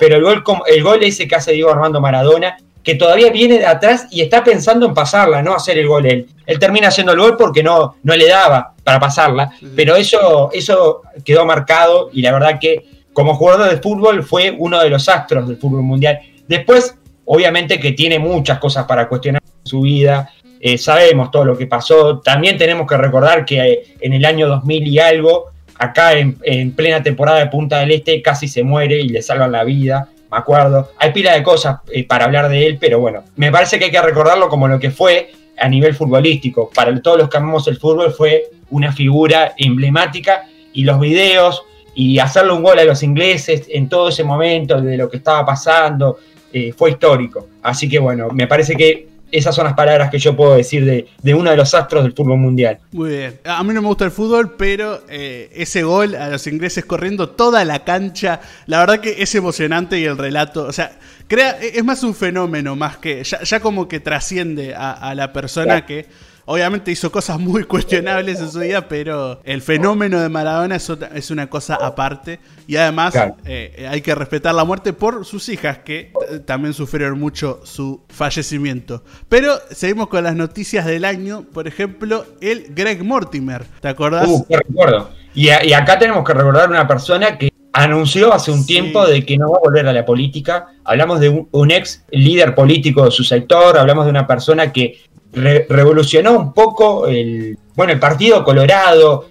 pero 0.00 0.16
el 0.16 0.22
gol, 0.22 0.42
el 0.66 0.82
gol 0.82 1.02
ese 1.02 1.28
que 1.28 1.36
hace 1.36 1.52
Diego 1.52 1.70
Armando 1.70 2.00
Maradona, 2.00 2.56
que 2.84 2.94
todavía 2.94 3.30
viene 3.30 3.58
de 3.58 3.66
atrás 3.66 4.06
y 4.10 4.20
está 4.20 4.44
pensando 4.44 4.86
en 4.86 4.94
pasarla, 4.94 5.42
no 5.42 5.54
hacer 5.54 5.78
el 5.78 5.88
gol 5.88 6.06
él. 6.06 6.26
Él 6.46 6.58
termina 6.58 6.88
haciendo 6.88 7.12
el 7.12 7.18
gol 7.18 7.36
porque 7.36 7.62
no, 7.62 7.96
no 8.02 8.14
le 8.14 8.28
daba 8.28 8.74
para 8.84 9.00
pasarla, 9.00 9.50
pero 9.74 9.96
eso, 9.96 10.50
eso 10.52 11.00
quedó 11.24 11.46
marcado 11.46 12.10
y 12.12 12.20
la 12.20 12.32
verdad 12.32 12.58
que 12.60 12.84
como 13.14 13.34
jugador 13.34 13.70
de 13.70 13.78
fútbol 13.78 14.22
fue 14.22 14.50
uno 14.50 14.80
de 14.80 14.90
los 14.90 15.08
astros 15.08 15.48
del 15.48 15.56
fútbol 15.56 15.82
mundial. 15.82 16.20
Después, 16.46 16.94
obviamente 17.24 17.80
que 17.80 17.92
tiene 17.92 18.18
muchas 18.18 18.58
cosas 18.58 18.84
para 18.84 19.08
cuestionar 19.08 19.40
en 19.42 19.66
su 19.66 19.80
vida, 19.80 20.30
eh, 20.60 20.76
sabemos 20.76 21.30
todo 21.30 21.44
lo 21.44 21.56
que 21.56 21.66
pasó, 21.66 22.20
también 22.20 22.58
tenemos 22.58 22.86
que 22.86 22.96
recordar 22.96 23.44
que 23.44 23.60
eh, 23.60 23.84
en 24.00 24.12
el 24.12 24.24
año 24.24 24.46
2000 24.48 24.86
y 24.88 24.98
algo, 24.98 25.46
acá 25.78 26.12
en, 26.14 26.72
plena 26.72 27.02
temporada 27.02 27.38
de 27.38 27.46
Punta 27.46 27.80
del 27.80 27.92
Este, 27.92 28.20
casi 28.20 28.48
se 28.48 28.62
muere 28.62 29.00
y 29.00 29.08
le 29.08 29.22
salvan 29.22 29.52
la 29.52 29.64
vida, 29.64 30.08
acuerdo. 30.36 30.90
Hay 30.98 31.12
pila 31.12 31.34
de 31.34 31.42
cosas 31.42 31.78
eh, 31.90 32.06
para 32.06 32.24
hablar 32.24 32.48
de 32.48 32.66
él, 32.66 32.78
pero 32.80 33.00
bueno, 33.00 33.24
me 33.36 33.50
parece 33.50 33.78
que 33.78 33.86
hay 33.86 33.90
que 33.90 34.02
recordarlo 34.02 34.48
como 34.48 34.68
lo 34.68 34.78
que 34.78 34.90
fue 34.90 35.32
a 35.58 35.68
nivel 35.68 35.94
futbolístico. 35.94 36.70
Para 36.74 37.00
todos 37.00 37.18
los 37.18 37.28
que 37.28 37.36
amamos 37.36 37.66
el 37.68 37.78
fútbol 37.78 38.12
fue 38.12 38.50
una 38.70 38.92
figura 38.92 39.54
emblemática 39.56 40.46
y 40.72 40.84
los 40.84 40.98
videos, 40.98 41.62
y 41.94 42.18
hacerle 42.18 42.52
un 42.52 42.62
gol 42.62 42.78
a 42.78 42.84
los 42.84 43.02
ingleses 43.02 43.66
en 43.68 43.88
todo 43.88 44.08
ese 44.08 44.24
momento 44.24 44.80
de 44.80 44.96
lo 44.96 45.08
que 45.08 45.18
estaba 45.18 45.46
pasando 45.46 46.18
eh, 46.52 46.72
fue 46.72 46.90
histórico. 46.90 47.48
Así 47.62 47.88
que 47.88 47.98
bueno, 47.98 48.28
me 48.30 48.46
parece 48.46 48.76
que 48.76 49.08
esas 49.36 49.54
son 49.54 49.64
las 49.64 49.74
palabras 49.74 50.10
que 50.10 50.18
yo 50.18 50.36
puedo 50.36 50.54
decir 50.54 50.84
de, 50.84 51.34
uno 51.34 51.50
de 51.50 51.56
los 51.56 51.74
astros 51.74 52.04
del 52.04 52.12
fútbol 52.12 52.38
mundial. 52.38 52.78
Muy 52.92 53.10
bien. 53.10 53.40
A 53.44 53.62
mí 53.64 53.74
no 53.74 53.82
me 53.82 53.88
gusta 53.88 54.04
el 54.04 54.10
fútbol, 54.10 54.54
pero 54.56 55.02
eh, 55.08 55.50
ese 55.54 55.82
gol 55.82 56.14
a 56.14 56.28
los 56.28 56.46
ingleses 56.46 56.84
corriendo 56.84 57.28
toda 57.30 57.64
la 57.64 57.84
cancha, 57.84 58.40
la 58.66 58.78
verdad 58.78 59.00
que 59.00 59.22
es 59.22 59.34
emocionante 59.34 59.98
y 59.98 60.04
el 60.04 60.16
relato, 60.16 60.64
o 60.64 60.72
sea, 60.72 60.92
crea, 61.26 61.58
es 61.60 61.84
más 61.84 62.02
un 62.02 62.14
fenómeno 62.14 62.76
más 62.76 62.96
que, 62.98 63.24
ya, 63.24 63.60
como 63.60 63.88
que 63.88 64.00
trasciende 64.00 64.74
a, 64.76 65.14
la 65.14 65.32
persona 65.32 65.84
que 65.84 66.06
Obviamente 66.46 66.90
hizo 66.90 67.10
cosas 67.10 67.38
muy 67.38 67.64
cuestionables 67.64 68.40
en 68.40 68.50
su 68.50 68.60
vida, 68.60 68.88
pero 68.88 69.40
el 69.44 69.62
fenómeno 69.62 70.20
de 70.20 70.28
Maradona 70.28 70.76
es, 70.76 71.30
una 71.30 71.48
cosa 71.48 71.76
aparte. 71.76 72.40
Y 72.66 72.76
además 72.76 73.14
eh, 73.44 73.88
hay 73.90 74.00
que 74.00 74.14
respetar 74.14 74.54
la 74.54 74.64
muerte 74.64 74.92
por 74.92 75.24
sus 75.24 75.48
hijas, 75.48 75.78
que 75.78 76.12
también 76.44 76.74
sufrieron 76.74 77.18
mucho 77.18 77.60
su 77.64 78.02
fallecimiento. 78.08 79.04
Pero 79.28 79.58
seguimos 79.70 80.08
con 80.08 80.24
las 80.24 80.36
noticias 80.36 80.84
del 80.86 81.04
año. 81.04 81.44
Por 81.52 81.66
ejemplo, 81.66 82.26
el 82.40 82.66
Greg 82.74 83.04
Mortimer. 83.04 83.64
¿Te 83.80 83.88
acordás? 83.88 84.28
Uh, 84.28 84.46
qué 84.48 84.56
recuerdo. 84.56 85.10
Y, 85.34 85.48
acá 85.48 85.98
tenemos 85.98 86.24
que 86.24 86.32
recordar 86.32 86.70
una 86.70 86.86
persona 86.86 87.36
que 87.36 87.52
anunció 87.74 88.32
hace 88.32 88.52
un 88.52 88.64
tiempo 88.64 89.04
de 89.04 89.26
que 89.26 89.36
no 89.36 89.50
va 89.50 89.58
a 89.58 89.68
volver 89.68 89.86
a 89.88 89.92
la 89.92 90.06
política. 90.06 90.68
Hablamos 90.84 91.18
de 91.18 91.46
un, 91.50 91.70
ex 91.72 92.04
líder 92.10 92.54
político 92.54 93.04
de 93.04 93.10
su 93.10 93.24
sector, 93.24 93.76
hablamos 93.76 94.04
de 94.04 94.10
una 94.10 94.28
persona 94.28 94.72
que 94.72 95.00
revolucionó 95.32 96.38
un 96.38 96.52
poco 96.52 97.08
el, 97.08 97.58
bueno, 97.74 97.92
el 97.92 97.98
Partido 97.98 98.44
Colorado, 98.44 99.26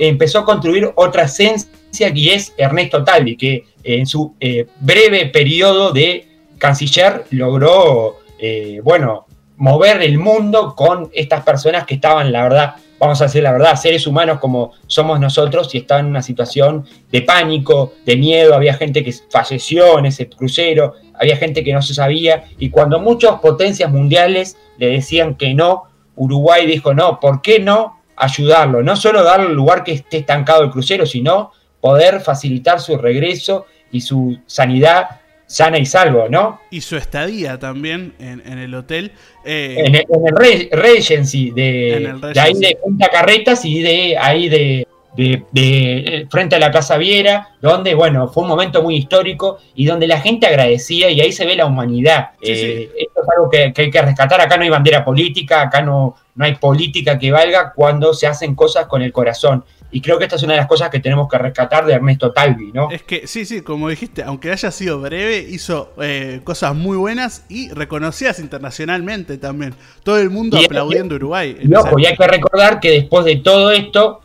empezó 0.00 0.40
a 0.40 0.44
construir 0.44 0.90
otra 0.96 1.22
esencia 1.22 2.12
que 2.12 2.34
es 2.34 2.52
Ernesto 2.58 3.04
Talvi, 3.04 3.36
que 3.36 3.64
en 3.84 4.06
su 4.06 4.34
eh, 4.40 4.66
breve 4.80 5.26
periodo 5.26 5.92
de 5.92 6.26
canciller 6.58 7.24
logró, 7.30 8.16
eh, 8.40 8.80
bueno, 8.82 9.26
mover 9.56 10.02
el 10.02 10.18
mundo 10.18 10.74
con 10.74 11.10
estas 11.12 11.44
personas 11.44 11.86
que 11.86 11.94
estaban, 11.94 12.32
la 12.32 12.42
verdad, 12.42 12.74
vamos 13.04 13.20
a 13.20 13.24
decir 13.24 13.42
la 13.42 13.52
verdad, 13.52 13.76
seres 13.76 14.06
humanos 14.06 14.38
como 14.40 14.72
somos 14.86 15.20
nosotros 15.20 15.74
y 15.74 15.78
estaban 15.78 16.06
en 16.06 16.10
una 16.10 16.22
situación 16.22 16.86
de 17.12 17.22
pánico, 17.22 17.92
de 18.04 18.16
miedo, 18.16 18.54
había 18.54 18.74
gente 18.74 19.04
que 19.04 19.14
falleció 19.30 19.98
en 19.98 20.06
ese 20.06 20.28
crucero, 20.28 20.94
había 21.14 21.36
gente 21.36 21.62
que 21.62 21.72
no 21.72 21.82
se 21.82 21.94
sabía, 21.94 22.44
y 22.58 22.70
cuando 22.70 22.98
muchas 22.98 23.40
potencias 23.40 23.90
mundiales 23.90 24.56
le 24.78 24.88
decían 24.88 25.36
que 25.36 25.54
no, 25.54 25.84
Uruguay 26.16 26.66
dijo 26.66 26.94
no, 26.94 27.20
¿por 27.20 27.42
qué 27.42 27.60
no 27.60 28.00
ayudarlo? 28.16 28.82
No 28.82 28.96
solo 28.96 29.22
darle 29.22 29.46
el 29.46 29.54
lugar 29.54 29.84
que 29.84 29.92
esté 29.92 30.18
estancado 30.18 30.62
el 30.62 30.70
crucero, 30.70 31.06
sino 31.06 31.52
poder 31.80 32.20
facilitar 32.20 32.80
su 32.80 32.96
regreso 32.96 33.66
y 33.92 34.00
su 34.00 34.38
sanidad 34.46 35.20
sana 35.46 35.78
y 35.78 35.86
salvo, 35.86 36.28
¿no? 36.28 36.60
Y 36.70 36.80
su 36.80 36.96
estadía 36.96 37.58
también 37.58 38.14
en, 38.18 38.58
el 38.58 38.74
hotel. 38.74 39.12
Eh, 39.44 39.76
en, 39.78 39.94
el, 39.94 40.68
Regency, 40.70 41.50
de, 41.50 42.14
de 42.32 42.40
ahí 42.40 42.54
de 42.54 42.78
Punta 42.82 43.08
Carretas 43.08 43.64
y 43.64 43.82
de 43.82 44.16
ahí 44.18 44.48
de, 44.48 44.86
de, 45.16 45.44
eh, 45.54 46.26
frente 46.30 46.56
a 46.56 46.58
la 46.58 46.70
Casa 46.70 46.96
Viera, 46.96 47.50
donde, 47.60 47.94
bueno, 47.94 48.28
fue 48.28 48.42
un 48.42 48.48
momento 48.48 48.82
muy 48.82 48.96
histórico 48.96 49.58
y 49.74 49.86
donde 49.86 50.06
la 50.06 50.20
gente 50.20 50.46
agradecía 50.46 51.10
y 51.10 51.20
ahí 51.20 51.32
se 51.32 51.46
ve 51.46 51.56
la 51.56 51.66
humanidad. 51.66 52.30
Eh, 52.40 52.90
esto 52.98 53.22
es 53.22 53.28
algo 53.36 53.50
que, 53.50 53.72
hay 53.76 53.90
que 53.90 54.02
rescatar. 54.02 54.40
Acá 54.40 54.56
no 54.56 54.64
hay 54.64 54.70
bandera 54.70 55.04
política, 55.04 55.62
acá 55.62 55.82
no, 55.82 56.16
no 56.34 56.44
hay 56.44 56.56
política 56.56 57.18
que 57.18 57.30
valga 57.30 57.72
cuando 57.74 58.12
se 58.12 58.26
hacen 58.26 58.54
cosas 58.54 58.86
con 58.86 59.02
el 59.02 59.12
corazón. 59.12 59.64
Y 59.94 60.00
creo 60.00 60.18
que 60.18 60.24
esta 60.24 60.34
es 60.34 60.42
una 60.42 60.54
de 60.54 60.58
las 60.58 60.66
cosas 60.66 60.90
que 60.90 60.98
tenemos 60.98 61.28
que 61.28 61.38
rescatar 61.38 61.86
de 61.86 61.92
Ernesto 61.92 62.32
Talvi, 62.32 62.72
¿no? 62.72 62.90
Es 62.90 63.04
que, 63.04 63.28
sí, 63.28 63.44
sí, 63.44 63.62
como 63.62 63.88
dijiste, 63.88 64.24
aunque 64.24 64.50
haya 64.50 64.72
sido 64.72 65.00
breve, 65.00 65.46
hizo 65.48 65.94
eh, 66.02 66.40
cosas 66.42 66.74
muy 66.74 66.96
buenas 66.96 67.46
y 67.48 67.68
reconocidas 67.68 68.40
internacionalmente 68.40 69.38
también. 69.38 69.72
Todo 70.02 70.18
el 70.18 70.30
mundo 70.30 70.58
aplaudiendo 70.58 71.14
Uruguay. 71.14 71.56
Y 71.60 71.72
ojo, 71.72 71.96
y 71.96 72.06
hay 72.06 72.16
que 72.16 72.26
recordar 72.26 72.80
que 72.80 72.90
después 72.90 73.24
de 73.24 73.36
todo 73.36 73.70
esto, 73.70 74.22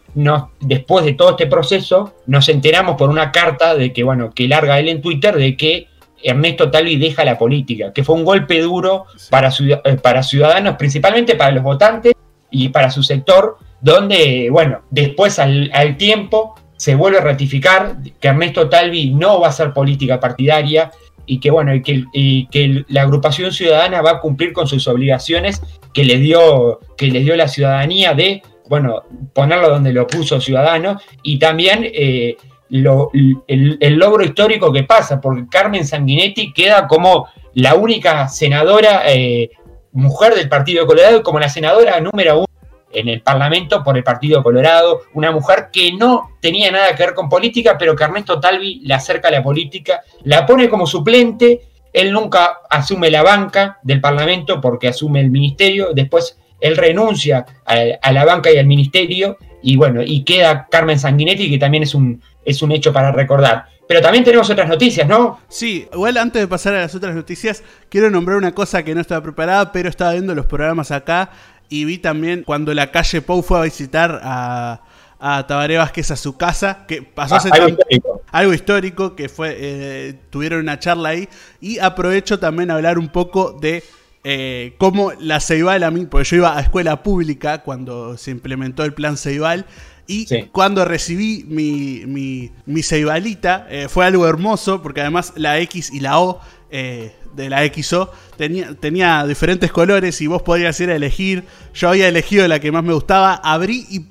después 0.60 1.06
de 1.06 1.14
todo 1.14 1.30
este 1.30 1.46
proceso, 1.46 2.16
nos 2.26 2.50
enteramos 2.50 2.96
por 2.98 3.12
una 3.12 3.32
carta 3.32 3.76
de 3.76 3.94
que, 3.94 4.02
bueno, 4.02 4.32
que 4.34 4.48
larga 4.48 4.80
él 4.80 4.90
en 4.90 5.04
Twitter 5.04 5.36
de 5.36 5.56
que 5.56 5.88
Ernesto 6.24 6.72
Talvi 6.72 6.98
deja 6.98 7.24
la 7.24 7.38
política, 7.38 7.94
que 7.94 8.04
fue 8.04 8.16
un 8.16 8.26
golpe 8.26 8.60
duro 8.60 9.06
para, 9.30 9.50
eh, 9.50 9.98
para 10.02 10.24
ciudadanos, 10.24 10.78
principalmente 10.78 11.36
para 11.36 11.52
los 11.52 11.62
votantes 11.62 12.14
y 12.50 12.70
para 12.70 12.90
su 12.90 13.04
sector, 13.04 13.60
donde, 13.82 14.50
bueno, 14.52 14.82
después 14.90 15.40
al, 15.40 15.98
tiempo 15.98 16.56
se 16.78 16.96
vuelve 16.96 17.20
a 17.20 17.24
ratificar 17.24 17.98
que 18.20 18.28
Ernesto 18.28 18.70
Talvi 18.70 19.14
no 19.14 19.40
va 19.40 19.48
a 19.48 19.50
hacer 19.50 19.74
política 19.74 20.20
partidaria 20.20 20.92
y 21.26 21.40
que, 21.40 21.52
bueno, 21.52 21.74
y 21.76 21.82
que, 21.82 22.06
y 22.14 22.48
que 22.48 22.86
la 22.88 23.04
agrupación 23.04 23.52
ciudadana 23.52 24.02
va 24.02 24.12
a 24.12 24.20
cumplir 24.20 24.54
con 24.54 24.68
sus 24.68 24.88
obligaciones 24.88 25.62
que 25.94 26.04
le 26.04 26.18
dio, 26.18 26.80
que 26.98 27.08
le 27.08 27.20
dio 27.20 27.36
la 27.36 27.48
ciudadanía 27.48 28.14
de 28.14 28.42
bueno, 28.70 29.04
ponerlo 29.34 29.70
donde 29.70 29.92
lo 29.92 30.08
puso 30.08 30.40
Ciudadanos 30.40 31.02
y 31.24 31.40
también 31.40 31.84
eh, 31.84 32.38
el, 32.70 33.96
logro 33.96 34.24
histórico 34.24 34.72
que 34.72 34.84
pasa, 34.84 35.20
porque 35.20 35.48
Carmen 35.50 35.86
Sanguinetti 35.86 36.54
queda 36.54 36.88
como 36.88 37.28
la 37.56 37.74
única 37.74 38.28
senadora 38.28 39.02
eh, 39.08 39.50
mujer 39.92 40.36
del 40.36 40.48
Partido 40.48 40.86
Colorado, 40.86 41.24
como 41.24 41.40
la 41.40 41.50
senadora 41.50 42.00
número 42.00 42.38
uno 42.38 42.49
en 42.92 43.08
el 43.08 43.22
Parlamento 43.22 43.84
por 43.84 43.98
el 43.98 44.04
Partido 44.04 44.44
Colorado, 44.44 45.02
una 45.14 45.32
mujer 45.32 45.70
que 45.72 45.94
no 45.94 46.32
tenía 46.42 46.72
nada 46.72 46.96
que 46.96 47.04
ver 47.04 47.14
con 47.14 47.30
política, 47.30 47.78
pero 47.78 47.96
que 47.96 48.04
Ernesto 48.04 48.40
Talvi 48.40 48.82
le 48.84 48.94
acerca 48.94 49.28
a 49.28 49.32
la 49.32 49.44
política, 49.44 50.02
la 50.24 50.46
pone 50.46 50.70
como 50.70 50.88
suplente, 50.88 51.62
él 51.94 52.12
nunca 52.12 52.60
asume 52.70 53.10
la 53.10 53.24
banca 53.24 53.80
del 53.84 54.02
Parlamento 54.02 54.62
porque 54.62 54.88
asume 54.88 55.22
el 55.22 55.32
ministerio, 55.32 55.90
después 55.94 56.38
él 56.60 56.78
renuncia 56.78 57.46
a, 57.66 58.12
la 58.12 58.26
banca 58.26 58.52
y 58.52 58.58
al 58.58 58.68
ministerio 58.68 59.38
y 59.62 59.76
bueno, 59.76 60.02
y 60.04 60.24
queda 60.24 60.68
Carmen 60.70 61.00
Sanguinetti, 61.00 61.50
que 61.50 61.58
también 61.58 61.84
es 61.84 61.96
un, 61.96 62.22
es 62.46 62.62
un 62.62 62.72
hecho 62.72 62.94
para 62.94 63.12
recordar. 63.12 63.66
pero 63.88 64.02
también 64.02 64.24
tenemos 64.24 64.50
otras 64.50 64.70
noticias, 64.70 65.08
¿no? 65.08 65.40
Sí, 65.48 65.88
igual 65.92 66.18
antes 66.18 66.42
de 66.42 66.48
pasar 66.48 66.76
a 66.76 66.82
las 66.82 66.94
otras 66.96 67.16
noticias, 67.16 67.64
quiero 67.90 68.10
nombrar 68.10 68.38
una 68.38 68.54
cosa 68.54 68.84
que 68.84 68.94
no 68.94 69.02
estaba 69.02 69.24
preparada, 69.24 69.72
pero 69.72 69.90
estaba 69.90 70.12
viendo 70.14 70.36
los 70.36 70.46
programas 70.46 70.92
acá 70.92 71.32
y 71.70 71.86
vi 71.86 71.98
también 72.00 72.44
cuando 72.44 72.74
la 72.74 72.92
calle 72.92 73.22
Pou 73.22 73.42
fue 73.44 73.60
a 73.60 73.64
visitar 73.64 74.20
a, 74.24 74.82
a 75.20 75.46
Tabaré 75.48 75.78
Vázquez 75.78 76.12
a 76.12 76.16
su 76.16 76.36
casa, 76.38 76.86
que 76.88 77.02
pasó 77.04 77.36
Ah, 77.36 77.38
hace 77.38 77.50
algo 77.52 77.70
histórico. 77.70 78.22
algo 78.32 78.54
histórico, 78.54 79.16
que 79.16 79.30
fue, 79.30 79.56
eh, 79.60 80.16
tuvieron 80.30 80.62
una 80.62 80.80
charla 80.80 81.10
ahí, 81.10 81.30
y 81.62 81.80
aprovecho 81.80 82.40
también 82.40 82.72
a 82.72 82.76
hablar 82.76 82.98
un 82.98 83.10
poco 83.10 83.58
de 83.62 83.84
eh, 84.26 84.76
cómo 84.78 85.14
la 85.20 85.40
Ceibal 85.40 85.84
a 85.84 85.92
mí, 85.92 86.06
porque 86.06 86.28
yo 86.30 86.38
iba 86.38 86.58
a 86.58 86.62
escuela 86.62 87.04
pública 87.04 87.60
cuando 87.60 88.18
se 88.18 88.32
implementó 88.32 88.84
el 88.84 88.94
plan 88.94 89.16
Ceibal, 89.18 89.66
y 90.08 90.26
Sí. 90.26 90.50
cuando 90.52 90.86
recibí 90.86 91.46
mi, 91.48 92.02
mi, 92.08 92.52
mi 92.66 92.82
Ceibalita, 92.84 93.68
eh, 93.70 93.88
fue 93.88 94.06
algo 94.06 94.28
hermoso, 94.28 94.82
porque 94.82 95.02
además 95.02 95.34
la 95.36 95.60
X 95.60 95.92
y 95.94 96.00
la 96.00 96.20
O 96.20 96.42
eh, 96.72 97.16
de 97.44 97.50
la 97.50 97.64
XO 97.66 98.12
tenía, 98.38 98.74
tenía 98.76 99.26
diferentes 99.26 99.72
colores 99.72 100.22
y 100.22 100.28
vos 100.28 100.42
podías 100.42 100.80
ir 100.80 100.90
a 100.90 100.96
elegir. 100.96 101.46
Yo 101.74 101.90
había 101.90 102.08
elegido 102.08 102.48
la 102.48 102.60
que 102.60 102.72
más 102.72 102.84
me 102.84 102.94
gustaba, 102.94 103.36
abrí 103.36 103.86
y 103.90 104.08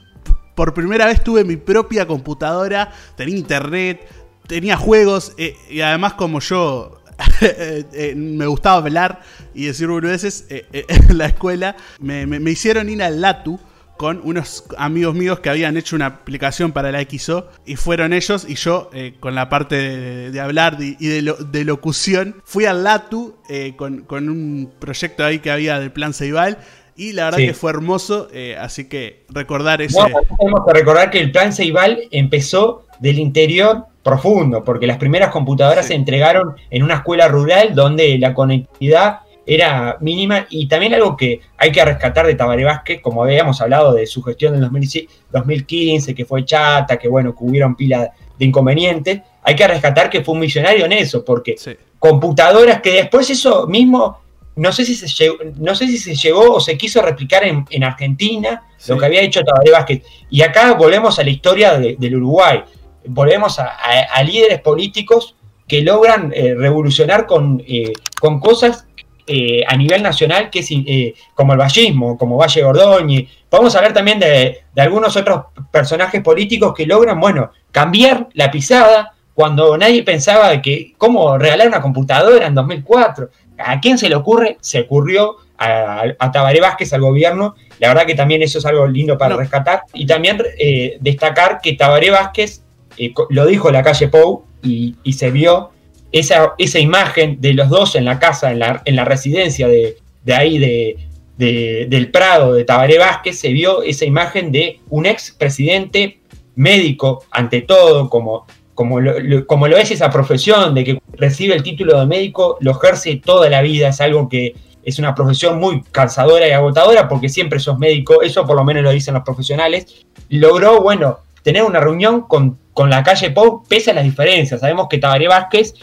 por 0.55 0.75
primera 0.75 1.07
vez 1.07 1.23
tuve 1.23 1.45
mi 1.45 1.57
propia 1.57 2.07
computadora, 2.07 2.91
tenía 3.17 3.37
internet, 3.37 4.07
tenía 4.47 4.77
juegos 4.77 5.33
eh, 5.39 5.55
y 5.71 5.81
además 5.81 6.15
como 6.15 6.41
yo 6.41 7.01
eh, 7.41 7.85
eh, 7.93 8.15
me 8.17 8.47
gustaba 8.47 8.79
hablar 8.79 9.21
y 9.55 9.67
decir 9.67 9.89
boludeces 9.89 10.47
en 10.51 11.19
la 11.19 11.27
escuela, 11.27 11.77
me, 12.01 12.27
me- 12.27 12.41
me 12.41 12.51
hicieron 12.51 12.89
ir 12.89 13.03
al 13.03 13.21
Latu 13.21 13.59
con 13.99 14.21
unos 14.25 14.65
amigos 14.79 15.15
míos 15.15 15.41
que 15.41 15.51
habían 15.51 15.77
hecho 15.77 15.95
una 15.97 16.07
aplicación 16.07 16.73
para 16.73 16.91
la 16.91 17.03
XO 17.03 17.49
y 17.67 17.77
fueron 17.77 18.15
ellos 18.15 18.47
y 18.49 18.55
yo 18.55 18.89
eh, 18.95 19.15
con 19.21 19.35
la 19.35 19.51
parte 19.51 19.75
de, 19.77 20.31
de 20.31 20.41
hablar 20.41 20.79
de- 20.79 20.97
y 20.99 21.07
de, 21.09 21.21
lo- 21.21 21.35
de 21.37 21.65
locución 21.65 22.37
fui 22.45 22.65
al 22.65 22.85
Latu 22.85 23.35
eh, 23.51 23.75
con, 23.77 24.03
con 24.05 24.31
un 24.31 24.73
proyecto 24.79 25.25
ahí 25.25 25.41
que 25.41 25.51
había 25.51 25.79
del 25.81 25.93
plan 25.93 26.15
Ceibal 26.15 26.59
y 26.97 27.13
la 27.13 27.25
verdad 27.27 27.39
Sí. 27.39 27.47
que 27.47 27.55
fue 27.55 27.71
hermoso, 27.71 28.29
eh, 28.33 28.57
así 28.59 28.89
que 28.89 29.25
recordar 29.29 29.83
ese... 29.83 29.99
No, 30.01 30.07
tenemos 30.39 30.61
que 30.67 30.73
recordar 30.73 31.11
que 31.11 31.21
el 31.21 31.31
plan 31.31 31.53
Ceibal 31.53 32.01
empezó 32.11 32.87
del 33.01 33.19
interior 33.21 33.85
profundo, 34.03 34.65
porque 34.65 34.87
las 34.87 34.97
primeras 34.97 35.31
computadoras 35.31 35.85
Sí. 35.87 35.89
se 35.93 35.95
entregaron 35.97 36.55
en 36.71 36.83
una 36.83 36.95
escuela 36.95 37.29
rural 37.29 37.75
donde 37.75 38.17
la 38.19 38.33
conectividad 38.35 39.21
era 39.51 39.97
mínima 40.01 40.47
y 40.51 40.69
también 40.69 40.93
algo 40.93 41.17
que 41.17 41.41
hay 41.57 41.73
que 41.73 41.83
rescatar 41.83 42.27
de 42.27 42.35
Tabaré 42.35 42.65
Vázquez, 42.65 43.01
como 43.01 43.23
habíamos 43.25 43.61
hablado 43.63 43.95
de 43.95 44.07
su 44.07 44.23
gestión 44.23 44.55
en 44.55 44.61
2000 44.61 45.09
2015, 45.33 46.15
que 46.15 46.25
fue 46.27 46.45
chata, 46.45 46.99
que 46.99 47.09
bueno, 47.09 47.33
que 47.33 47.45
hubieron 47.45 47.75
pila 47.75 48.13
de 48.39 48.45
inconvenientes, 48.45 49.21
hay 49.43 49.57
que 49.57 49.67
rescatar 49.67 50.11
que 50.11 50.23
fue 50.23 50.35
un 50.35 50.41
millonario 50.41 50.85
en 50.85 50.93
eso, 50.93 51.25
porque 51.25 51.57
Sí. 51.57 51.73
computadoras 51.99 52.81
que 52.83 52.93
después 52.93 53.31
eso 53.31 53.67
mismo, 53.67 54.19
no 54.57 54.71
sé 54.73 54.85
si 54.85 54.95
se 54.95 55.07
llegó, 55.07 55.37
no 55.57 55.75
sé 55.75 55.87
si 55.87 55.99
se 55.99 56.15
llegó 56.15 56.53
o 56.57 56.61
se 56.61 56.77
quiso 56.77 57.01
replicar 57.01 57.45
en, 57.45 57.65
en 57.71 57.85
Argentina, 57.85 58.65
Sí. 58.77 58.93
lo 58.93 58.99
que 58.99 59.07
había 59.07 59.23
hecho 59.23 59.43
Tabaré 59.43 59.71
Vázquez. 59.71 60.03
Y 60.31 60.43
acá 60.43 60.75
volvemos 60.75 61.19
a 61.19 61.23
la 61.25 61.31
historia 61.31 61.79
de- 61.79 61.97
del 61.99 62.17
Uruguay, 62.17 62.63
volvemos 63.07 63.59
a, 63.59 63.67
a- 63.69 64.03
a 64.13 64.23
líderes 64.23 64.61
políticos 64.61 65.35
que 65.67 65.83
logran 65.83 66.33
eh, 66.35 66.55
revolucionar 66.55 67.27
con, 67.27 67.63
eh, 67.67 67.93
con 68.21 68.41
cosas 68.41 68.87
eh, 69.29 69.63
a 69.67 69.77
nivel 69.77 70.03
nacional, 70.03 70.51
que 70.51 70.61
es 70.61 70.69
eh, 70.71 71.15
como 71.35 71.53
el 71.53 71.59
vallismo, 71.59 72.17
como 72.17 72.37
Valle 72.37 72.63
Gordóñez. 72.63 73.29
Podemos 73.49 73.75
hablar 73.77 73.93
también 73.93 74.19
de, 74.19 74.59
de 74.75 74.83
algunos 74.83 75.17
otros 75.17 75.47
personajes 75.71 76.23
políticos 76.23 76.73
que 76.77 76.87
logran, 76.87 77.21
bueno, 77.21 77.51
cambiar 77.71 78.29
la 78.35 78.51
pisada 78.51 79.13
cuando 79.35 79.77
nadie 79.79 80.03
pensaba 80.03 80.51
de 80.51 80.61
que 80.63 80.95
cómo 80.99 81.39
regalar 81.39 81.69
una 81.69 81.81
computadora 81.81 82.47
en 82.47 82.55
2004. 82.55 83.31
¿A 83.59 83.81
quién 83.81 83.99
se 83.99 84.09
le 84.09 84.15
ocurre? 84.17 84.57
Se 84.61 84.81
ocurrió 84.81 85.37
a, 85.59 86.05
a 86.19 86.31
Tabaré 86.33 86.61
Vázquez, 86.61 86.93
al 86.93 87.01
gobierno. 87.01 87.55
La 87.79 87.89
verdad 87.89 88.07
que 88.07 88.15
también 88.15 88.43
eso 88.43 88.59
es 88.59 88.67
algo 88.67 88.87
lindo 88.87 89.17
para 89.19 89.35
No. 89.35 89.41
rescatar. 89.41 89.83
Y 89.95 90.07
también 90.07 90.41
eh, 90.59 90.97
destacar 91.01 91.61
que 91.61 91.75
Tabaré 91.75 92.11
Vázquez, 92.11 92.63
eh, 92.97 93.13
lo 93.31 93.47
dijo 93.47 93.71
la 93.71 93.83
calle 93.83 94.09
Pou, 94.09 94.45
y, 94.63 94.97
y 95.05 95.13
se 95.13 95.31
vio 95.31 95.71
esa, 96.13 96.53
esa 96.59 96.79
imagen 96.79 97.41
de 97.41 97.53
los 97.55 97.69
dos 97.69 97.95
en 97.95 98.05
la 98.05 98.19
casa, 98.19 98.51
en 98.53 98.59
la, 98.61 98.83
en 98.85 98.97
la 98.97 99.05
residencia 99.05 99.69
de, 99.69 99.97
de 100.25 100.35
ahí 100.35 100.59
de, 100.59 100.97
de- 101.37 101.87
del 101.89 102.11
Prado, 102.11 102.55
de 102.55 102.65
Tabaré 102.65 102.99
Vázquez, 102.99 103.39
se 103.39 103.53
vio 103.53 103.83
esa 103.83 104.05
imagen 104.05 104.51
de 104.53 104.81
un 104.89 105.07
ex 105.07 105.31
presidente 105.33 106.19
médico, 106.57 107.25
ante 107.31 107.61
todo, 107.63 108.09
como, 108.11 108.47
como, 108.75 109.01
lo, 109.01 109.19
lo- 109.21 109.47
como 109.47 109.69
lo 109.69 109.77
es 109.77 109.91
esa 109.91 110.11
profesión, 110.11 110.75
de 110.75 110.85
que 110.85 110.99
recibe 111.13 111.55
el 111.55 111.63
título 111.63 111.99
de 112.01 112.07
médico, 112.07 112.57
lo 112.61 112.73
ejerce 112.73 113.17
toda 113.25 113.49
la 113.51 113.63
vida, 113.63 113.89
es 113.89 114.01
algo 114.01 114.29
que 114.29 114.55
es 114.85 114.99
una 114.99 115.15
profesión 115.15 115.59
muy 115.61 115.83
cansadora 115.93 116.49
y 116.49 116.53
agotadora, 116.53 117.09
porque 117.09 117.29
siempre 117.29 117.61
sos 117.61 117.79
médico, 117.79 118.23
eso 118.23 118.47
por 118.47 118.57
lo 118.57 118.65
menos 118.65 118.83
lo 118.83 118.91
dicen 118.91 119.13
los 119.15 119.23
profesionales, 119.23 120.07
logró, 120.31 120.81
bueno, 120.81 121.19
tener 121.43 121.63
una 121.63 121.79
reunión 121.81 122.23
con, 122.23 122.59
con 122.73 122.89
la 122.89 123.03
calle 123.03 123.31
Pou, 123.31 123.63
pese 123.69 123.91
a 123.91 123.95
las 123.95 124.05
diferencias. 124.05 124.61
Sabemos 124.61 124.87
que 124.89 124.99
Tabaré 124.99 125.29
Vázquez, 125.29 125.75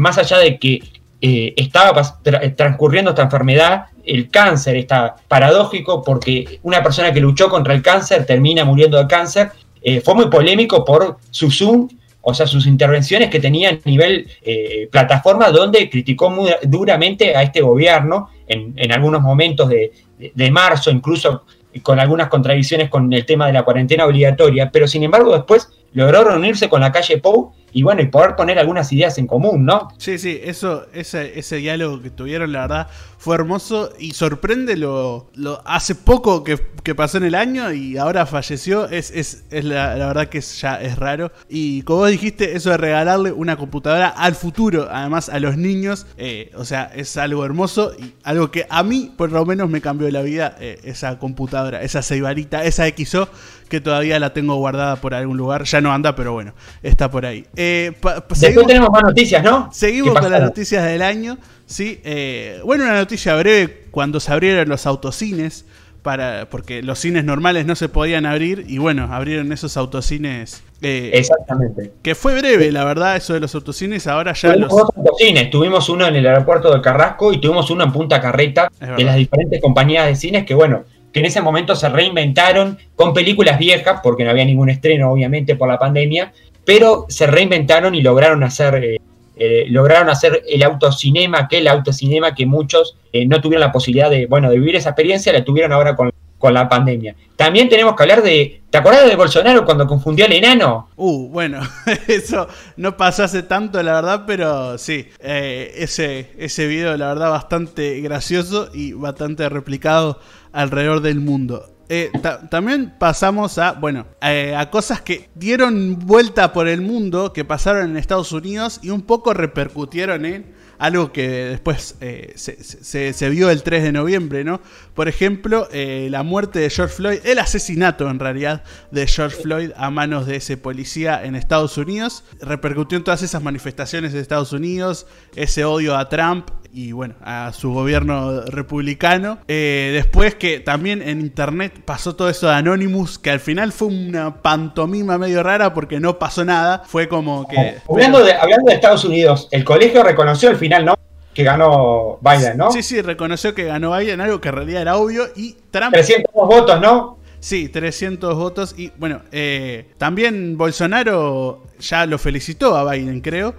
más 0.00 0.18
allá 0.18 0.38
de 0.38 0.58
que 0.58 0.82
eh, 1.20 1.52
estaba 1.56 2.02
tra- 2.22 2.56
transcurriendo 2.56 3.10
esta 3.10 3.22
enfermedad, 3.22 3.86
el 4.04 4.30
cáncer 4.30 4.76
está 4.76 5.16
paradójico 5.28 6.02
porque 6.02 6.58
una 6.62 6.82
persona 6.82 7.12
que 7.12 7.20
luchó 7.20 7.48
contra 7.48 7.74
el 7.74 7.82
cáncer 7.82 8.24
termina 8.26 8.64
muriendo 8.64 8.96
de 8.98 9.06
cáncer. 9.06 9.50
Eh, 9.82 10.00
fue 10.00 10.14
muy 10.14 10.28
polémico 10.28 10.84
por 10.84 11.18
su 11.30 11.50
Zoom, 11.50 11.88
o 12.22 12.34
sea, 12.34 12.46
sus 12.46 12.66
intervenciones 12.66 13.30
que 13.30 13.40
tenía 13.40 13.70
a 13.70 13.78
nivel 13.84 14.26
eh, 14.42 14.88
plataforma, 14.90 15.50
donde 15.50 15.88
criticó 15.88 16.28
muy 16.30 16.50
duramente 16.62 17.34
a 17.36 17.42
este 17.42 17.60
gobierno 17.60 18.28
en, 18.46 18.74
en 18.76 18.92
algunos 18.92 19.20
momentos 19.22 19.68
de, 19.68 19.92
de- 20.18 20.32
de 20.34 20.50
marzo, 20.50 20.90
incluso 20.90 21.44
con 21.82 22.00
algunas 22.00 22.28
contradicciones 22.28 22.90
con 22.90 23.12
el 23.12 23.24
tema 23.24 23.46
de 23.46 23.52
la 23.52 23.62
cuarentena 23.62 24.04
obligatoria, 24.04 24.70
pero 24.72 24.88
sin 24.88 25.02
embargo 25.04 25.32
después 25.32 25.68
logró 25.92 26.24
reunirse 26.24 26.68
con 26.68 26.80
la 26.80 26.92
calle 26.92 27.18
Pou 27.18 27.52
y 27.72 27.84
bueno, 27.84 28.02
y 28.02 28.06
poder 28.08 28.34
poner 28.34 28.58
algunas 28.58 28.92
ideas 28.92 29.16
en 29.18 29.28
común, 29.28 29.64
¿no? 29.64 29.88
Sí, 29.96 30.18
sí, 30.18 30.40
eso, 30.42 30.86
ese, 30.92 31.38
ese 31.38 31.56
diálogo 31.56 32.02
que 32.02 32.10
tuvieron, 32.10 32.50
la 32.50 32.62
verdad, 32.62 32.88
fue 33.16 33.36
hermoso 33.36 33.92
y 33.96 34.10
sorprende 34.12 34.76
lo, 34.76 35.30
lo 35.36 35.62
hace 35.64 35.94
poco 35.94 36.42
que, 36.42 36.58
que 36.82 36.96
pasó 36.96 37.18
en 37.18 37.24
el 37.24 37.36
año 37.36 37.72
y 37.72 37.96
ahora 37.96 38.26
falleció, 38.26 38.88
es, 38.88 39.12
es, 39.12 39.44
es 39.52 39.64
la, 39.64 39.94
verdad 39.94 40.26
que 40.28 40.38
es- 40.38 40.60
ya 40.60 40.80
es 40.82 40.98
raro. 40.98 41.30
Y 41.48 41.82
como 41.82 42.00
vos 42.00 42.10
dijiste, 42.10 42.56
eso 42.56 42.70
de 42.70 42.76
regalarle 42.76 43.30
una 43.30 43.56
computadora 43.56 44.08
al 44.08 44.34
futuro, 44.34 44.88
además 44.90 45.28
a 45.28 45.38
los 45.38 45.56
niños, 45.56 46.06
eh, 46.16 46.50
o 46.56 46.64
sea, 46.64 46.90
es 46.92 47.16
algo 47.18 47.44
hermoso 47.44 47.92
y 47.96 48.14
algo 48.24 48.50
que 48.50 48.66
a 48.68 48.82
mí 48.82 49.12
por 49.16 49.30
lo 49.30 49.46
menos 49.46 49.70
me 49.70 49.80
cambió 49.80 50.10
la 50.10 50.22
vida, 50.22 50.56
eh, 50.58 50.80
esa 50.82 51.20
computadora, 51.20 51.82
esa 51.82 52.02
ceibarita, 52.02 52.64
esa 52.64 52.88
XO 52.88 53.28
que 53.70 53.80
todavía 53.80 54.18
la 54.20 54.34
tengo 54.34 54.56
guardada 54.56 54.96
por 54.96 55.14
algún 55.14 55.38
lugar, 55.38 55.64
ya 55.64 55.80
no 55.80 55.90
anda, 55.92 56.14
pero 56.14 56.34
bueno, 56.34 56.52
está 56.82 57.10
por 57.10 57.24
ahí. 57.24 57.46
Eh, 57.56 57.92
Después 57.92 58.38
seguimos- 58.38 58.66
tenemos 58.66 58.90
más 58.90 59.02
noticias, 59.04 59.42
¿no? 59.42 59.70
Seguimos 59.72 60.12
¿Qué 60.14 60.20
con 60.20 60.30
las 60.32 60.42
noticias 60.42 60.84
del 60.84 61.00
año. 61.00 61.38
Sí, 61.64 62.00
eh, 62.04 62.60
bueno, 62.64 62.84
una 62.84 62.94
noticia 62.98 63.34
breve 63.36 63.84
cuando 63.90 64.20
se 64.20 64.30
abrieron 64.32 64.68
los 64.68 64.84
autocines. 64.86 65.64
Para, 66.02 66.48
porque 66.48 66.82
los 66.82 66.98
cines 66.98 67.24
normales 67.26 67.66
no 67.66 67.76
se 67.76 67.90
podían 67.90 68.24
abrir 68.24 68.64
y 68.66 68.78
bueno, 68.78 69.10
abrieron 69.12 69.52
esos 69.52 69.76
autocines. 69.76 70.62
eh, 70.80 71.10
Exactamente. 71.12 71.92
que 72.02 72.14
fue 72.14 72.40
breve, 72.40 72.72
la 72.72 72.84
verdad, 72.86 73.16
eso 73.16 73.34
de 73.34 73.40
los 73.40 73.54
autocines. 73.54 74.06
Ahora 74.06 74.32
ya 74.32 74.48
Tuvimos 74.54 74.72
los. 74.72 74.80
dos 74.80 74.90
autocines, 74.96 75.50
tuvimos 75.50 75.90
uno 75.90 76.06
en 76.06 76.16
el 76.16 76.26
aeropuerto 76.26 76.74
de 76.74 76.80
Carrasco 76.80 77.34
y 77.34 77.38
tuvimos 77.38 77.70
uno 77.70 77.84
en 77.84 77.92
Punta 77.92 78.18
Carreta 78.18 78.72
de 78.96 79.04
las 79.04 79.16
diferentes 79.16 79.60
compañías 79.60 80.06
de 80.06 80.16
cines 80.16 80.46
que, 80.46 80.54
bueno, 80.54 80.84
que 81.12 81.20
en 81.20 81.26
ese 81.26 81.40
momento 81.40 81.74
se 81.74 81.88
reinventaron 81.88 82.78
con 82.94 83.12
películas 83.12 83.58
viejas, 83.58 84.00
porque 84.02 84.24
no 84.24 84.30
había 84.30 84.44
ningún 84.44 84.70
estreno, 84.70 85.10
obviamente, 85.10 85.56
por 85.56 85.68
la 85.68 85.78
pandemia, 85.78 86.32
pero 86.64 87.06
se 87.08 87.26
reinventaron 87.26 87.94
y 87.94 88.02
lograron 88.02 88.42
hacer, 88.42 88.74
eh, 88.76 89.00
eh, 89.36 89.64
lograron 89.68 90.08
hacer 90.08 90.42
el 90.48 90.62
autocinema, 90.62 91.38
aquel 91.38 91.66
autocinema 91.68 92.34
que 92.34 92.46
muchos 92.46 92.96
eh, 93.12 93.26
no 93.26 93.40
tuvieron 93.40 93.60
la 93.60 93.72
posibilidad 93.72 94.10
de, 94.10 94.26
bueno, 94.26 94.50
de 94.50 94.58
vivir 94.58 94.76
esa 94.76 94.90
experiencia, 94.90 95.32
la 95.32 95.44
tuvieron 95.44 95.72
ahora 95.72 95.96
con, 95.96 96.12
con 96.40 96.54
la 96.54 96.68
pandemia. 96.68 97.14
También 97.36 97.68
tenemos 97.68 97.94
que 97.94 98.02
hablar 98.02 98.22
de, 98.22 98.62
¿te 98.70 98.78
acordás 98.78 99.06
de 99.06 99.14
Bolsonaro 99.14 99.64
cuando 99.64 99.86
confundió 99.86 100.24
al 100.24 100.32
enano? 100.32 100.88
Uh, 100.96 101.28
bueno, 101.28 101.60
eso 102.08 102.48
no 102.76 102.96
pasó 102.96 103.24
hace 103.24 103.42
tanto, 103.44 103.80
la 103.82 103.92
verdad, 103.92 104.24
pero 104.26 104.78
sí, 104.78 105.06
eh, 105.20 105.72
ese, 105.76 106.32
ese 106.38 106.66
video, 106.66 106.96
la 106.96 107.08
verdad, 107.08 107.30
bastante 107.30 108.00
gracioso 108.00 108.70
y 108.74 108.92
bastante 108.94 109.48
replicado 109.48 110.18
alrededor 110.52 111.00
del 111.02 111.20
mundo. 111.20 111.76
Eh, 111.90 112.10
ta- 112.22 112.48
también 112.48 112.94
pasamos 112.98 113.58
a, 113.58 113.72
bueno, 113.72 114.06
eh, 114.22 114.54
a 114.56 114.70
cosas 114.70 115.00
que 115.02 115.28
dieron 115.34 115.98
vuelta 115.98 116.52
por 116.52 116.68
el 116.68 116.80
mundo, 116.80 117.32
que 117.32 117.44
pasaron 117.44 117.90
en 117.90 117.96
Estados 117.96 118.32
Unidos 118.32 118.80
y 118.82 118.90
un 118.90 119.02
poco 119.02 119.34
repercutieron 119.34 120.24
en 120.24 120.54
algo 120.80 121.12
que 121.12 121.28
después 121.28 121.96
eh, 122.00 122.32
se, 122.36 123.28
vio 123.28 123.50
el 123.50 123.62
3 123.62 123.82
de 123.82 123.92
noviembre, 123.92 124.44
¿no? 124.44 124.62
Por 124.94 125.08
ejemplo, 125.08 125.68
eh, 125.72 126.08
la 126.10 126.22
muerte 126.22 126.58
de 126.58 126.70
George 126.70 126.94
Floyd, 126.94 127.18
el 127.24 127.38
asesinato 127.38 128.08
en 128.08 128.18
realidad 128.18 128.64
de 128.90 129.06
George 129.06 129.36
Floyd 129.36 129.72
a 129.76 129.90
manos 129.90 130.26
de 130.26 130.36
ese 130.36 130.56
policía 130.56 131.22
en 131.22 131.36
Estados 131.36 131.76
Unidos, 131.76 132.24
repercutió 132.40 132.96
en 132.96 133.04
todas 133.04 133.20
esas 133.22 133.42
manifestaciones 133.42 134.14
de 134.14 134.20
Estados 134.20 134.54
Unidos, 134.54 135.06
ese 135.36 135.66
odio 135.66 135.98
a 135.98 136.08
Trump, 136.08 136.48
y 136.72 136.92
bueno, 136.92 137.14
a 137.22 137.52
su 137.52 137.72
gobierno 137.72 138.42
republicano. 138.42 139.38
Eh, 139.48 139.90
después 139.92 140.34
que 140.34 140.60
también 140.60 141.02
en 141.02 141.20
internet 141.20 141.80
pasó 141.84 142.16
todo 142.16 142.28
eso 142.28 142.48
de 142.48 142.54
Anonymous, 142.54 143.18
que 143.18 143.30
al 143.30 143.40
final 143.40 143.72
fue 143.72 143.88
una 143.88 144.42
pantomima 144.42 145.18
medio 145.18 145.42
rara 145.42 145.74
porque 145.74 146.00
no 146.00 146.18
pasó 146.18 146.44
nada. 146.44 146.82
Fue 146.86 147.08
como 147.08 147.46
que. 147.48 147.76
hablando, 147.88 148.24
de, 148.24 148.34
hablando 148.34 148.68
de 148.68 148.74
Estados 148.74 149.04
Unidos, 149.04 149.48
el 149.50 149.64
colegio 149.64 150.02
reconoció 150.02 150.48
al 150.48 150.56
final, 150.56 150.84
¿no? 150.84 150.94
Que 151.34 151.44
ganó 151.44 152.18
Biden, 152.20 152.56
¿no? 152.56 152.72
Sí, 152.72 152.82
sí, 152.82 153.00
reconoció 153.02 153.54
que 153.54 153.64
ganó 153.64 153.96
Biden, 153.96 154.20
algo 154.20 154.40
que 154.40 154.48
en 154.48 154.54
realidad 154.54 154.82
era 154.82 154.96
obvio. 154.96 155.26
Y 155.36 155.56
Trump. 155.70 155.92
300 155.92 156.32
votos, 156.34 156.80
¿no? 156.80 157.19
Sí, 157.40 157.68
300 157.68 158.36
votos. 158.36 158.74
Y 158.76 158.92
bueno, 158.98 159.22
eh, 159.32 159.86
también 159.98 160.56
Bolsonaro 160.56 161.62
ya 161.80 162.06
lo 162.06 162.18
felicitó 162.18 162.76
a 162.76 162.90
Biden, 162.92 163.20
creo. 163.20 163.54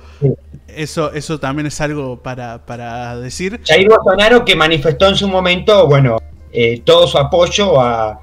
Eso, 0.68 1.12
eso 1.12 1.40
también 1.40 1.68
es 1.68 1.82
algo 1.82 2.22
para, 2.22 2.66
para 2.66 3.20
decir. 3.20 3.60
Jair 3.66 3.90
Bolsonaro 3.90 4.46
que 4.46 4.56
manifestó 4.56 5.10
en 5.10 5.16
su 5.16 5.28
momento, 5.28 5.88
bueno, 5.88 6.18
eh, 6.54 6.82
todo 6.84 7.08
su 7.08 7.18
apoyo 7.18 7.80
a, 7.80 8.20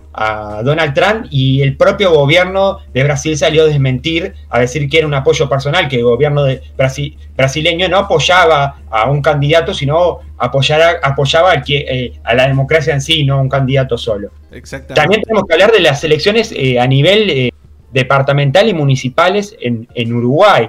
Donald 0.64 0.94
Trump 0.94 1.26
y 1.30 1.62
el 1.62 1.76
propio 1.76 2.10
gobierno 2.10 2.78
de 2.92 3.04
Brasil 3.04 3.38
salió 3.38 3.62
a 3.62 3.66
desmentir, 3.66 4.34
a 4.48 4.58
decir 4.58 4.88
que 4.88 4.98
era 4.98 5.06
un 5.06 5.14
apoyo 5.14 5.48
personal, 5.48 5.86
que 5.86 5.98
el 5.98 6.02
gobierno 6.02 6.42
de 6.42 6.60
Brasil, 6.76 7.16
brasileño 7.36 7.88
no 7.88 7.98
apoyaba 7.98 8.80
a 8.90 9.08
un 9.08 9.22
candidato, 9.22 9.72
sino 9.72 10.18
apoyara, 10.36 10.98
apoyaba 11.04 11.52
a, 11.52 11.62
eh, 11.68 12.14
a 12.24 12.34
la 12.34 12.48
democracia 12.48 12.92
en 12.94 13.00
sí, 13.00 13.24
no 13.24 13.34
a 13.36 13.40
un 13.40 13.48
candidato 13.48 13.96
solo. 13.96 14.30
También 14.92 15.22
tenemos 15.22 15.44
que 15.46 15.54
hablar 15.54 15.70
de 15.70 15.78
las 15.78 16.02
elecciones 16.02 16.50
eh, 16.50 16.80
a 16.80 16.88
nivel 16.88 17.52
departamental 17.92 18.68
y 18.68 18.74
municipales 18.74 19.56
en, 19.60 19.86
en 19.94 20.12
Uruguay. 20.12 20.68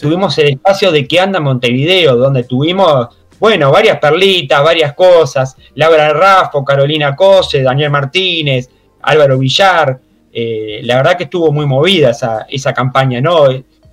Tuvimos 0.00 0.38
el 0.38 0.50
espacio 0.50 0.92
de 0.92 1.08
que 1.08 1.18
anda 1.18 1.40
Montevideo, 1.40 2.16
donde 2.16 2.44
tuvimos 2.44 3.08
bueno, 3.44 3.70
varias 3.70 3.98
perlitas, 3.98 4.64
varias 4.64 4.94
cosas. 4.94 5.54
Laura 5.74 6.14
Raffo, 6.14 6.64
Carolina 6.64 7.14
Cose, 7.14 7.62
Daniel 7.62 7.90
Martínez, 7.90 8.70
Álvaro 9.02 9.38
Villar. 9.38 10.00
Eh, 10.32 10.80
la 10.82 10.96
verdad 10.96 11.18
que 11.18 11.24
estuvo 11.24 11.52
muy 11.52 11.66
movida 11.66 12.08
esa, 12.08 12.46
esa 12.48 12.72
campaña, 12.72 13.20
¿no? 13.20 13.48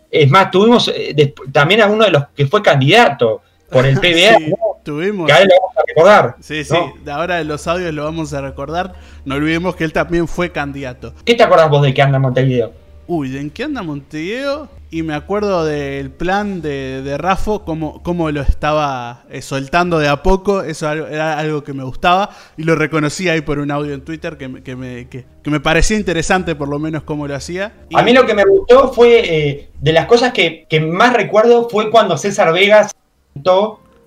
Es 0.10 0.30
más, 0.30 0.52
tuvimos 0.52 0.90
eh, 0.96 1.34
también 1.52 1.82
a 1.82 1.88
uno 1.88 2.06
de 2.06 2.12
los 2.12 2.28
que 2.34 2.48
fue 2.48 2.62
candidato 2.62 3.42
por 3.70 3.86
el 3.86 3.96
PBA. 4.00 4.38
tuvimos. 4.86 5.28
Que 5.28 5.34
a 5.34 5.42
él 5.42 5.50
lo 5.50 5.56
vamos 5.62 5.78
a 5.78 5.82
recordar. 5.86 6.36
Sí, 6.40 6.64
sí, 6.64 6.78
ahora 7.12 7.36
de 7.36 7.44
los 7.44 7.68
audios 7.68 7.94
lo 7.94 8.06
vamos 8.06 8.34
a 8.34 8.40
recordar. 8.40 8.94
No 9.26 9.36
olvidemos 9.36 9.76
que 9.76 9.84
él 9.84 9.92
también 9.92 10.30
fue 10.30 10.54
candidato. 10.54 11.14
¿Qué 11.26 11.36
te 11.36 11.44
acordás 11.44 11.70
vos 11.70 11.82
de 11.84 11.94
que 11.94 12.02
anda 12.02 12.20
Montevideo? 12.20 12.72
Uy, 13.06 13.28
¿de 13.28 13.42
en 13.42 13.50
qué 13.50 13.66
anda 13.66 13.84
Montevideo? 13.84 14.70
Y 14.94 15.04
me 15.04 15.14
acuerdo 15.14 15.64
del 15.64 16.12
plan 16.12 16.62
de, 16.62 17.02
de 17.02 17.18
Rafo, 17.18 17.64
cómo, 17.64 18.04
cómo, 18.04 18.30
lo 18.30 18.42
estaba 18.42 19.24
eh, 19.30 19.42
soltando 19.42 20.00
de 20.00 20.10
a 20.10 20.22
poco. 20.22 20.64
Eso 20.64 20.92
era 20.92 21.40
algo 21.40 21.64
que 21.64 21.72
me 21.72 21.86
gustaba. 21.86 22.32
Y 22.58 22.64
lo 22.64 22.76
reconocí 22.76 23.30
ahí 23.30 23.40
por 23.40 23.60
un 23.60 23.72
audio 23.72 23.94
en 23.94 24.02
Twitter 24.02 24.36
que, 24.36 24.50
me, 24.50 24.62
que 24.62 24.76
me, 24.76 25.08
que, 25.08 25.24
me 25.46 25.62
parecía 25.62 25.96
interesante, 25.96 26.56
por 26.56 26.68
lo 26.68 26.78
menos, 26.78 27.04
cómo 27.04 27.26
lo 27.26 27.34
hacía. 27.34 27.72
A 27.94 28.04
mí 28.04 28.12
lo 28.12 28.26
que 28.26 28.34
me 28.34 28.44
gustó 28.44 28.92
fue, 28.92 29.22
eh, 29.24 29.70
de 29.80 29.94
las 29.94 30.08
cosas 30.08 30.34
que, 30.34 30.68
más 30.82 31.14
recuerdo, 31.14 31.70
fue 31.70 31.90
cuando 31.90 32.18
César 32.18 32.52
Vegas 32.52 32.92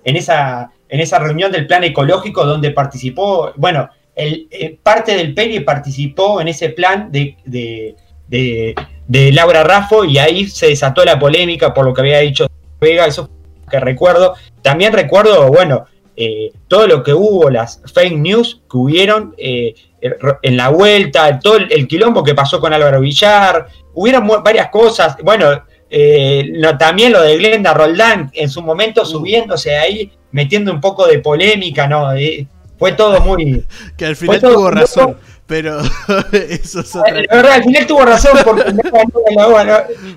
en 0.03 0.15
esa, 0.15 0.69
en 0.87 0.99
esa 0.99 1.17
reunión 1.17 1.51
del 1.51 1.65
plan 1.65 1.83
ecológico 1.83 2.45
donde 2.45 2.69
participó, 2.69 3.53
bueno, 3.55 3.89
el, 4.13 4.47
eh, 4.51 4.77
parte 4.83 5.15
del 5.15 5.33
PERI 5.33 5.61
participó 5.61 6.39
en 6.41 6.49
ese 6.49 6.69
plan 6.69 7.11
de 7.11 8.05
Laura 9.07 9.63
Raffo 9.63 10.03
y 10.05 10.17
ahí 10.17 10.47
se 10.47 10.67
desató 10.67 11.05
la 11.05 11.19
polémica 11.19 11.73
por 11.73 11.85
lo 11.85 11.93
que 11.93 12.01
había 12.01 12.19
dicho 12.19 12.47
Vega, 12.79 13.05
eso 13.05 13.29
que 13.69 13.79
recuerdo. 13.79 14.33
También 14.61 14.93
recuerdo, 14.93 15.47
bueno, 15.47 15.85
eh, 16.15 16.51
todo 16.67 16.87
lo 16.87 17.03
que 17.03 17.13
hubo, 17.13 17.49
las 17.49 17.81
fake 17.93 18.17
news 18.17 18.61
que 18.69 18.77
hubieron 18.77 19.33
eh, 19.37 19.75
en 20.41 20.57
la 20.57 20.69
vuelta, 20.69 21.39
todo 21.39 21.57
el, 21.57 21.87
quilombo 21.87 22.23
que 22.23 22.35
pasó 22.35 22.59
con 22.59 22.73
Álvaro 22.73 23.01
Villar, 23.01 23.67
hubieron 23.93 24.27
varias 24.43 24.69
cosas, 24.69 25.17
bueno, 25.23 25.63
eh, 25.89 26.53
también 26.77 27.11
lo 27.11 27.21
de 27.21 27.37
Glenda 27.37 27.73
Roldán 27.73 28.29
en 28.33 28.49
su 28.49 28.61
momento 28.61 29.03
subiéndose 29.03 29.75
ahí, 29.77 30.11
metiendo 30.31 30.71
un 30.71 30.79
poco 30.79 31.07
de 31.07 31.19
polémica, 31.19 31.87
¿no? 31.87 32.09
fue 32.77 32.91
todo 32.91 33.19
muy... 33.21 33.65
que 33.97 34.05
al 34.05 34.15
final 34.15 34.41
tuvo 34.41 34.69
razón. 34.69 35.17
Pero 35.47 35.79
eso 36.31 36.79
es 36.79 36.95
otra 36.95 37.13
La 37.13 37.35
verdad, 37.35 37.51
al 37.53 37.63
final 37.63 37.85
tuvo 37.85 38.03
razón 38.03 38.37
porque 38.43 38.73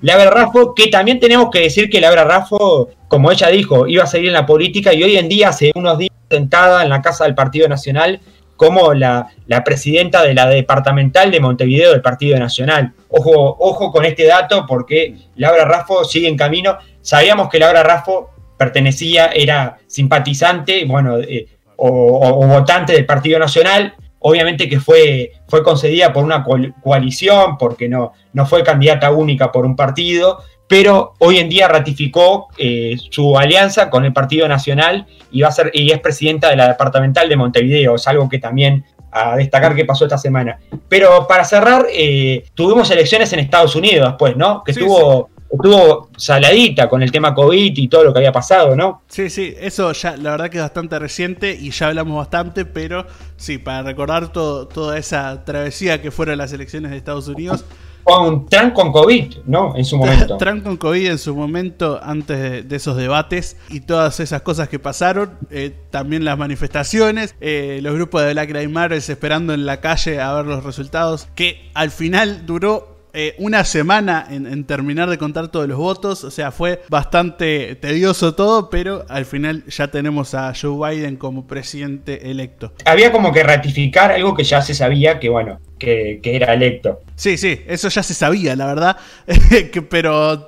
la 0.01 0.17
verdad 0.17 0.33
Raffo, 0.33 0.75
que 0.75 0.87
también 0.89 1.21
tenemos 1.21 1.51
que 1.51 1.61
decir 1.61 1.91
que 1.91 2.01
la 2.01 2.11
verdad 2.11 2.27
Raffo, 2.27 2.89
como 3.09 3.31
ella 3.31 3.49
dijo, 3.49 3.87
iba 3.87 4.05
a 4.05 4.07
seguir 4.07 4.29
en 4.29 4.35
la 4.35 4.47
política 4.47 4.95
y 4.95 5.03
hoy 5.03 5.17
en 5.17 5.29
día, 5.29 5.51
hace 5.51 5.73
unos 5.75 5.99
días, 5.99 6.13
sentada 6.31 6.83
en 6.83 6.89
la 6.89 7.03
casa 7.03 7.25
del 7.25 7.35
Partido 7.35 7.69
Nacional 7.69 8.21
como 8.57 8.93
la, 8.93 9.29
la 9.47 9.63
presidenta 9.63 10.23
de 10.25 10.35
la 10.35 10.49
departamental 10.49 11.31
de 11.31 11.41
Montevideo 11.41 11.93
del 11.93 12.03
Partido 12.03 12.39
Nacional. 12.39 12.93
Ojo, 13.09 13.57
ojo 13.61 13.93
con 13.93 14.05
este 14.05 14.27
dato 14.27 14.65
porque 14.67 15.15
Laura 15.37 15.65
Raffo 15.65 16.05
sigue 16.05 16.27
en 16.27 16.37
camino. 16.37 16.77
Sabíamos 17.01 17.49
que 17.51 17.61
Laura 17.61 17.85
Raffo 17.85 18.31
pertenecía, 18.57 19.27
era 19.27 19.79
simpatizante, 19.87 20.85
bueno, 20.87 21.19
eh, 21.19 21.47
o 21.77 22.45
votante 22.49 22.93
del 22.95 23.07
Partido 23.07 23.39
Nacional 23.39 23.95
obviamente 24.29 24.69
que 24.69 24.81
fue, 24.81 25.33
fue 25.49 25.63
concedida 25.63 26.13
por 26.13 26.25
una 26.25 26.45
coalición, 26.83 27.57
porque 27.59 27.89
no, 27.89 28.13
no 28.33 28.47
fue 28.47 28.63
candidata 28.63 29.11
única 29.11 29.51
por 29.51 29.65
un 29.65 29.75
partido, 29.75 30.39
pero 30.69 31.15
hoy 31.19 31.39
en 31.39 31.49
día 31.49 31.67
ratificó 31.67 32.49
eh, 32.59 32.97
su 33.11 33.39
alianza 33.39 33.89
con 33.89 34.05
el 34.05 34.13
Partido 34.13 34.47
Nacional 34.47 35.07
y, 35.31 35.41
va 35.41 35.49
a 35.49 35.53
ser, 35.53 35.71
y 35.73 35.91
es 35.91 36.01
presidenta 36.01 36.51
de 36.51 36.57
la 36.57 36.69
departamental 36.69 37.29
de 37.29 37.37
Montevideo, 37.37 37.95
es 37.95 38.07
algo 38.07 38.29
que 38.29 38.39
también 38.39 38.85
a 39.11 39.37
destacar 39.37 39.75
que 39.75 39.87
pasó 39.87 40.05
esta 40.05 40.19
semana. 40.19 40.59
Pero 40.89 41.27
para 41.27 41.45
cerrar, 41.45 41.87
eh, 41.91 42.45
tuvimos 42.55 42.91
elecciones 42.91 43.33
en 43.33 43.39
Estados 43.39 43.75
Unidos, 43.75 44.15
pues, 44.19 44.37
¿no? 44.37 44.63
Que 44.63 44.75
tuvo 44.75 45.31
estuvo 45.51 46.11
saladita 46.17 46.89
con 46.89 47.03
el 47.03 47.11
tema 47.11 47.35
COVID 47.35 47.77
y 47.77 47.89
todo 47.89 48.05
lo 48.05 48.13
que 48.13 48.19
había 48.19 48.33
pasado, 48.33 48.77
¿no? 48.77 49.03
Sí, 49.09 49.31
sí, 49.31 49.55
eso 49.59 49.93
ya 49.93 50.17
la 50.17 50.33
verdad 50.33 50.51
que 50.51 50.59
es 50.59 50.63
bastante 50.63 50.99
reciente 50.99 51.57
y 51.59 51.71
ya 51.71 51.89
hablamos 51.89 52.17
bastante, 52.17 52.65
pero 52.65 53.07
sí, 53.37 53.59
para 53.59 53.83
recordar 53.83 54.33
todo, 54.33 54.69
toda 54.69 54.99
esa 54.99 55.45
travesía 55.45 56.03
que 56.03 56.11
fueron 56.11 56.39
las 56.39 56.53
elecciones 56.53 56.91
de 56.91 56.97
Estados 56.97 57.29
Unidos. 57.29 57.65
Con 58.05 58.47
Trump 58.47 58.73
con 58.73 58.91
COVID, 58.91 59.35
¿no? 59.45 59.77
En 59.77 59.85
su 59.85 59.99
momento. 59.99 60.37
Trump 60.39 60.65
con 60.65 60.79
COVID 60.79 61.11
en 61.11 61.19
su 61.19 61.35
momento, 61.35 62.01
antes 62.03 62.67
de, 62.67 62.77
esos 62.77 62.97
debates 62.97 63.59
y 63.69 63.81
todas 63.81 64.19
esas 64.21 64.41
cosas 64.41 64.71
que 64.71 64.79
pasaron. 64.79 65.33
Eh, 65.51 65.75
también 65.91 66.25
las 66.25 66.39
manifestaciones, 66.39 67.35
eh, 67.43 67.81
los 67.83 67.95
grupos 67.95 68.23
de 68.23 68.33
Black 68.33 68.49
Lives 68.49 68.71
Matter 68.71 68.97
esperando 68.97 69.53
en 69.53 69.67
la 69.67 69.83
calle 69.83 70.23
a 70.23 70.33
ver 70.33 70.47
los 70.47 70.65
resultados, 70.65 71.29
que 71.35 71.71
al 71.75 71.91
final 71.91 72.47
duró 72.47 72.98
eh, 73.21 73.35
una 73.39 73.65
semana 73.65 74.29
en, 74.31 74.63
terminar 74.63 75.11
de 75.11 75.19
contar 75.19 75.49
todos 75.49 75.67
los 75.67 75.77
votos. 75.77 76.23
O 76.23 76.31
sea, 76.31 76.53
fue 76.53 76.83
bastante 76.89 77.75
tedioso 77.75 78.37
todo, 78.37 78.71
pero 78.71 79.05
al 79.09 79.25
final 79.25 79.65
ya 79.67 79.89
tenemos 79.89 80.35
a 80.35 80.53
Joe 80.55 80.95
Biden 80.95 81.17
como 81.17 81.49
presidente 81.49 82.31
electo. 82.31 82.73
Había 82.85 83.11
como 83.11 83.33
que 83.33 83.43
ratificar 83.43 84.13
algo 84.13 84.37
que 84.37 84.45
ya 84.45 84.63
se 84.63 84.73
sabía 84.73 85.19
que, 85.19 85.31
bueno, 85.31 85.59
que, 85.81 86.21
era 86.23 86.55
electo. 86.55 87.01
Sí, 87.17 87.37
sí, 87.37 87.61
eso 87.67 87.89
ya 87.89 88.05
se 88.05 88.15
sabía, 88.15 88.55
la 88.55 88.67
verdad. 88.67 88.97
pero 89.91 90.47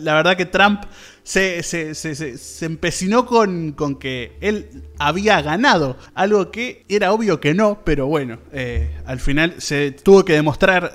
la 0.00 0.14
verdad 0.14 0.36
que 0.36 0.46
Trump 0.46 0.84
se, 1.24 1.64
se, 1.64 2.64
empecinó 2.64 3.26
con, 3.26 3.72
con, 3.72 3.96
que 3.96 4.36
él 4.40 4.84
había 4.96 5.42
ganado. 5.42 5.96
Algo 6.14 6.52
que 6.52 6.84
era 6.88 7.12
obvio 7.12 7.40
que 7.40 7.52
no, 7.52 7.80
pero 7.84 8.06
bueno, 8.06 8.38
eh, 8.52 8.90
al 9.06 9.18
final 9.18 9.56
se 9.58 9.90
tuvo 9.90 10.24
que 10.24 10.34
demostrar 10.34 10.92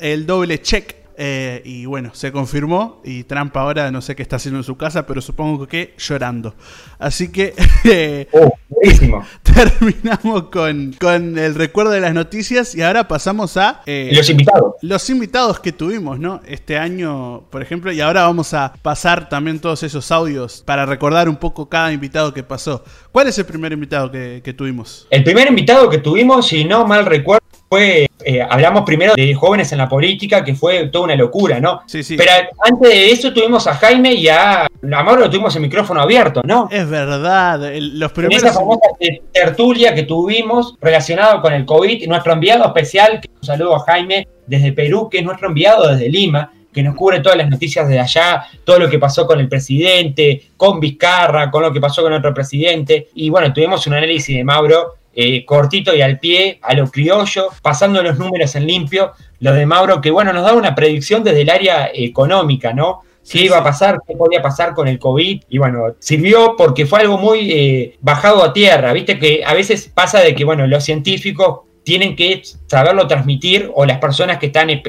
el 0.00 0.26
doble 0.26 0.60
check. 0.60 0.98
Eh, 1.20 1.62
y 1.64 1.84
bueno, 1.84 2.10
se 2.14 2.30
confirmó. 2.30 3.00
Y 3.04 3.24
Trump 3.24 3.56
ahora 3.56 3.90
no 3.90 4.00
sé 4.00 4.14
qué 4.14 4.22
está 4.22 4.36
haciendo 4.36 4.60
en 4.60 4.64
su 4.64 4.76
casa, 4.76 5.04
pero 5.04 5.20
supongo 5.20 5.66
que 5.66 5.94
llorando. 5.98 6.54
Así 7.00 7.32
que 7.32 7.54
eh, 7.84 8.28
oh, 8.30 8.56
terminamos 9.42 10.44
con, 10.44 10.94
con, 11.00 11.36
el 11.36 11.56
recuerdo 11.56 11.90
de 11.90 12.00
las 12.00 12.14
noticias. 12.14 12.72
Y 12.76 12.82
ahora 12.82 13.08
pasamos 13.08 13.56
a 13.56 13.82
eh, 13.86 14.12
los 14.14 14.30
invitados. 14.30 14.74
Los 14.80 15.10
invitados 15.10 15.58
que 15.58 15.72
tuvimos, 15.72 16.20
¿no? 16.20 16.40
Este 16.46 16.78
año, 16.78 17.42
por 17.50 17.62
ejemplo. 17.62 17.90
Y 17.90 18.00
ahora 18.00 18.22
vamos 18.22 18.54
a 18.54 18.72
pasar 18.80 19.28
también 19.28 19.58
todos 19.58 19.82
esos 19.82 20.12
audios 20.12 20.62
para 20.64 20.86
recordar 20.86 21.28
un 21.28 21.36
poco 21.36 21.68
cada 21.68 21.92
invitado 21.92 22.32
que 22.32 22.44
pasó. 22.44 22.84
¿Cuál 23.10 23.26
es 23.26 23.36
el 23.38 23.44
primer 23.44 23.72
invitado 23.72 24.08
que, 24.12 24.40
que 24.44 24.52
tuvimos? 24.52 25.08
El 25.10 25.24
primer 25.24 25.48
invitado 25.48 25.90
que 25.90 25.98
tuvimos, 25.98 26.46
si 26.46 26.64
no 26.64 26.86
mal 26.86 27.04
recuerdo 27.06 27.47
fue, 27.68 28.08
eh, 28.24 28.40
hablamos 28.48 28.82
primero 28.84 29.14
de 29.14 29.34
jóvenes 29.34 29.70
en 29.72 29.78
la 29.78 29.88
política, 29.88 30.42
que 30.44 30.54
fue 30.54 30.88
toda 30.88 31.04
una 31.04 31.16
locura, 31.16 31.60
¿no? 31.60 31.82
Sí, 31.86 32.02
sí. 32.02 32.16
Pero 32.16 32.30
antes 32.64 32.88
de 32.88 33.10
eso 33.10 33.32
tuvimos 33.32 33.66
a 33.66 33.74
Jaime 33.74 34.14
y 34.14 34.28
a, 34.28 34.62
a 34.64 34.68
Mauro, 35.02 35.28
tuvimos 35.28 35.54
el 35.56 35.62
micrófono 35.62 36.00
abierto, 36.00 36.42
¿no? 36.44 36.68
Es 36.70 36.88
verdad, 36.88 37.72
el- 37.72 37.98
los 37.98 38.10
En 38.10 38.14
primeros... 38.14 38.42
esa 38.42 38.54
famosa 38.54 38.80
te- 38.98 39.22
tertulia 39.32 39.94
que 39.94 40.04
tuvimos 40.04 40.74
relacionado 40.80 41.42
con 41.42 41.52
el 41.52 41.64
COVID, 41.66 42.06
nuestro 42.08 42.32
enviado 42.32 42.64
especial, 42.66 43.20
que 43.20 43.28
un 43.38 43.44
saludo 43.46 43.76
a 43.76 43.80
Jaime 43.80 44.26
desde 44.46 44.72
Perú, 44.72 45.08
que 45.10 45.18
es 45.18 45.24
nuestro 45.24 45.48
enviado 45.48 45.88
desde 45.88 46.08
Lima, 46.08 46.52
que 46.72 46.82
nos 46.82 46.94
cubre 46.94 47.20
todas 47.20 47.36
las 47.38 47.48
noticias 47.50 47.88
de 47.88 47.98
allá, 47.98 48.44
todo 48.64 48.78
lo 48.78 48.88
que 48.88 48.98
pasó 48.98 49.26
con 49.26 49.40
el 49.40 49.48
presidente, 49.48 50.42
con 50.56 50.80
Vizcarra, 50.80 51.50
con 51.50 51.62
lo 51.62 51.72
que 51.72 51.80
pasó 51.80 52.02
con 52.02 52.12
otro 52.12 52.32
presidente. 52.32 53.08
Y 53.14 53.30
bueno, 53.30 53.52
tuvimos 53.52 53.86
un 53.86 53.94
análisis 53.94 54.36
de 54.36 54.44
Mauro 54.44 54.94
eh, 55.20 55.44
cortito 55.44 55.92
y 55.96 56.00
al 56.00 56.20
pie, 56.20 56.60
a 56.62 56.74
lo 56.74 56.88
criollo, 56.88 57.48
pasando 57.60 58.00
los 58.04 58.20
números 58.20 58.54
en 58.54 58.68
limpio, 58.68 59.14
lo 59.40 59.52
de 59.52 59.66
Mauro, 59.66 60.00
que 60.00 60.12
bueno, 60.12 60.32
nos 60.32 60.44
daba 60.44 60.56
una 60.56 60.76
predicción 60.76 61.24
desde 61.24 61.40
el 61.40 61.50
área 61.50 61.90
económica, 61.92 62.72
¿no? 62.72 63.00
Qué 63.28 63.40
iba 63.40 63.58
a 63.58 63.64
pasar, 63.64 63.98
qué 64.06 64.14
podía 64.14 64.40
pasar 64.40 64.74
con 64.74 64.86
el 64.86 65.00
COVID. 65.00 65.42
Y 65.48 65.58
bueno, 65.58 65.96
sirvió 65.98 66.54
porque 66.56 66.86
fue 66.86 67.00
algo 67.00 67.18
muy 67.18 67.50
eh, 67.50 67.96
bajado 68.00 68.44
a 68.44 68.52
tierra. 68.52 68.92
Viste 68.92 69.18
que 69.18 69.42
a 69.44 69.54
veces 69.54 69.90
pasa 69.92 70.20
de 70.20 70.36
que, 70.36 70.44
bueno, 70.44 70.68
los 70.68 70.84
científicos 70.84 71.62
tienen 71.82 72.14
que 72.14 72.40
saberlo 72.68 73.08
transmitir 73.08 73.72
o 73.74 73.84
las 73.84 73.98
personas 73.98 74.38
que 74.38 74.46
están 74.46 74.70
eh, 74.70 74.82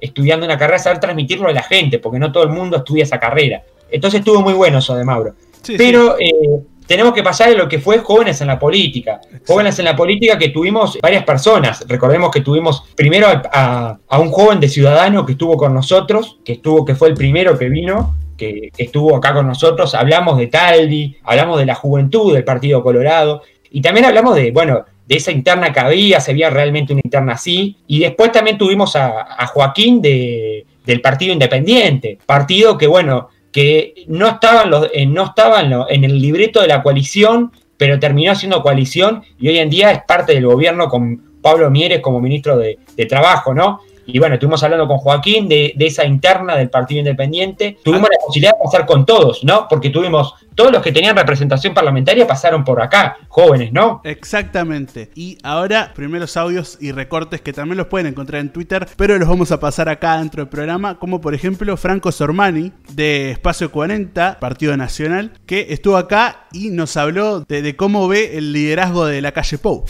estudiando 0.00 0.46
una 0.46 0.58
carrera 0.58 0.80
saber 0.80 0.98
transmitirlo 0.98 1.48
a 1.48 1.52
la 1.52 1.62
gente, 1.62 2.00
porque 2.00 2.18
no 2.18 2.32
todo 2.32 2.42
el 2.42 2.50
mundo 2.50 2.78
estudia 2.78 3.04
esa 3.04 3.20
carrera. 3.20 3.62
Entonces 3.88 4.18
estuvo 4.18 4.42
muy 4.42 4.54
bueno 4.54 4.78
eso 4.78 4.96
de 4.96 5.04
Mauro. 5.04 5.34
Sí, 5.62 5.72
sí. 5.72 5.74
Pero 5.78 6.18
eh, 6.18 6.60
tenemos 6.86 7.12
que 7.12 7.22
pasar 7.22 7.48
de 7.50 7.56
lo 7.56 7.68
que 7.68 7.78
fue 7.78 7.98
jóvenes 7.98 8.40
en 8.40 8.46
la 8.46 8.58
política. 8.58 9.20
Jóvenes 9.46 9.78
en 9.78 9.84
la 9.86 9.96
política 9.96 10.38
que 10.38 10.48
tuvimos 10.50 10.98
varias 11.02 11.24
personas. 11.24 11.84
Recordemos 11.88 12.30
que 12.30 12.40
tuvimos 12.40 12.84
primero 12.94 13.26
a, 13.28 13.42
a- 13.52 13.98
a 14.08 14.18
un 14.18 14.30
joven 14.30 14.60
de 14.60 14.68
Ciudadano 14.68 15.24
que 15.26 15.32
estuvo 15.32 15.56
con 15.56 15.74
nosotros, 15.74 16.38
que 16.44 16.52
estuvo, 16.54 16.84
que 16.84 16.94
fue 16.94 17.08
el 17.08 17.14
primero 17.14 17.58
que 17.58 17.68
vino, 17.68 18.14
que, 18.36 18.70
que 18.76 18.84
estuvo 18.84 19.16
acá 19.16 19.34
con 19.34 19.46
nosotros. 19.46 19.94
Hablamos 19.94 20.38
de 20.38 20.46
Taldi, 20.46 21.16
hablamos 21.24 21.58
de 21.58 21.66
la 21.66 21.74
juventud 21.74 22.32
del 22.34 22.44
Partido 22.44 22.82
Colorado. 22.82 23.42
Y 23.70 23.80
también 23.80 24.06
hablamos 24.06 24.34
de, 24.36 24.52
bueno, 24.52 24.84
de 25.06 25.16
esa 25.16 25.30
interna 25.32 25.72
que 25.72 25.80
había, 25.80 26.20
si 26.20 26.30
había 26.30 26.50
realmente 26.50 26.92
una 26.92 27.02
interna 27.04 27.32
así. 27.34 27.76
Y 27.86 27.98
después 28.00 28.32
también 28.32 28.58
tuvimos 28.58 28.94
a, 28.96 29.22
a 29.42 29.46
Joaquín 29.46 30.00
de, 30.02 30.64
del 30.84 31.00
Partido 31.00 31.32
Independiente. 31.32 32.18
Partido 32.26 32.76
que, 32.78 32.86
bueno, 32.86 33.28
que 33.56 34.04
no 34.08 34.28
estaban, 34.28 34.68
los, 34.70 34.90
eh, 34.92 35.06
no 35.06 35.24
estaban 35.24 35.70
lo- 35.70 35.88
en 35.88 36.04
el 36.04 36.20
libreto 36.20 36.60
de 36.60 36.68
la 36.68 36.82
coalición, 36.82 37.52
pero 37.78 37.98
terminó 37.98 38.34
siendo 38.34 38.60
coalición 38.60 39.22
y 39.40 39.48
hoy 39.48 39.56
en 39.60 39.70
día 39.70 39.90
es 39.92 40.00
parte 40.06 40.34
del 40.34 40.44
gobierno 40.44 40.88
con 40.90 41.22
Pablo 41.40 41.70
Mieres 41.70 42.00
como 42.00 42.20
ministro 42.20 42.58
de, 42.58 42.78
de 42.94 43.06
Trabajo, 43.06 43.54
¿no? 43.54 43.80
Y 44.06 44.18
bueno, 44.18 44.34
estuvimos 44.34 44.62
hablando 44.62 44.86
con 44.86 44.98
Joaquín 44.98 45.48
de, 45.48 45.74
esa 45.78 46.04
interna 46.04 46.56
del 46.56 46.70
Partido 46.70 47.00
Independiente. 47.00 47.78
Tuvimos 47.82 48.08
la 48.10 48.24
posibilidad 48.24 48.52
de 48.52 48.64
pasar 48.64 48.86
con 48.86 49.04
todos, 49.04 49.44
¿no? 49.44 49.66
Porque 49.68 49.90
tuvimos, 49.90 50.34
todos 50.54 50.72
los 50.72 50.82
que 50.82 50.92
tenían 50.92 51.16
representación 51.16 51.74
parlamentaria 51.74 52.26
pasaron 52.26 52.64
por 52.64 52.80
acá, 52.80 53.18
jóvenes, 53.28 53.72
¿no? 53.72 54.00
Exactamente. 54.04 55.10
Y 55.14 55.38
ahora, 55.42 55.92
primeros 55.94 56.36
audios 56.36 56.78
y 56.80 56.92
recortes 56.92 57.40
que 57.40 57.52
también 57.52 57.78
los 57.78 57.88
pueden 57.88 58.06
encontrar 58.06 58.40
en 58.40 58.52
Twitter, 58.52 58.86
pero 58.96 59.18
los 59.18 59.28
vamos 59.28 59.52
a 59.52 59.60
pasar 59.60 59.88
acá 59.88 60.18
dentro 60.18 60.42
del 60.42 60.48
programa, 60.48 60.98
como 60.98 61.20
por 61.20 61.34
ejemplo 61.34 61.76
Franco 61.76 62.12
Sormani 62.12 62.72
de 62.92 63.32
Espacio 63.32 63.70
40, 63.70 64.38
Partido 64.40 64.76
Nacional, 64.76 65.32
que 65.46 65.66
estuvo 65.70 65.96
acá 65.96 66.46
y 66.52 66.70
nos 66.70 66.96
habló 66.96 67.40
de, 67.40 67.62
de 67.62 67.76
cómo 67.76 68.08
ve 68.08 68.38
el 68.38 68.52
liderazgo 68.52 69.06
de 69.06 69.20
la 69.20 69.32
calle 69.32 69.58
Pou. 69.58 69.84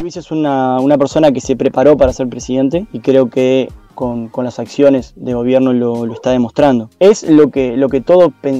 Luis 0.00 0.16
es 0.16 0.30
una, 0.30 0.80
una 0.80 0.98
persona 0.98 1.32
que 1.32 1.40
se 1.40 1.56
preparó 1.56 1.96
para 1.96 2.12
ser 2.12 2.28
presidente 2.28 2.86
y 2.92 3.00
creo 3.00 3.28
que 3.28 3.68
con, 3.94 4.28
con 4.28 4.44
las 4.44 4.58
acciones 4.58 5.12
de 5.16 5.34
gobierno 5.34 5.72
lo, 5.72 6.06
lo 6.06 6.14
está 6.14 6.30
demostrando. 6.30 6.88
Es 6.98 7.22
lo 7.22 7.50
que, 7.50 7.76
lo, 7.76 7.88
que 7.88 8.02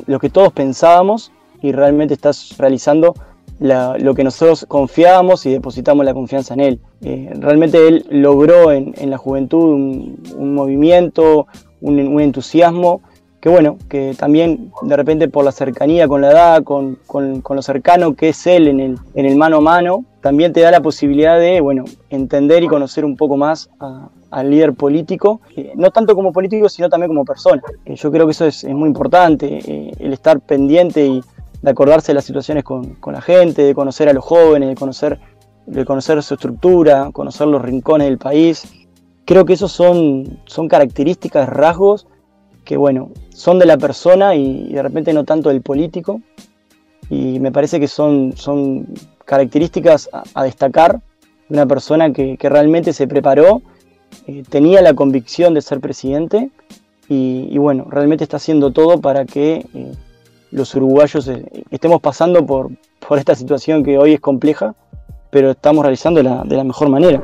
lo 0.07 0.19
que 0.19 0.31
todos 0.31 0.53
pensábamos 0.53 1.33
y 1.63 1.73
realmente 1.73 2.15
estás 2.15 2.57
realizando 2.59 3.15
lo 3.59 4.15
que 4.15 4.25
nosotros 4.25 4.67
confiábamos 4.69 5.47
y 5.47 5.51
depositamos 5.51 6.05
la 6.05 6.15
confianza 6.15 6.55
en 6.55 6.61
él. 6.61 6.81
Eh, 7.01 7.31
realmente 7.35 7.87
él 7.87 8.05
logró 8.11 8.73
en, 8.73 8.93
en 8.99 9.11
la 9.11 9.19
juventud 9.19 9.75
un, 10.37 10.55
movimiento, 10.55 11.47
un 11.81 12.21
entusiasmo 12.21 13.03
que 13.43 13.49
bueno, 13.49 13.77
que 13.89 14.15
también 14.17 14.71
de 14.83 14.97
repente 14.97 15.27
por 15.27 15.45
la 15.45 15.51
cercanía 15.51 16.07
con 16.07 16.21
la 16.21 16.31
edad, 16.31 16.63
con, 16.63 16.97
con- 17.09 17.41
con 17.41 17.57
lo 17.57 17.63
cercano 17.63 18.15
que 18.15 18.29
es 18.29 18.47
él 18.47 18.69
en 18.69 18.79
el, 18.79 18.99
en 19.15 19.27
el 19.27 19.35
mano 19.37 19.57
a 19.57 19.61
mano, 19.61 20.05
también 20.21 20.53
te 20.53 20.61
da 20.61 20.71
la 20.71 20.81
posibilidad 20.81 21.41
de, 21.41 21.61
bueno, 21.61 21.83
entender 22.09 22.63
y 22.63 22.69
conocer 22.69 23.05
un 23.05 23.17
poco 23.17 23.37
más 23.37 23.69
al 24.31 24.49
líder 24.49 24.75
político, 24.75 25.41
eh, 25.57 25.73
no 25.75 25.91
tanto 25.91 26.15
como 26.15 26.33
político, 26.33 26.69
sino 26.69 26.89
también 26.89 27.09
como 27.09 27.25
persona. 27.25 27.61
Yo 27.85 28.13
creo 28.13 28.27
que 28.27 28.31
eso 28.31 28.47
es, 28.47 28.63
es 28.63 28.75
muy 28.75 28.87
importante, 28.87 29.59
eh, 29.59 29.91
el 29.99 30.13
estar 30.13 30.39
pendiente 30.39 31.05
y 31.05 31.21
de 31.61 31.71
acordarse 31.71 32.13
de 32.13 32.15
las 32.15 32.25
situaciones 32.25 32.63
con, 32.63 32.95
con 32.95 33.13
la 33.13 33.21
gente, 33.21 33.63
de 33.65 33.75
conocer 33.75 34.09
a 34.09 34.13
los 34.13 34.25
jóvenes, 34.25 34.69
de 34.69 34.77
conocer, 34.77 35.19
de 35.67 35.85
conocer 35.85 36.23
su 36.23 36.35
estructura, 36.35 37.11
conocer 37.13 37.49
los 37.49 37.61
rincones 37.61 38.07
del 38.07 38.19
país. 38.19 38.87
Creo 39.25 39.45
que 39.45 39.55
esos 39.55 39.73
son, 39.73 40.39
son 40.47 40.69
características, 40.69 41.49
rasgos 41.49 42.07
que 42.65 42.77
bueno, 42.77 43.11
son 43.31 43.59
de 43.59 43.67
la 43.67 43.77
persona 43.77 44.35
y, 44.35 44.73
de 44.73 44.83
repente 44.83 45.13
no 45.13 45.25
tanto 45.25 45.49
del 45.49 45.63
político. 45.63 46.21
Y 47.11 47.41
me 47.41 47.53
parece 47.53 47.79
que 47.81 47.89
son, 47.89 48.35
son 48.37 48.87
características 49.25 50.09
a, 50.35 50.45
destacar 50.45 51.01
de 51.49 51.57
una 51.57 51.67
persona 51.67 52.13
que, 52.13 52.37
que 52.37 52.49
realmente 52.49 52.93
se 52.93 53.07
preparó, 53.07 53.63
eh, 54.27 54.43
tenía 54.49 54.81
la 54.83 54.95
convicción 54.95 55.55
de 55.55 55.63
ser 55.63 55.81
presidente 55.81 56.51
y, 57.09 57.49
y 57.51 57.59
bueno, 57.59 57.87
realmente 57.91 58.25
está 58.25 58.37
haciendo 58.39 58.71
todo 58.71 59.01
para 59.01 59.25
que 59.25 59.67
eh, 59.75 59.93
los 60.51 60.75
uruguayos 60.75 61.29
eh, 61.29 61.45
estemos 61.71 62.01
pasando 62.01 62.47
por, 62.47 62.71
por 63.07 63.19
esta 63.19 63.35
situación 63.35 63.83
que 63.83 63.99
hoy 63.99 64.15
es 64.15 64.21
compleja, 64.21 64.75
pero 65.31 65.51
estamos 65.51 65.83
realizando 65.83 66.23
la- 66.23 66.45
de 66.45 66.57
la 66.57 66.65
mejor 66.65 66.89
manera. 66.89 67.21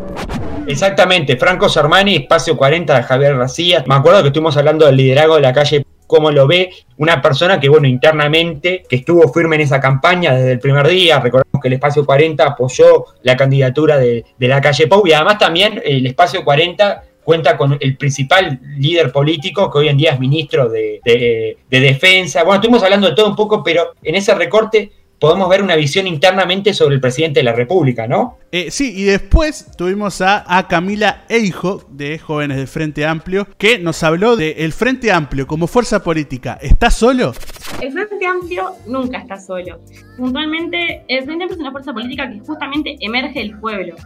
Exactamente, 0.68 1.38
Franco 1.38 1.66
Sormani, 1.66 2.16
Espacio 2.16 2.54
40 2.54 2.94
de 2.94 3.02
Javier 3.02 3.38
García. 3.38 3.82
Me 3.86 3.94
acuerdo 3.94 4.20
que 4.20 4.28
estuvimos 4.28 4.54
hablando 4.58 4.84
del 4.84 4.96
liderazgo 4.96 5.36
de 5.36 5.40
la 5.40 5.52
calle, 5.54 5.86
cómo 6.06 6.30
lo 6.30 6.46
ve 6.46 6.70
una 6.98 7.22
persona 7.22 7.58
que, 7.58 7.70
bueno, 7.70 7.88
internamente, 7.88 8.82
que 8.86 8.96
estuvo 8.96 9.32
firme 9.32 9.56
en 9.56 9.62
esa 9.62 9.80
campaña 9.80 10.34
desde 10.34 10.52
el 10.52 10.58
primer 10.58 10.86
día. 10.86 11.20
Recordemos 11.20 11.62
que 11.62 11.68
el 11.68 11.74
Espacio 11.74 12.04
40 12.04 12.44
apoyó 12.44 13.06
la 13.22 13.34
candidatura 13.34 13.96
de, 13.96 14.26
la 14.40 14.60
calle 14.60 14.86
Pau 14.88 15.06
y 15.06 15.12
además 15.14 15.38
también 15.38 15.80
el 15.82 16.06
Espacio 16.06 16.44
40 16.44 17.02
cuenta 17.24 17.56
con 17.56 17.78
el 17.80 17.96
principal 17.96 18.60
líder 18.76 19.10
político 19.10 19.70
que 19.70 19.78
hoy 19.78 19.88
en 19.88 19.96
día 19.96 20.12
es 20.12 20.20
ministro 20.20 20.68
de 20.68 21.56
Defensa. 21.70 22.42
Bueno, 22.42 22.56
estuvimos 22.56 22.82
hablando 22.82 23.08
de 23.08 23.14
todo 23.14 23.28
un 23.28 23.36
poco, 23.36 23.62
pero 23.64 23.94
en 24.02 24.14
ese 24.16 24.34
recorte 24.34 24.92
podemos 25.18 25.48
ver 25.48 25.62
una 25.62 25.76
visión 25.76 26.06
internamente 26.06 26.72
sobre 26.74 26.94
el 26.94 27.00
presidente 27.00 27.40
de 27.40 27.44
la 27.44 27.52
República, 27.52 28.06
¿no? 28.06 28.38
Eh, 28.52 28.70
sí, 28.70 28.92
y 28.96 29.04
después 29.04 29.66
tuvimos 29.76 30.20
a, 30.20 30.44
a 30.46 30.68
Camila 30.68 31.24
Eijo 31.28 31.84
de 31.90 32.18
Jóvenes 32.18 32.56
del 32.56 32.68
Frente 32.68 33.04
Amplio, 33.04 33.46
que 33.58 33.78
nos 33.78 34.02
habló 34.02 34.36
de 34.36 34.52
el 34.58 34.72
Frente 34.72 35.12
Amplio 35.12 35.46
como 35.46 35.66
fuerza 35.66 36.02
política. 36.02 36.58
¿Está 36.60 36.90
solo? 36.90 37.32
El 37.80 37.92
Frente 37.92 38.26
Amplio 38.26 38.72
nunca 38.86 39.18
está 39.18 39.38
solo. 39.38 39.80
Puntualmente, 40.16 41.04
el 41.08 41.24
Frente 41.24 41.44
Amplio 41.44 41.56
es 41.56 41.60
una 41.60 41.72
fuerza 41.72 41.92
política 41.92 42.30
que 42.30 42.40
justamente 42.40 42.96
emerge 43.00 43.40
del 43.40 43.58
pueblo. 43.58 43.96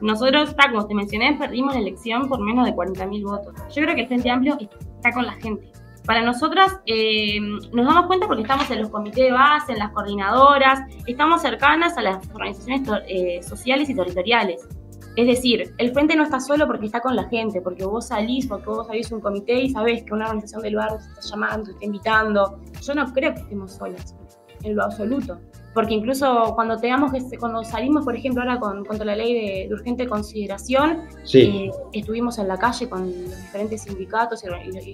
Nosotros, 0.00 0.54
ta, 0.56 0.70
como 0.70 0.86
te 0.86 0.94
mencioné, 0.94 1.36
perdimos 1.38 1.74
la 1.74 1.80
elección 1.80 2.28
por 2.28 2.40
menos 2.40 2.66
de 2.66 2.72
40.000 2.72 3.22
votos. 3.22 3.54
Yo 3.74 3.82
creo 3.82 3.94
que 3.94 4.02
el 4.02 4.08
Frente 4.08 4.30
Amplio 4.30 4.58
está 4.96 5.12
con 5.12 5.24
la 5.24 5.32
gente. 5.34 5.70
Para 6.04 6.22
nosotras 6.22 6.80
eh, 6.84 7.40
nos 7.40 7.86
damos 7.86 8.06
cuenta 8.06 8.26
porque 8.26 8.42
estamos 8.42 8.70
en 8.70 8.82
los 8.82 8.90
comités 8.90 9.24
de 9.24 9.32
base, 9.32 9.72
en 9.72 9.78
las 9.78 9.90
coordinadoras, 9.92 10.80
estamos 11.06 11.40
cercanas 11.40 11.96
a 11.96 12.02
las 12.02 12.28
organizaciones 12.34 12.88
eh, 13.08 13.42
sociales 13.42 13.88
y 13.88 13.94
territoriales. 13.94 14.68
Es 15.16 15.26
decir, 15.26 15.72
el 15.78 15.92
frente 15.92 16.16
no 16.16 16.24
está 16.24 16.40
solo 16.40 16.66
porque 16.66 16.86
está 16.86 17.00
con 17.00 17.16
la 17.16 17.28
gente, 17.28 17.60
porque 17.62 17.84
vos 17.84 18.08
salís, 18.08 18.46
porque 18.46 18.66
vos 18.66 18.86
salís 18.86 19.10
un 19.12 19.20
comité 19.20 19.54
y 19.54 19.70
sabés 19.70 20.02
que 20.02 20.12
una 20.12 20.26
organización 20.26 20.62
del 20.62 20.76
barrio 20.76 20.98
te 20.98 21.04
está 21.04 21.20
llamando, 21.30 21.64
te 21.64 21.70
está 21.70 21.84
invitando. 21.84 22.60
Yo 22.82 22.94
no 22.94 23.12
creo 23.12 23.32
que 23.32 23.40
estemos 23.40 23.72
solas, 23.72 24.14
en 24.62 24.74
lo 24.74 24.84
absoluto. 24.84 25.38
Porque 25.74 25.94
incluso 25.94 26.52
cuando 26.54 26.78
tengamos 26.78 27.12
que, 27.12 27.36
cuando 27.36 27.64
salimos, 27.64 28.04
por 28.04 28.16
ejemplo, 28.16 28.42
ahora 28.42 28.60
con, 28.60 28.84
contra 28.84 29.04
la 29.04 29.16
ley 29.16 29.34
de, 29.34 29.68
de 29.68 29.74
urgente 29.74 30.06
consideración, 30.06 31.02
eh, 31.32 31.70
estuvimos 31.92 32.38
en 32.38 32.48
la 32.48 32.56
calle 32.56 32.88
con 32.88 33.06
los 33.06 33.42
diferentes 33.42 33.82
sindicatos 33.82 34.44
y, 34.44 34.46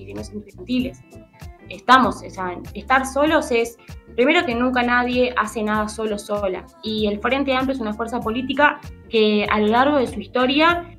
gremios 0.05 0.28
estudiantiles. 0.28 1.01
Estamos, 1.68 2.16
o 2.26 2.31
sea, 2.31 2.59
estar 2.74 3.07
solos 3.07 3.51
es, 3.53 3.78
primero 4.16 4.45
que 4.45 4.55
nunca 4.55 4.83
nadie 4.83 5.33
hace 5.37 5.62
nada 5.62 5.89
solo, 5.89 6.18
sola. 6.18 6.66
Y 6.83 7.07
el 7.07 7.20
Frente 7.20 7.55
Amplio 7.55 7.74
es 7.74 7.81
una 7.81 7.95
fuerza 7.95 8.18
política 8.20 8.81
que 9.09 9.47
a 9.49 9.61
lo 9.61 9.68
largo 9.68 9.99
de 9.99 10.07
su 10.07 10.18
historia 10.18 10.97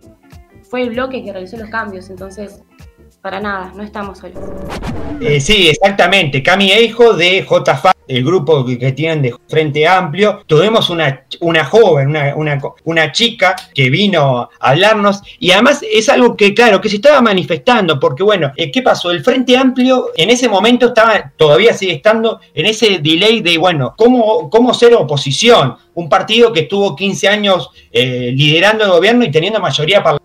fue 0.69 0.83
el 0.83 0.91
bloque 0.91 1.23
que 1.23 1.33
realizó 1.33 1.57
los 1.57 1.69
cambios. 1.69 2.09
Entonces, 2.09 2.63
para 3.21 3.39
nada, 3.39 3.71
no 3.75 3.83
estamos 3.83 4.19
solos. 4.19 4.39
Eh, 5.19 5.39
sí, 5.39 5.67
exactamente. 5.69 6.41
Cami 6.41 6.71
Eijo 6.71 7.13
de 7.13 7.45
JFA, 7.45 7.93
el 8.11 8.25
grupo 8.25 8.65
que, 8.65 8.91
tienen 8.91 9.21
de 9.21 9.35
Frente 9.47 9.87
Amplio, 9.87 10.41
tuvimos 10.45 10.89
una, 10.89 11.23
una 11.39 11.63
joven, 11.63 12.09
una, 12.09 12.59
una, 12.83 13.11
chica 13.11 13.55
que 13.73 13.89
vino 13.89 14.39
a 14.39 14.49
hablarnos 14.59 15.21
y 15.39 15.51
además 15.51 15.81
es 15.89 16.09
algo 16.09 16.35
que, 16.35 16.53
claro, 16.53 16.81
que 16.81 16.89
se 16.89 16.97
estaba 16.97 17.21
manifestando, 17.21 17.99
porque 17.99 18.23
bueno, 18.23 18.51
eh, 18.57 18.69
¿qué 18.69 18.81
pasó? 18.81 19.11
El 19.11 19.23
Frente 19.23 19.55
Amplio 19.55 20.09
en 20.15 20.29
ese 20.29 20.49
momento 20.49 20.87
estaba, 20.87 21.31
todavía 21.37 21.73
sigue 21.73 21.93
estando 21.93 22.39
en 22.53 22.65
ese 22.65 22.99
delay 22.99 23.41
de, 23.41 23.57
bueno, 23.57 23.93
¿cómo, 23.97 24.49
cómo 24.49 24.73
ser 24.73 24.93
oposición? 24.95 25.77
Un 25.93 26.09
partido 26.09 26.51
que 26.51 26.61
estuvo 26.61 26.95
15 26.95 27.27
años 27.27 27.69
eh, 27.91 28.31
liderando 28.35 28.83
el 28.83 28.91
gobierno 28.91 29.23
y 29.23 29.31
teniendo 29.31 29.59
mayoría 29.59 29.97
parlamentaria 30.03 30.20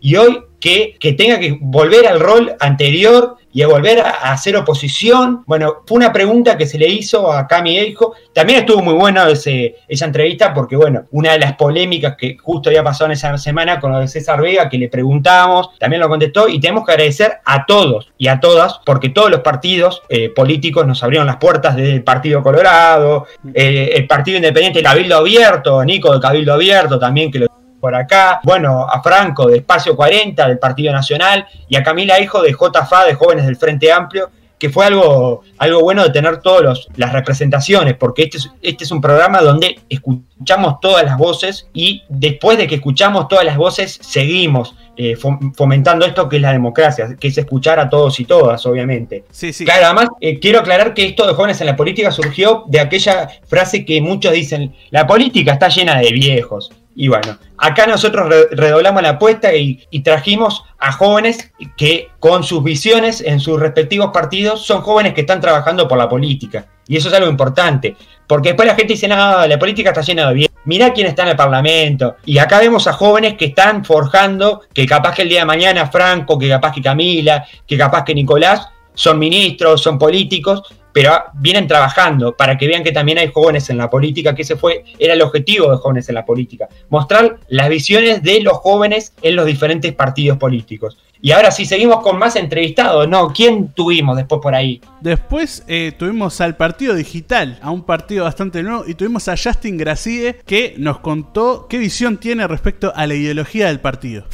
y 0.00 0.16
hoy 0.16 0.42
que, 0.60 0.96
que 0.98 1.12
tenga 1.12 1.38
que 1.38 1.58
volver 1.60 2.06
al 2.06 2.20
rol 2.20 2.56
anterior 2.60 3.36
y 3.56 3.62
a 3.62 3.68
volver 3.68 4.00
a, 4.00 4.32
hacer 4.32 4.54
oposición. 4.54 5.42
Bueno, 5.46 5.82
fue 5.86 5.96
una 5.96 6.12
pregunta 6.12 6.58
que 6.58 6.66
se 6.66 6.78
le 6.78 6.88
hizo 6.88 7.32
a 7.32 7.46
Cami 7.46 7.78
hijo 7.78 8.14
También 8.34 8.60
estuvo 8.60 8.82
muy 8.82 8.92
buena 8.92 9.28
ese, 9.30 9.76
esa 9.88 10.04
entrevista 10.04 10.52
porque, 10.52 10.76
bueno, 10.76 11.04
una 11.12 11.32
de 11.32 11.38
las 11.38 11.54
polémicas 11.54 12.16
que 12.18 12.36
justo 12.36 12.68
había 12.68 12.84
pasado 12.84 13.06
en 13.06 13.12
esa 13.12 13.38
semana 13.38 13.80
con 13.80 13.92
lo 13.92 14.00
de 14.00 14.08
César 14.08 14.42
Vega, 14.42 14.68
que 14.68 14.76
le 14.76 14.88
preguntábamos, 14.88 15.70
también 15.78 16.02
lo 16.02 16.08
contestó 16.08 16.48
y 16.48 16.60
tenemos 16.60 16.84
que 16.84 16.92
agradecer 16.92 17.38
a 17.46 17.64
todos 17.64 18.12
y 18.18 18.28
a 18.28 18.40
todas 18.40 18.80
porque 18.84 19.08
todos 19.08 19.30
los 19.30 19.40
partidos 19.40 20.02
eh, 20.10 20.28
políticos 20.28 20.86
nos 20.86 21.02
abrieron 21.02 21.26
las 21.26 21.36
puertas 21.36 21.76
del 21.76 22.04
Partido 22.04 22.42
Colorado, 22.42 23.26
eh, 23.54 23.92
el 23.94 24.06
Partido 24.06 24.36
Independiente 24.36 24.82
Cabildo 24.82 25.16
Abierto, 25.16 25.82
Nico 25.82 26.12
de 26.12 26.20
Cabildo 26.20 26.52
Abierto 26.52 26.98
también 26.98 27.30
que 27.30 27.38
lo 27.38 27.55
por 27.80 27.94
acá, 27.94 28.40
bueno, 28.42 28.86
a 28.88 29.02
Franco 29.02 29.46
de 29.46 29.58
Espacio 29.58 29.96
40 29.96 30.46
del 30.48 30.58
Partido 30.58 30.92
Nacional 30.92 31.46
y 31.68 31.76
a 31.76 31.82
Camila 31.82 32.20
Hijo 32.20 32.42
de 32.42 32.52
JFA 32.52 33.04
de 33.04 33.14
Jóvenes 33.14 33.46
del 33.46 33.56
Frente 33.56 33.92
Amplio, 33.92 34.30
que 34.58 34.70
fue 34.70 34.86
algo, 34.86 35.42
algo 35.58 35.80
bueno 35.80 36.02
de 36.02 36.10
tener 36.10 36.38
todas 36.38 36.86
las 36.96 37.12
representaciones, 37.12 37.94
porque 37.94 38.22
este 38.24 38.38
es, 38.38 38.50
este 38.62 38.84
es 38.84 38.90
un 38.90 39.00
programa 39.00 39.40
donde 39.40 39.78
escuchamos 39.88 40.80
todas 40.80 41.04
las 41.04 41.18
voces 41.18 41.68
y 41.74 42.02
después 42.08 42.56
de 42.56 42.66
que 42.66 42.76
escuchamos 42.76 43.28
todas 43.28 43.44
las 43.44 43.56
voces, 43.56 43.98
seguimos 44.00 44.74
eh, 44.96 45.14
fomentando 45.54 46.06
esto 46.06 46.26
que 46.28 46.36
es 46.36 46.42
la 46.42 46.52
democracia, 46.52 47.16
que 47.20 47.28
es 47.28 47.36
escuchar 47.36 47.78
a 47.78 47.90
todos 47.90 48.18
y 48.18 48.24
todas, 48.24 48.64
obviamente. 48.64 49.24
Sí, 49.30 49.52
sí. 49.52 49.66
Claro, 49.66 49.86
además, 49.86 50.08
eh, 50.20 50.38
quiero 50.40 50.60
aclarar 50.60 50.94
que 50.94 51.06
esto 51.06 51.26
de 51.26 51.34
jóvenes 51.34 51.60
en 51.60 51.66
la 51.66 51.76
política 51.76 52.10
surgió 52.10 52.64
de 52.66 52.80
aquella 52.80 53.28
frase 53.46 53.84
que 53.84 54.00
muchos 54.00 54.32
dicen, 54.32 54.74
la 54.90 55.06
política 55.06 55.52
está 55.52 55.68
llena 55.68 55.98
de 55.98 56.12
viejos. 56.12 56.70
Y 56.98 57.08
bueno, 57.08 57.36
acá 57.58 57.86
nosotros 57.86 58.26
redoblamos 58.52 59.02
la 59.02 59.10
apuesta 59.10 59.54
y, 59.54 59.86
trajimos 60.02 60.64
a 60.78 60.92
jóvenes 60.92 61.52
que 61.76 62.08
con 62.20 62.42
sus 62.42 62.64
visiones 62.64 63.20
en 63.20 63.38
sus 63.38 63.60
respectivos 63.60 64.10
partidos 64.14 64.64
son 64.64 64.80
jóvenes 64.80 65.12
que 65.12 65.20
están 65.20 65.40
trabajando 65.40 65.86
por 65.86 65.98
la 65.98 66.08
política. 66.08 66.66
Y 66.88 66.96
eso 66.96 67.08
es 67.08 67.14
algo 67.14 67.28
importante, 67.28 67.96
porque 68.26 68.50
después 68.50 68.66
la 68.66 68.74
gente 68.74 68.94
dice, 68.94 69.08
no, 69.08 69.46
la 69.46 69.58
política 69.58 69.90
está 69.90 70.00
llena 70.00 70.28
de 70.28 70.34
bien. 70.34 70.50
Mirá 70.64 70.92
quién 70.94 71.06
está 71.06 71.24
en 71.24 71.28
el 71.28 71.36
Parlamento. 71.36 72.16
Y 72.24 72.38
acá 72.38 72.60
vemos 72.60 72.86
a 72.86 72.94
jóvenes 72.94 73.34
que 73.34 73.46
están 73.46 73.84
forjando, 73.84 74.62
que 74.72 74.86
capaz 74.86 75.14
que 75.14 75.22
el 75.22 75.28
día 75.28 75.40
de 75.40 75.46
mañana 75.46 75.90
Franco, 75.90 76.38
que 76.38 76.48
capaz 76.48 76.72
que 76.72 76.80
Camila, 76.80 77.44
que 77.66 77.76
capaz 77.76 78.04
que 78.04 78.14
Nicolás, 78.14 78.68
son 78.96 79.20
ministros, 79.20 79.82
son 79.82 79.98
políticos, 79.98 80.62
pero 80.92 81.12
vienen 81.34 81.68
trabajando 81.68 82.34
para 82.34 82.56
que 82.56 82.66
vean 82.66 82.82
que 82.82 82.90
también 82.90 83.18
hay 83.18 83.30
jóvenes 83.30 83.68
en 83.68 83.76
la 83.76 83.90
política, 83.90 84.34
que 84.34 84.40
ese 84.42 84.56
fue, 84.56 84.82
era 84.98 85.12
el 85.12 85.20
objetivo 85.20 85.70
de 85.70 85.76
jóvenes 85.76 86.08
en 86.08 86.14
la 86.14 86.24
política, 86.24 86.68
mostrar 86.88 87.38
las 87.48 87.68
visiones 87.68 88.22
de 88.22 88.40
los 88.40 88.54
jóvenes 88.54 89.12
en 89.20 89.36
los 89.36 89.44
diferentes 89.44 89.92
partidos 89.92 90.38
políticos. 90.38 90.96
Y 91.20 91.32
ahora 91.32 91.50
sí, 91.50 91.64
seguimos 91.64 92.00
con 92.02 92.18
más 92.18 92.36
entrevistados, 92.36 93.08
¿no? 93.08 93.28
¿Quién 93.32 93.68
tuvimos 93.68 94.16
después 94.16 94.40
por 94.42 94.54
ahí? 94.54 94.80
Después 95.00 95.64
eh, 95.66 95.92
tuvimos 95.98 96.40
al 96.40 96.56
Partido 96.56 96.94
Digital, 96.94 97.58
a 97.62 97.70
un 97.70 97.82
partido 97.82 98.24
bastante 98.24 98.62
nuevo, 98.62 98.84
y 98.86 98.94
tuvimos 98.94 99.28
a 99.28 99.36
Justin 99.36 99.78
Gracide 99.78 100.36
que 100.46 100.74
nos 100.78 100.98
contó 100.98 101.66
qué 101.68 101.78
visión 101.78 102.18
tiene 102.18 102.46
respecto 102.46 102.92
a 102.94 103.06
la 103.06 103.14
ideología 103.14 103.68
del 103.68 103.80
partido. 103.80 104.24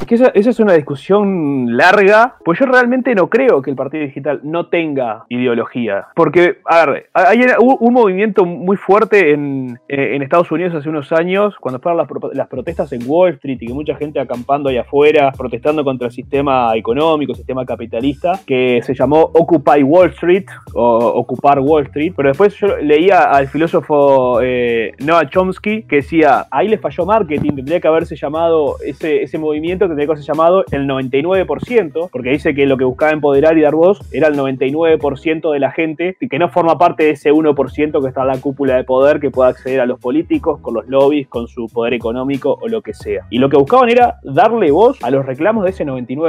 Es 0.00 0.06
que 0.06 0.14
esa, 0.14 0.28
es 0.28 0.60
una 0.60 0.72
discusión 0.72 1.76
larga, 1.76 2.36
pues 2.44 2.58
yo 2.58 2.64
realmente 2.64 3.14
no 3.14 3.28
creo 3.28 3.60
que 3.60 3.70
el 3.70 3.76
Partido 3.76 4.04
Digital 4.04 4.40
no 4.44 4.68
tenga 4.68 5.24
ideología. 5.28 6.06
Porque, 6.14 6.58
a 6.64 6.86
ver, 6.86 7.10
hay 7.12 7.40
un 7.58 7.92
movimiento 7.92 8.44
muy 8.46 8.76
fuerte 8.76 9.32
en, 9.32 9.78
Estados 9.88 10.50
Unidos 10.52 10.74
hace 10.74 10.88
unos 10.88 11.12
años, 11.12 11.56
cuando 11.58 11.80
fueron 11.80 12.06
las, 12.32 12.48
protestas 12.48 12.92
en 12.92 13.02
Wall 13.04 13.34
Street 13.34 13.58
y 13.60 13.66
que 13.66 13.74
mucha 13.74 13.96
gente 13.96 14.20
acampando 14.20 14.68
ahí 14.68 14.78
afuera, 14.78 15.32
protestando 15.32 15.82
contra 15.82 16.06
el 16.06 16.12
sistema 16.12 16.29
económico, 16.74 17.32
el 17.32 17.36
sistema 17.36 17.64
capitalista, 17.64 18.40
que 18.46 18.80
se 18.82 18.94
llamó 18.94 19.30
Occupy 19.34 19.82
Wall 19.82 20.10
Street 20.10 20.46
o 20.74 20.98
Ocupar 21.20 21.60
Wall 21.60 21.84
Street. 21.86 22.12
Pero 22.16 22.28
después 22.28 22.54
yo 22.56 22.76
leía 22.78 23.24
al 23.24 23.48
filósofo 23.48 24.40
eh, 24.42 24.92
Noah 24.98 25.28
Chomsky 25.28 25.82
que 25.82 25.96
decía, 25.96 26.46
ahí 26.50 26.68
le 26.68 26.78
falló 26.78 27.06
marketing, 27.06 27.52
tendría 27.56 27.80
que 27.80 27.88
haberse 27.88 28.16
llamado 28.16 28.76
ese, 28.84 29.22
ese 29.22 29.38
movimiento 29.38 29.86
tendría 29.86 30.06
que 30.06 30.16
ser 30.16 30.24
llamado 30.24 30.64
el 30.70 30.86
99%, 30.86 32.08
porque 32.10 32.30
dice 32.30 32.54
que 32.54 32.66
lo 32.66 32.76
que 32.76 32.84
buscaba 32.84 33.12
empoderar 33.12 33.56
y 33.58 33.62
dar 33.62 33.74
voz 33.74 34.00
era 34.12 34.28
el 34.28 34.36
99% 34.36 35.52
de 35.52 35.58
la 35.58 35.70
gente 35.70 36.16
y 36.20 36.28
que 36.28 36.38
no 36.38 36.48
forma 36.48 36.78
parte 36.78 37.04
de 37.04 37.10
ese 37.10 37.32
1% 37.32 38.02
que 38.02 38.08
está 38.08 38.22
en 38.22 38.26
la 38.28 38.40
cúpula 38.40 38.76
de 38.76 38.84
poder 38.84 39.20
que 39.20 39.30
pueda 39.30 39.50
acceder 39.50 39.80
a 39.80 39.86
los 39.86 39.98
políticos, 39.98 40.60
con 40.60 40.74
los 40.74 40.88
lobbies, 40.88 41.28
con 41.28 41.48
su 41.48 41.66
poder 41.66 41.94
económico 41.94 42.58
o 42.60 42.68
lo 42.68 42.82
que 42.82 42.94
sea. 42.94 43.26
Y 43.30 43.38
lo 43.38 43.48
que 43.48 43.56
buscaban 43.56 43.88
era 43.88 44.18
darle 44.22 44.70
voz 44.70 45.02
a 45.02 45.10
los 45.10 45.24
reclamos 45.24 45.64
de 45.64 45.70
ese 45.70 45.84
99%. 45.84 46.19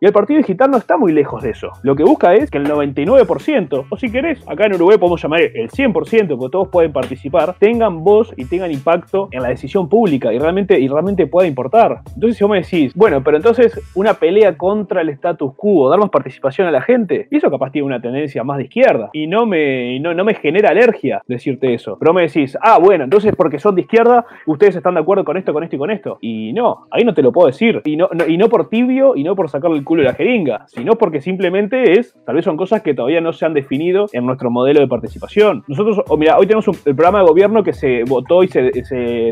Y 0.00 0.06
el 0.06 0.12
Partido 0.12 0.38
Digital 0.38 0.70
no 0.70 0.78
está 0.78 0.96
muy 0.96 1.12
lejos 1.12 1.42
de 1.42 1.50
eso. 1.50 1.72
Lo 1.82 1.94
que 1.94 2.04
busca 2.04 2.34
es 2.34 2.50
que 2.50 2.58
el 2.58 2.66
99%, 2.66 3.86
o 3.88 3.96
si 3.96 4.10
querés, 4.10 4.42
acá 4.48 4.66
en 4.66 4.74
Uruguay 4.74 4.98
podemos 4.98 5.22
llamar 5.22 5.40
el 5.42 5.70
100%, 5.70 5.92
porque 5.92 6.50
todos 6.50 6.68
pueden 6.68 6.92
participar, 6.92 7.54
tengan 7.58 8.02
voz 8.02 8.32
y 8.36 8.44
tengan 8.44 8.70
impacto 8.70 9.28
en 9.32 9.42
la 9.42 9.48
decisión 9.48 9.88
pública 9.88 10.32
y 10.32 10.38
realmente, 10.38 10.78
y 10.78 10.88
realmente 10.88 11.26
pueda 11.26 11.46
importar. 11.46 12.00
Entonces 12.14 12.38
si 12.38 12.44
vos 12.44 12.50
me 12.50 12.60
decís, 12.60 12.94
bueno, 12.94 13.22
pero 13.22 13.36
entonces 13.36 13.80
una 13.94 14.14
pelea 14.14 14.56
contra 14.56 15.00
el 15.00 15.08
status 15.10 15.54
quo, 15.56 15.90
dar 15.90 16.00
participación 16.10 16.68
a 16.68 16.70
la 16.70 16.82
gente, 16.82 17.28
y 17.30 17.36
eso 17.36 17.50
capaz 17.50 17.70
tiene 17.70 17.86
una 17.86 18.00
tendencia 18.00 18.44
más 18.44 18.58
de 18.58 18.64
izquierda. 18.64 19.10
Y 19.12 19.26
no 19.26 19.46
me, 19.46 19.98
no, 20.00 20.24
me 20.24 20.34
genera 20.34 20.70
alergia 20.70 21.22
decirte 21.26 21.74
eso. 21.74 21.96
Pero 21.98 22.12
me 22.12 22.22
decís, 22.22 22.56
ah, 22.60 22.78
bueno, 22.78 23.04
entonces 23.04 23.34
porque 23.36 23.58
son 23.58 23.74
de 23.74 23.82
izquierda, 23.82 24.24
ustedes 24.46 24.76
están 24.76 24.94
de 24.94 25.00
acuerdo 25.00 25.24
con 25.24 25.36
esto, 25.36 25.52
con 25.52 25.64
esto 25.64 25.76
y 25.76 25.78
con 25.78 25.90
esto. 25.90 26.18
Y 26.20 26.52
no, 26.52 26.86
ahí 26.90 27.04
no 27.04 27.14
te 27.14 27.22
lo 27.22 27.32
puedo 27.32 27.48
decir. 27.48 27.82
Y 27.84 27.96
no, 27.96 28.08
y 28.26 28.36
no 28.36 28.48
por 28.48 28.68
tibio 28.68 29.15
y 29.16 29.24
no 29.24 29.34
por 29.34 29.48
sacarle 29.48 29.78
el 29.78 29.84
culo 29.84 30.02
de 30.02 30.08
la 30.08 30.14
jeringa, 30.14 30.66
sino 30.68 30.94
porque 30.94 31.20
simplemente 31.20 31.98
es, 31.98 32.14
tal 32.24 32.36
vez 32.36 32.44
son 32.44 32.56
cosas 32.56 32.82
que 32.82 32.94
todavía 32.94 33.20
no 33.20 33.32
se 33.32 33.46
han 33.46 33.54
definido 33.54 34.06
en 34.12 34.26
nuestro 34.26 34.50
modelo 34.50 34.80
de 34.80 34.88
participación. 34.88 35.64
Nosotros, 35.68 36.02
oh, 36.08 36.16
mira, 36.16 36.38
hoy 36.38 36.46
tenemos 36.46 36.66
el 36.68 36.94
programa 36.94 37.20
de 37.20 37.26
gobierno 37.26 37.62
que 37.62 37.72
se 37.72 38.04
votó 38.04 38.42
y 38.42 38.48
se, 38.48 38.70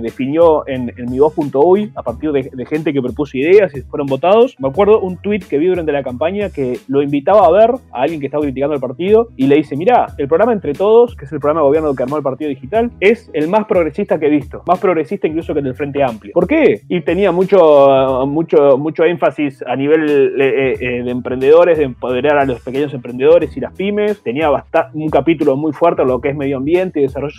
definió 0.03 0.67
en, 0.67 0.93
en 0.97 1.11
mi 1.11 1.19
voz.uy 1.19 1.93
a 1.95 2.03
partir 2.03 2.33
de, 2.33 2.51
de 2.53 2.67
gente 2.67 2.93
que 2.93 3.01
propuso 3.01 3.37
ideas 3.37 3.75
y 3.77 3.83
fueron 3.83 4.07
votados. 4.07 4.57
Me 4.59 4.69
acuerdo 4.69 5.01
un 5.01 5.17
tweet 5.19 5.41
que 5.41 5.59
vi 5.59 5.67
durante 5.67 5.93
la 5.93 6.03
campaña 6.03 6.51
que 6.51 6.79
lo 6.89 7.03
invitaba 7.03 7.47
a 7.47 7.51
ver 7.51 7.71
a 7.93 8.03
alguien 8.03 8.21
que 8.21 8.27
estaba 8.27 8.43
criticando 8.43 8.75
el 8.75 8.81
partido 8.81 9.29
y 9.37 9.47
le 9.47 9.57
dice, 9.57 9.77
mira, 9.77 10.07
el 10.19 10.29
programa 10.29 10.53
Entre 10.53 10.73
Todos, 10.73 11.17
que 11.17 11.25
es 11.25 11.33
el 11.33 11.41
programa 11.41 11.61
de 11.61 11.67
gobierno 11.67 11.95
que 11.95 12.03
armó 12.03 12.17
el 12.17 12.23
Partido 12.23 12.49
Digital, 12.49 12.91
es 13.01 13.31
el 13.33 13.49
más 13.49 13.65
progresista 13.67 14.19
que 14.19 14.27
he 14.27 14.31
visto, 14.31 14.63
más 14.67 14.79
progresista 14.79 15.27
incluso 15.27 15.53
que 15.53 15.61
el 15.61 15.65
del 15.65 15.75
Frente 15.75 16.03
Amplio. 16.03 16.33
¿Por 16.33 16.47
qué? 16.47 16.83
Y 16.89 17.01
tenía 17.03 17.33
mucho, 17.33 18.27
mucho, 18.27 18.79
mucho 18.79 19.05
énfasis 19.05 19.63
a 19.67 19.74
nivel 19.77 20.41
eh, 20.41 20.77
eh, 20.81 21.03
de 21.03 21.11
emprendedores, 21.11 21.79
de 21.79 21.85
empoderar 21.85 22.39
a 22.39 22.45
los 22.45 22.61
pequeños 22.61 22.93
emprendedores 22.95 23.57
y 23.57 23.61
las 23.61 23.73
pymes. 23.75 24.23
Tenía 24.23 24.51
un 24.93 25.09
capítulo 25.09 25.57
muy 25.57 25.73
fuerte 25.73 26.03
a 26.03 26.05
lo 26.05 26.21
que 26.21 26.31
es 26.31 26.37
medio 26.37 26.59
ambiente 26.59 27.01
y 27.01 27.03
desarrollo, 27.05 27.35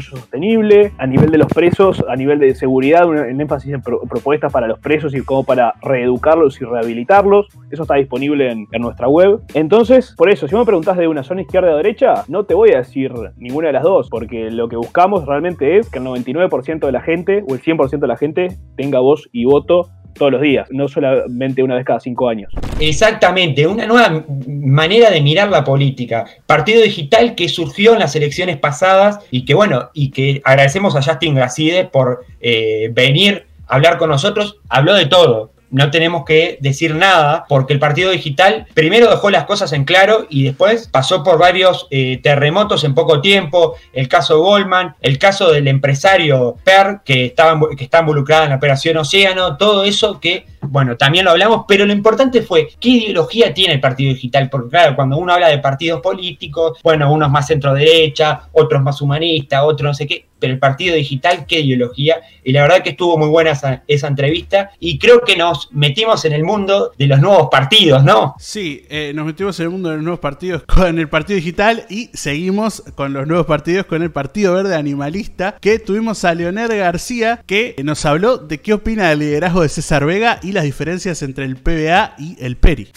sostenible. 0.00 0.92
A 0.98 1.06
nivel 1.06 1.30
de 1.30 1.38
los 1.38 1.48
presos, 1.48 2.04
a 2.08 2.16
nivel 2.16 2.38
de 2.38 2.54
seguridad, 2.54 3.06
un, 3.06 3.40
énfasis 3.40 3.74
en 3.74 3.82
propuestas 3.82 4.52
para 4.52 4.66
los 4.66 4.78
presos 4.78 5.14
y 5.14 5.22
cómo 5.22 5.44
para 5.44 5.74
reeducarlos 5.82 6.60
y 6.60 6.64
rehabilitarlos. 6.64 7.48
Eso 7.70 7.82
está 7.82 7.94
disponible 7.94 8.50
en, 8.50 8.82
nuestra 8.82 9.08
web. 9.08 9.40
Entonces, 9.54 10.14
por 10.16 10.28
eso, 10.28 10.48
si 10.48 10.56
me 10.56 10.64
preguntas 10.64 10.96
de 10.96 11.06
una 11.06 11.22
zona 11.22 11.42
izquierda 11.42 11.72
o 11.72 11.76
derecha, 11.76 12.24
no 12.28 12.44
te 12.44 12.54
voy 12.54 12.72
a 12.72 12.78
decir 12.78 13.12
ninguna 13.36 13.68
de 13.68 13.74
las 13.74 13.84
dos, 13.84 14.08
porque 14.10 14.50
lo 14.50 14.68
que 14.68 14.76
buscamos 14.76 15.24
realmente 15.24 15.78
es 15.78 15.88
que 15.88 15.98
el 15.98 16.04
99% 16.04 16.80
de 16.80 16.92
la 16.92 17.00
gente 17.00 17.44
o 17.48 17.54
el 17.54 17.62
100% 17.62 18.00
de 18.00 18.06
la 18.08 18.16
gente 18.16 18.48
tenga 18.76 18.98
voz 18.98 19.28
y 19.32 19.44
voto 19.44 19.88
todos 20.14 20.32
los 20.32 20.40
días, 20.40 20.68
no 20.70 20.88
solamente 20.88 21.62
una 21.62 21.76
vez 21.76 21.84
cada 21.84 22.00
cinco 22.00 22.28
años. 22.28 22.52
Exactamente, 22.78 23.66
una 23.66 23.86
nueva 23.86 24.24
manera 24.46 25.10
de 25.10 25.20
mirar 25.20 25.50
la 25.50 25.64
política. 25.64 26.26
Partido 26.46 26.82
digital 26.82 27.34
que 27.34 27.48
surgió 27.48 27.92
en 27.94 28.00
las 28.00 28.14
elecciones 28.16 28.56
pasadas 28.56 29.18
y 29.30 29.44
que 29.44 29.54
bueno, 29.54 29.90
y 29.94 30.10
que 30.10 30.40
agradecemos 30.44 30.96
a 30.96 31.02
Justin 31.02 31.34
Gracide 31.34 31.84
por 31.84 32.24
eh, 32.40 32.90
venir 32.92 33.46
a 33.66 33.76
hablar 33.76 33.98
con 33.98 34.10
nosotros. 34.10 34.56
Habló 34.68 34.94
de 34.94 35.06
todo, 35.06 35.52
no 35.72 35.90
tenemos 35.90 36.24
que 36.24 36.58
decir 36.60 36.94
nada, 36.94 37.46
porque 37.48 37.72
el 37.72 37.78
partido 37.78 38.10
digital 38.10 38.66
primero 38.74 39.10
dejó 39.10 39.30
las 39.30 39.44
cosas 39.44 39.72
en 39.72 39.84
claro 39.84 40.26
y 40.28 40.44
después 40.44 40.88
pasó 40.88 41.24
por 41.24 41.38
varios 41.38 41.88
eh, 41.90 42.20
terremotos 42.22 42.84
en 42.84 42.94
poco 42.94 43.20
tiempo, 43.20 43.74
el 43.92 44.06
caso 44.06 44.40
Goldman, 44.40 44.94
el 45.00 45.18
caso 45.18 45.50
del 45.50 45.66
empresario 45.68 46.56
Per, 46.62 47.00
que, 47.04 47.24
estaba, 47.24 47.58
que 47.76 47.84
está 47.84 48.00
involucrado 48.00 48.44
en 48.44 48.50
la 48.50 48.56
operación 48.56 48.98
Océano, 48.98 49.56
todo 49.56 49.84
eso 49.84 50.20
que, 50.20 50.46
bueno, 50.60 50.96
también 50.96 51.24
lo 51.24 51.30
hablamos, 51.30 51.64
pero 51.66 51.86
lo 51.86 51.92
importante 51.92 52.42
fue 52.42 52.68
qué 52.78 52.88
ideología 52.90 53.54
tiene 53.54 53.74
el 53.74 53.80
partido 53.80 54.12
digital, 54.12 54.50
porque 54.50 54.68
claro, 54.68 54.94
cuando 54.94 55.16
uno 55.16 55.32
habla 55.32 55.48
de 55.48 55.58
partidos 55.58 56.02
políticos, 56.02 56.78
bueno, 56.82 57.10
unos 57.10 57.30
más 57.30 57.46
centro 57.46 57.72
derecha, 57.72 58.42
otros 58.52 58.82
más 58.82 59.00
humanistas, 59.00 59.62
otros 59.64 59.88
no 59.88 59.94
sé 59.94 60.06
qué, 60.06 60.26
el 60.50 60.58
partido 60.58 60.94
digital, 60.96 61.46
qué 61.46 61.60
ideología. 61.60 62.20
Y 62.44 62.52
la 62.52 62.62
verdad 62.62 62.82
que 62.82 62.90
estuvo 62.90 63.16
muy 63.18 63.28
buena 63.28 63.52
esa, 63.52 63.82
esa 63.86 64.08
entrevista 64.08 64.70
y 64.78 64.98
creo 64.98 65.20
que 65.22 65.36
nos 65.36 65.68
metimos 65.72 66.24
en 66.24 66.32
el 66.32 66.44
mundo 66.44 66.92
de 66.98 67.06
los 67.06 67.20
nuevos 67.20 67.48
partidos, 67.50 68.04
¿no? 68.04 68.34
Sí, 68.38 68.84
eh, 68.88 69.12
nos 69.14 69.26
metimos 69.26 69.58
en 69.60 69.64
el 69.64 69.70
mundo 69.70 69.90
de 69.90 69.96
los 69.96 70.04
nuevos 70.04 70.20
partidos 70.20 70.62
con 70.64 70.98
el 70.98 71.08
partido 71.08 71.36
digital 71.36 71.86
y 71.88 72.10
seguimos 72.12 72.82
con 72.94 73.12
los 73.12 73.26
nuevos 73.26 73.46
partidos 73.46 73.86
con 73.86 74.02
el 74.02 74.10
Partido 74.10 74.54
Verde 74.54 74.74
Animalista, 74.74 75.56
que 75.60 75.78
tuvimos 75.78 76.24
a 76.24 76.34
Leonel 76.34 76.68
García, 76.76 77.42
que 77.46 77.76
nos 77.82 78.04
habló 78.04 78.38
de 78.38 78.58
qué 78.58 78.74
opina 78.74 79.08
del 79.08 79.20
liderazgo 79.20 79.62
de 79.62 79.68
César 79.68 80.04
Vega 80.04 80.38
y 80.42 80.52
las 80.52 80.64
diferencias 80.64 81.22
entre 81.22 81.44
el 81.44 81.56
PBA 81.56 82.14
y 82.18 82.36
el 82.40 82.56
PERI. 82.56 82.88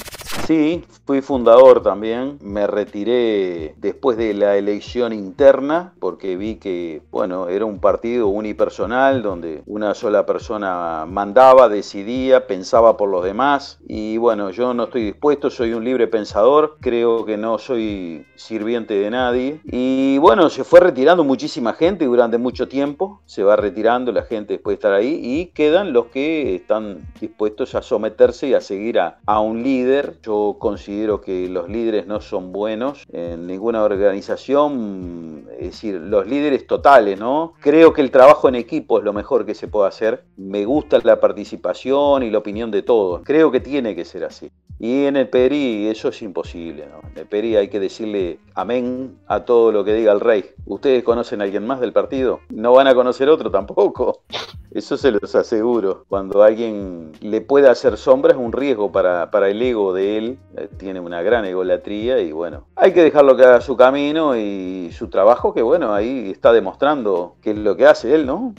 Sí, 0.46 0.84
fui 1.06 1.22
fundador 1.22 1.82
también. 1.82 2.38
Me 2.40 2.68
retiré 2.68 3.74
después 3.78 4.16
de 4.16 4.36
la 4.36 4.58
elección 4.58 5.12
interna 5.12 5.94
porque 6.00 6.38
vi 6.38 6.56
que, 6.56 7.02
bueno, 7.10 7.50
era 7.50 7.66
un 7.66 7.80
partido 7.80 8.28
unipersonal 8.28 9.24
donde 9.24 9.64
una 9.66 9.96
sola 9.96 10.28
persona 10.28 11.06
mandaba, 11.08 11.68
decidía, 11.68 12.46
pensaba 12.46 12.96
por 12.96 13.10
los 13.10 13.24
demás. 13.24 13.80
Y 13.88 14.18
bueno, 14.18 14.52
yo 14.52 14.76
no 14.76 14.84
estoy 14.84 15.04
dispuesto, 15.06 15.50
soy 15.50 15.74
un 15.74 15.84
libre 15.84 16.08
pensador, 16.08 16.78
creo 16.80 17.26
que 17.26 17.38
no 17.38 17.58
soy 17.58 18.28
sirviente 18.36 18.94
de 18.94 19.10
nadie. 19.10 19.62
Y 19.64 20.20
bueno, 20.20 20.50
se 20.50 20.64
fue 20.64 20.80
retirando 20.80 21.24
muchísima 21.24 21.74
gente 21.74 22.06
durante 22.06 22.38
mucho 22.38 22.68
tiempo, 22.68 23.22
se 23.26 23.44
va 23.44 23.56
retirando 23.56 24.12
la 24.12 24.24
gente 24.24 24.54
después 24.54 24.74
de 24.74 24.76
estar 24.76 24.94
ahí 24.94 25.20
y 25.24 25.48
quedan 25.48 25.92
los 25.92 26.08
que 26.08 26.56
están 26.56 27.00
dispuestos 27.20 27.74
a 27.74 27.82
someterse 27.82 28.50
y 28.50 28.54
a 28.54 28.62
seguir 28.62 29.00
a, 29.00 29.18
un 29.40 29.64
líder. 29.64 30.18
Considero 30.60 31.22
que 31.22 31.50
los 31.50 31.70
líderes 31.70 32.08
no 32.08 32.22
son 32.22 32.52
buenos 32.52 33.06
en 33.12 33.48
ninguna 33.48 33.84
organización, 33.84 35.48
es 35.60 35.72
decir, 35.72 35.96
los 35.96 36.28
líderes 36.28 36.68
totales, 36.68 37.20
¿no? 37.20 37.54
Creo 37.60 37.94
que 37.94 38.02
el 38.02 38.12
trabajo 38.12 38.50
en 38.50 38.56
equipo 38.56 39.00
es 39.00 39.04
lo 39.04 39.14
mejor 39.14 39.46
que 39.46 39.56
se 39.56 39.68
puede 39.68 39.88
hacer. 39.88 40.24
Me 40.38 40.66
gusta 40.66 41.00
la 41.04 41.20
participación 41.20 42.24
y 42.24 42.30
la 42.30 42.38
opinión 42.40 42.72
de 42.72 42.82
todos. 42.82 43.22
Creo 43.24 43.52
que 43.52 43.60
tiene 43.60 43.96
que 43.96 44.06
ser 44.06 44.24
así. 44.24 44.52
Y 44.80 45.06
en 45.06 45.16
el 45.16 45.30
PERI 45.30 45.88
eso 45.88 46.10
es 46.10 46.22
imposible, 46.22 46.88
¿no? 46.88 47.08
En 47.10 47.18
el 47.18 47.26
PERI 47.26 47.56
hay 47.56 47.68
que 47.70 47.80
decirle 47.80 48.40
amén 48.56 49.18
a 49.28 49.46
todo 49.46 49.72
lo 49.72 49.86
que 49.86 49.94
diga 49.94 50.12
el 50.12 50.20
rey. 50.20 50.46
¿Ustedes 50.66 51.04
conocen 51.04 51.42
a 51.42 51.46
alguien 51.46 51.66
más 51.66 51.80
del 51.80 51.94
partido? 51.94 52.42
No 52.50 52.74
van 52.74 52.88
a 52.88 52.96
conocer 52.96 53.30
otro 53.30 53.50
tampoco. 53.50 54.22
Eso 54.72 54.98
se 54.98 55.12
los 55.12 55.34
aseguro. 55.36 56.04
Cuando 56.10 56.44
alguien 56.44 57.14
le 57.22 57.40
pueda 57.40 57.72
hacer 57.72 57.96
sombra 57.96 58.34
es 58.34 58.38
un 58.38 58.52
riesgo 58.52 58.92
para, 58.92 59.32
para 59.32 59.48
el 59.48 59.62
ego 59.62 59.94
de 59.94 60.18
él. 60.18 60.40
Eh, 60.58 60.68
tiene 60.78 61.00
una 61.00 61.22
gran 61.22 61.46
egolatría 61.46 62.20
y 62.20 62.34
bueno, 62.34 62.68
hay 62.76 62.92
que 62.92 63.02
dejarlo 63.02 63.38
que 63.38 63.46
haga 63.46 63.62
su 63.62 63.78
camino 63.78 64.36
y 64.36 64.92
su 64.92 65.08
trabajo 65.08 65.54
que 65.54 65.62
bueno, 65.62 65.94
ahí 65.94 66.32
está 66.32 66.52
demostrando 66.52 67.38
qué 67.42 67.52
es 67.52 67.58
lo 67.58 67.78
que 67.78 67.86
hace 67.86 68.14
él, 68.14 68.26
¿no? 68.26 68.54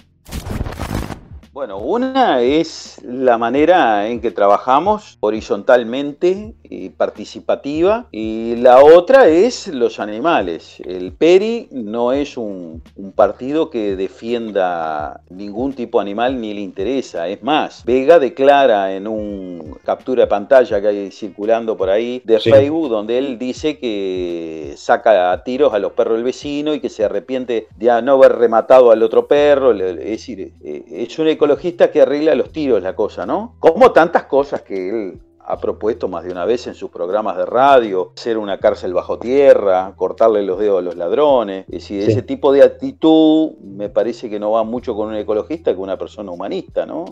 Bueno, 1.56 1.78
una 1.78 2.42
es 2.42 3.00
la 3.02 3.38
manera 3.38 4.08
en 4.08 4.20
que 4.20 4.30
trabajamos 4.30 5.16
horizontalmente 5.20 6.52
y 6.62 6.90
participativa 6.90 8.08
y 8.12 8.56
la 8.56 8.84
otra 8.84 9.28
es 9.28 9.68
los 9.68 9.98
animales. 9.98 10.82
El 10.84 11.12
PERI 11.12 11.68
no 11.72 12.12
es 12.12 12.36
un, 12.36 12.82
partido 13.14 13.70
que 13.70 13.96
defienda 13.96 15.22
ningún 15.30 15.72
tipo 15.72 15.98
de 15.98 16.02
animal 16.02 16.38
ni 16.42 16.52
le 16.52 16.60
interesa. 16.60 17.26
Es 17.28 17.42
más, 17.42 17.82
Vega 17.86 18.18
declara 18.18 18.92
en 18.92 19.06
un 19.06 19.78
captura 19.82 20.24
de 20.24 20.26
pantalla 20.26 20.78
que 20.82 20.88
hay 20.88 21.10
circulando 21.10 21.74
por 21.74 21.88
ahí 21.88 22.20
de 22.24 22.38
Facebook 22.38 22.90
donde 22.90 23.16
él 23.16 23.38
dice 23.38 23.78
que 23.78 24.74
saca 24.76 25.32
a 25.32 25.42
tiros 25.42 25.72
a 25.72 25.78
los 25.78 25.92
perros 25.92 26.16
del 26.16 26.24
vecino 26.24 26.74
y 26.74 26.80
que 26.80 26.90
se 26.90 27.04
arrepiente 27.04 27.68
de 27.76 28.02
no 28.02 28.12
haber 28.12 28.36
rematado 28.36 28.90
al 28.90 29.02
otro 29.02 29.26
perro. 29.26 29.72
Es 29.72 29.96
decir, 29.96 30.52
eh, 30.62 30.84
es 30.90 31.18
un 31.18 31.28
ecologista 31.46 31.90
que 31.90 32.02
arregla 32.02 32.34
los 32.34 32.50
tiros 32.50 32.82
la 32.82 32.94
cosa, 32.94 33.24
¿no? 33.24 33.54
Como 33.60 33.92
tantas 33.92 34.24
cosas 34.24 34.62
que 34.62 34.88
él 34.88 35.18
ha 35.48 35.58
propuesto 35.60 36.08
más 36.08 36.24
de 36.24 36.32
una 36.32 36.44
vez 36.44 36.66
en 36.66 36.74
sus 36.74 36.90
programas 36.90 37.36
de 37.36 37.46
radio, 37.46 38.12
hacer 38.16 38.36
una 38.36 38.58
cárcel 38.58 38.92
bajo 38.92 39.16
tierra, 39.16 39.92
cortarle 39.94 40.42
los 40.42 40.58
dedos 40.58 40.80
a 40.80 40.82
los 40.82 40.96
ladrones. 40.96 41.66
Es 41.68 41.82
decir, 41.82 42.02
ese 42.02 42.22
tipo 42.22 42.52
de 42.52 42.64
actitud 42.64 43.52
me 43.62 43.88
parece 43.88 44.28
que 44.28 44.40
no 44.40 44.50
va 44.50 44.64
mucho 44.64 44.96
con 44.96 45.08
un 45.08 45.14
ecologista 45.14 45.72
que 45.72 45.78
una 45.78 45.96
persona 45.96 46.32
humanista, 46.32 46.84
¿no? 46.84 47.04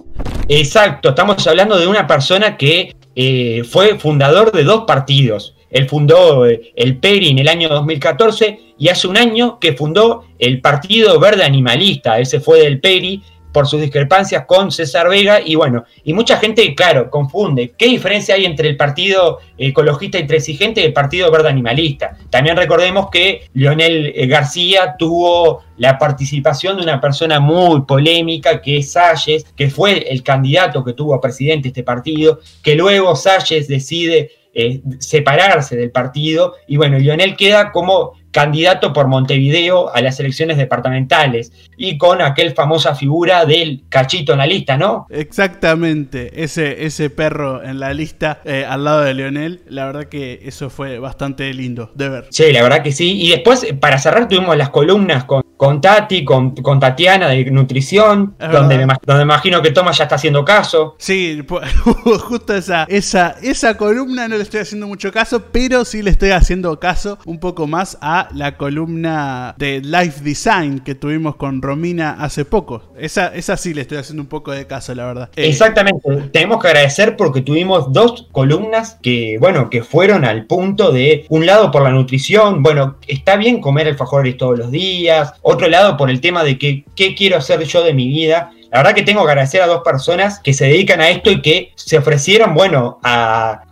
Exacto, 0.49 1.11
estamos 1.11 1.47
hablando 1.47 1.79
de 1.79 1.87
una 1.87 2.09
persona 2.09 2.57
que 2.57 2.93
eh, 3.15 3.63
fue 3.63 4.01
fundador 4.01 4.51
de 4.51 4.65
dos 4.65 4.83
partidos. 4.85 5.55
Él 5.71 5.89
fundó 5.89 6.47
eh, 6.47 6.73
el 6.75 6.99
PERI 6.99 7.31
en 7.31 7.39
el 7.39 7.49
año 7.49 7.69
2014 7.69 8.59
y 8.79 8.89
hace 8.89 9.07
un 9.07 9.17
año 9.17 9.59
que 9.61 9.75
fundó 9.75 10.25
el 10.39 10.61
Partido 10.61 11.19
Verde 11.21 11.45
Animalista. 11.45 12.19
Ese 12.19 12.41
fue 12.41 12.61
del 12.61 12.81
PERI 12.81 13.23
por 13.55 13.69
sus 13.69 13.81
discrepancias 13.81 14.47
con 14.47 14.73
César 14.73 15.09
Vega 15.09 15.41
y 15.41 15.55
bueno, 15.55 15.85
y 16.03 16.13
mucha 16.13 16.39
gente, 16.39 16.75
claro, 16.75 17.09
confunde. 17.09 17.73
¿Qué 17.79 17.87
diferencia 17.87 18.35
hay 18.35 18.45
entre 18.45 18.69
el 18.69 18.77
partido 18.77 19.39
ecologista 19.57 20.19
intransigente 20.19 20.81
y 20.81 20.87
el 20.87 20.93
partido 20.93 21.31
verde 21.31 21.51
animalista? 21.51 22.19
También 22.31 22.57
recordemos 22.57 23.11
que 23.11 23.49
Leonel 23.55 24.13
eh, 24.15 24.27
García 24.27 24.97
tuvo 24.99 25.63
la 25.77 25.97
participación 25.99 26.77
de 26.77 26.83
una 26.83 27.01
persona 27.01 27.39
muy 27.39 27.83
polémica 27.83 28.61
que 28.61 28.79
es 28.79 28.91
Salles, 28.91 29.45
que 29.57 29.71
fue 29.71 29.99
el 30.11 30.25
candidato 30.25 30.85
que 30.85 30.93
tuvo 30.93 31.15
a 31.15 31.21
presidente 31.21 31.69
este 31.69 31.85
partido, 31.85 32.41
que 32.61 32.75
luego 32.75 33.15
Salles 33.15 33.69
decide 33.69 34.33
eh, 34.53 34.83
separarse 34.99 35.77
del 35.77 35.93
partido 35.93 36.55
y 36.67 36.77
bueno, 36.77 36.99
Lionel 36.99 37.37
queda 37.37 37.71
como 37.71 38.15
candidato 38.35 38.93
por 38.93 39.07
Montevideo 39.07 39.95
a 39.95 40.01
las 40.03 40.19
elecciones 40.19 40.59
departamentales 40.59 41.53
y 41.77 41.97
con 41.97 42.21
aquel 42.21 42.53
famosa 42.53 42.97
figura 42.97 43.47
del 43.47 43.85
cachito 43.89 44.33
en 44.33 44.39
la 44.39 44.47
lista, 44.47 44.77
¿no? 44.77 45.07
Exactamente, 45.09 46.43
ese, 46.43 46.85
ese 46.85 47.11
perro 47.11 47.63
en 47.63 47.79
la 47.79 47.95
lista 47.95 48.41
eh, 48.45 48.67
al 48.69 48.83
lado 48.83 49.03
de 49.03 49.15
Leonel, 49.15 49.63
la 49.69 49.87
verdad 49.87 50.07
que 50.07 50.41
eso 50.43 50.69
fue 50.69 50.99
bastante 50.99 51.55
lindo 51.55 51.93
de 51.95 52.09
ver. 52.09 52.27
Sí, 52.31 52.53
la 52.53 52.63
verdad 52.63 52.83
que 52.83 52.91
sí. 52.91 53.23
Y 53.23 53.31
después, 53.31 53.67
para 53.81 53.99
cerrar, 53.99 54.29
tuvimos 54.29 54.57
las 54.57 54.71
columnas 54.71 55.25
con, 55.25 55.44
con 55.57 55.81
Tati, 55.81 56.25
con, 56.25 56.55
con 56.57 56.81
Tatiana 56.81 57.29
de 57.29 57.45
nutrición, 57.51 58.35
donde 58.39 58.87
me, 58.87 58.95
donde 59.07 59.23
imagino 59.23 59.63
que 59.63 59.71
Tomás 59.71 59.99
ya 59.99 60.05
está 60.05 60.17
haciendo 60.17 60.45
caso. 60.45 60.97
Sí, 60.99 61.45
justo 62.29 62.55
esa, 62.55 62.85
esa, 62.85 63.37
esa 63.43 63.77
columna 63.77 64.29
no 64.29 64.37
le 64.37 64.43
estoy 64.43 64.61
haciendo 64.61 64.87
mucho 64.87 65.13
caso, 65.13 65.45
pero 65.53 65.85
sí 65.85 66.03
le 66.03 66.11
estoy 66.11 66.31
haciendo 66.31 66.79
caso 66.81 67.19
un 67.25 67.39
poco 67.39 67.67
más 67.67 67.99
a 68.01 68.29
la 68.33 68.57
columna 68.57 69.55
de 69.59 69.81
Life 69.81 70.23
Design 70.23 70.81
que 70.81 70.95
tuvimos 70.95 71.37
con 71.37 71.63
Romina 71.63 72.17
hace 72.19 72.45
poco. 72.45 72.83
Esa, 72.99 73.29
esa 73.35 73.57
sí 73.57 73.75
le 73.75 73.83
estoy 73.83 73.99
haciendo 73.99 74.23
un 74.23 74.29
poco 74.29 74.53
de 74.53 74.67
caso, 74.67 74.95
la 74.95 75.07
verdad. 75.07 75.31
Eh, 75.37 75.49
Exactamente. 75.49 76.29
Tenemos 76.33 76.61
que 76.61 76.69
agradecer 76.69 77.17
porque 77.17 77.41
tuvimos 77.41 77.93
dos 77.93 78.29
columnas 78.33 78.99
que, 79.03 79.37
bueno, 79.41 79.71
que 79.71 79.83
fueron 79.83 80.25
al 80.25 80.47
punto 80.47 80.93
de 80.93 81.27
un 81.29 81.47
lado 81.47 81.71
por 81.71 81.83
la 81.83 81.91
nutrición, 81.91 82.63
bueno, 82.63 82.97
está 83.07 83.37
bien 83.37 83.61
comer 83.61 83.87
alfajores 83.89 84.37
todos 84.37 84.59
los 84.59 84.71
días, 84.71 85.35
otro 85.45 85.69
lado 85.69 85.97
por 85.97 86.11
el 86.11 86.21
tema 86.21 86.43
de 86.43 86.59
que, 86.59 86.85
qué 86.97 87.15
quiero 87.15 87.37
hacer 87.37 87.63
yo 87.63 87.85
de 87.85 87.95
mi 87.95 88.09
vida 88.09 88.51
la 88.75 88.81
verdad 88.81 88.95
que 88.97 89.03
tengo 89.05 89.25
que 89.25 89.31
agradecer 89.31 89.63
a 89.63 89.69
dos 89.69 89.83
personas 89.85 90.41
que 90.41 90.53
se 90.53 90.65
dedican 90.65 91.01
a 91.01 91.09
esto 91.09 91.31
y 91.31 91.41
que 91.41 91.71
se 91.77 91.97
ofrecieron, 91.97 92.55
bueno, 92.55 92.99
a, 93.05 93.63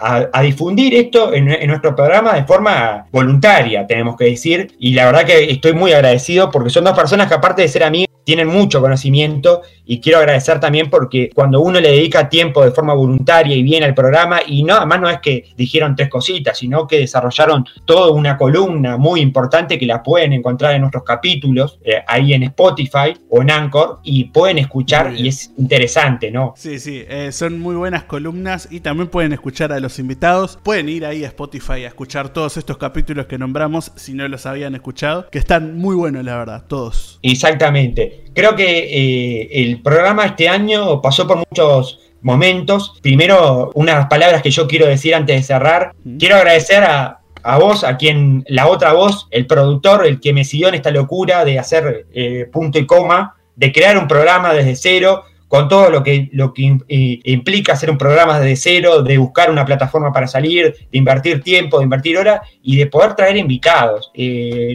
difundir 0.44 0.94
esto 0.94 1.34
en, 1.34 1.50
en, 1.50 1.66
nuestro 1.66 1.96
programa 1.96 2.34
de 2.34 2.44
forma 2.44 3.08
voluntaria, 3.10 3.84
tenemos 3.84 4.16
que 4.16 4.26
decir. 4.26 4.76
Y 4.78 4.94
la 4.94 5.06
verdad 5.06 5.24
que 5.24 5.50
estoy 5.50 5.72
muy 5.72 5.92
agradecido 5.92 6.52
porque 6.52 6.70
son 6.70 6.84
dos 6.84 6.96
personas 6.96 7.26
que 7.26 7.34
aparte 7.34 7.62
de 7.62 7.68
ser 7.68 7.82
amigas, 7.82 8.12
tienen 8.22 8.46
mucho 8.46 8.80
conocimiento 8.80 9.62
y 9.84 10.00
quiero 10.00 10.18
agradecer 10.18 10.60
también 10.60 10.90
porque 10.90 11.30
cuando 11.34 11.60
uno 11.60 11.80
le 11.80 11.90
dedica 11.90 12.28
tiempo 12.28 12.64
de 12.64 12.70
forma 12.70 12.94
voluntaria 12.94 13.56
y 13.56 13.62
bien 13.62 13.82
al 13.82 13.94
programa, 13.94 14.40
y 14.46 14.62
no, 14.62 14.76
además 14.76 15.00
no 15.00 15.10
es 15.10 15.20
que 15.20 15.44
dijeron 15.56 15.96
tres 15.96 16.08
cositas, 16.08 16.58
sino 16.58 16.86
que 16.86 16.98
desarrollaron 16.98 17.64
toda 17.84 18.12
una 18.12 18.36
columna 18.36 18.96
muy 18.96 19.20
importante 19.20 19.78
que 19.78 19.86
la 19.86 20.02
pueden 20.02 20.32
encontrar 20.32 20.74
en 20.74 20.82
nuestros 20.82 21.04
capítulos, 21.04 21.78
eh, 21.84 22.02
ahí 22.06 22.32
en 22.34 22.44
Spotify 22.44 23.14
o 23.28 23.42
en 23.42 23.50
Anchor, 23.50 24.00
y 24.02 24.24
pueden 24.24 24.58
escuchar 24.58 25.14
y 25.16 25.28
es 25.28 25.52
interesante, 25.58 26.30
¿no? 26.30 26.54
Sí, 26.56 26.78
sí, 26.78 27.04
eh, 27.08 27.30
son 27.32 27.60
muy 27.60 27.74
buenas 27.74 28.04
columnas 28.04 28.68
y 28.70 28.80
también 28.80 29.08
pueden 29.08 29.32
escuchar 29.32 29.72
a 29.72 29.80
los 29.80 29.98
invitados, 29.98 30.58
pueden 30.62 30.88
ir 30.88 31.04
ahí 31.04 31.24
a 31.24 31.28
Spotify 31.28 31.84
a 31.84 31.88
escuchar 31.88 32.28
todos 32.30 32.56
estos 32.56 32.78
capítulos 32.78 33.26
que 33.26 33.38
nombramos 33.38 33.92
si 33.96 34.14
no 34.14 34.26
los 34.28 34.46
habían 34.46 34.74
escuchado, 34.74 35.28
que 35.30 35.38
están 35.38 35.76
muy 35.76 35.94
buenos, 35.94 36.24
la 36.24 36.36
verdad, 36.36 36.64
todos. 36.66 37.18
Exactamente. 37.22 38.24
Creo 38.34 38.56
que 38.56 38.78
eh, 38.78 39.48
el 39.62 39.82
programa 39.82 40.26
este 40.26 40.48
año 40.48 41.00
pasó 41.02 41.26
por 41.26 41.38
muchos 41.38 42.00
momentos. 42.22 42.98
Primero, 43.02 43.70
unas 43.74 44.06
palabras 44.06 44.42
que 44.42 44.50
yo 44.50 44.66
quiero 44.66 44.86
decir 44.86 45.14
antes 45.14 45.36
de 45.36 45.42
cerrar. 45.42 45.92
Quiero 46.18 46.36
agradecer 46.36 46.82
a, 46.82 47.20
a 47.42 47.58
vos, 47.58 47.84
a 47.84 47.96
quien 47.96 48.44
la 48.48 48.68
otra 48.68 48.92
voz, 48.92 49.26
el 49.30 49.46
productor, 49.46 50.06
el 50.06 50.20
que 50.20 50.32
me 50.32 50.44
siguió 50.44 50.68
en 50.68 50.74
esta 50.74 50.90
locura 50.90 51.44
de 51.44 51.58
hacer 51.58 52.06
eh, 52.14 52.48
punto 52.52 52.78
y 52.78 52.86
coma, 52.86 53.36
de 53.56 53.72
crear 53.72 53.98
un 53.98 54.08
programa 54.08 54.52
desde 54.54 54.76
cero, 54.76 55.24
con 55.52 55.68
todo 55.68 55.90
lo 55.90 56.02
que, 56.02 56.30
lo 56.32 56.54
que 56.54 56.78
implica 57.24 57.74
hacer 57.74 57.90
un 57.90 57.98
programa 57.98 58.40
desde 58.40 58.56
cero, 58.56 59.02
de 59.02 59.18
buscar 59.18 59.50
una 59.50 59.66
plataforma 59.66 60.10
para 60.10 60.26
salir, 60.26 60.74
de 60.90 60.96
invertir 60.98 61.42
tiempo, 61.42 61.76
de 61.76 61.84
invertir 61.84 62.16
horas 62.16 62.40
y 62.62 62.78
de 62.78 62.86
poder 62.86 63.14
traer 63.14 63.36
invitados. 63.36 64.10
Eh, 64.14 64.74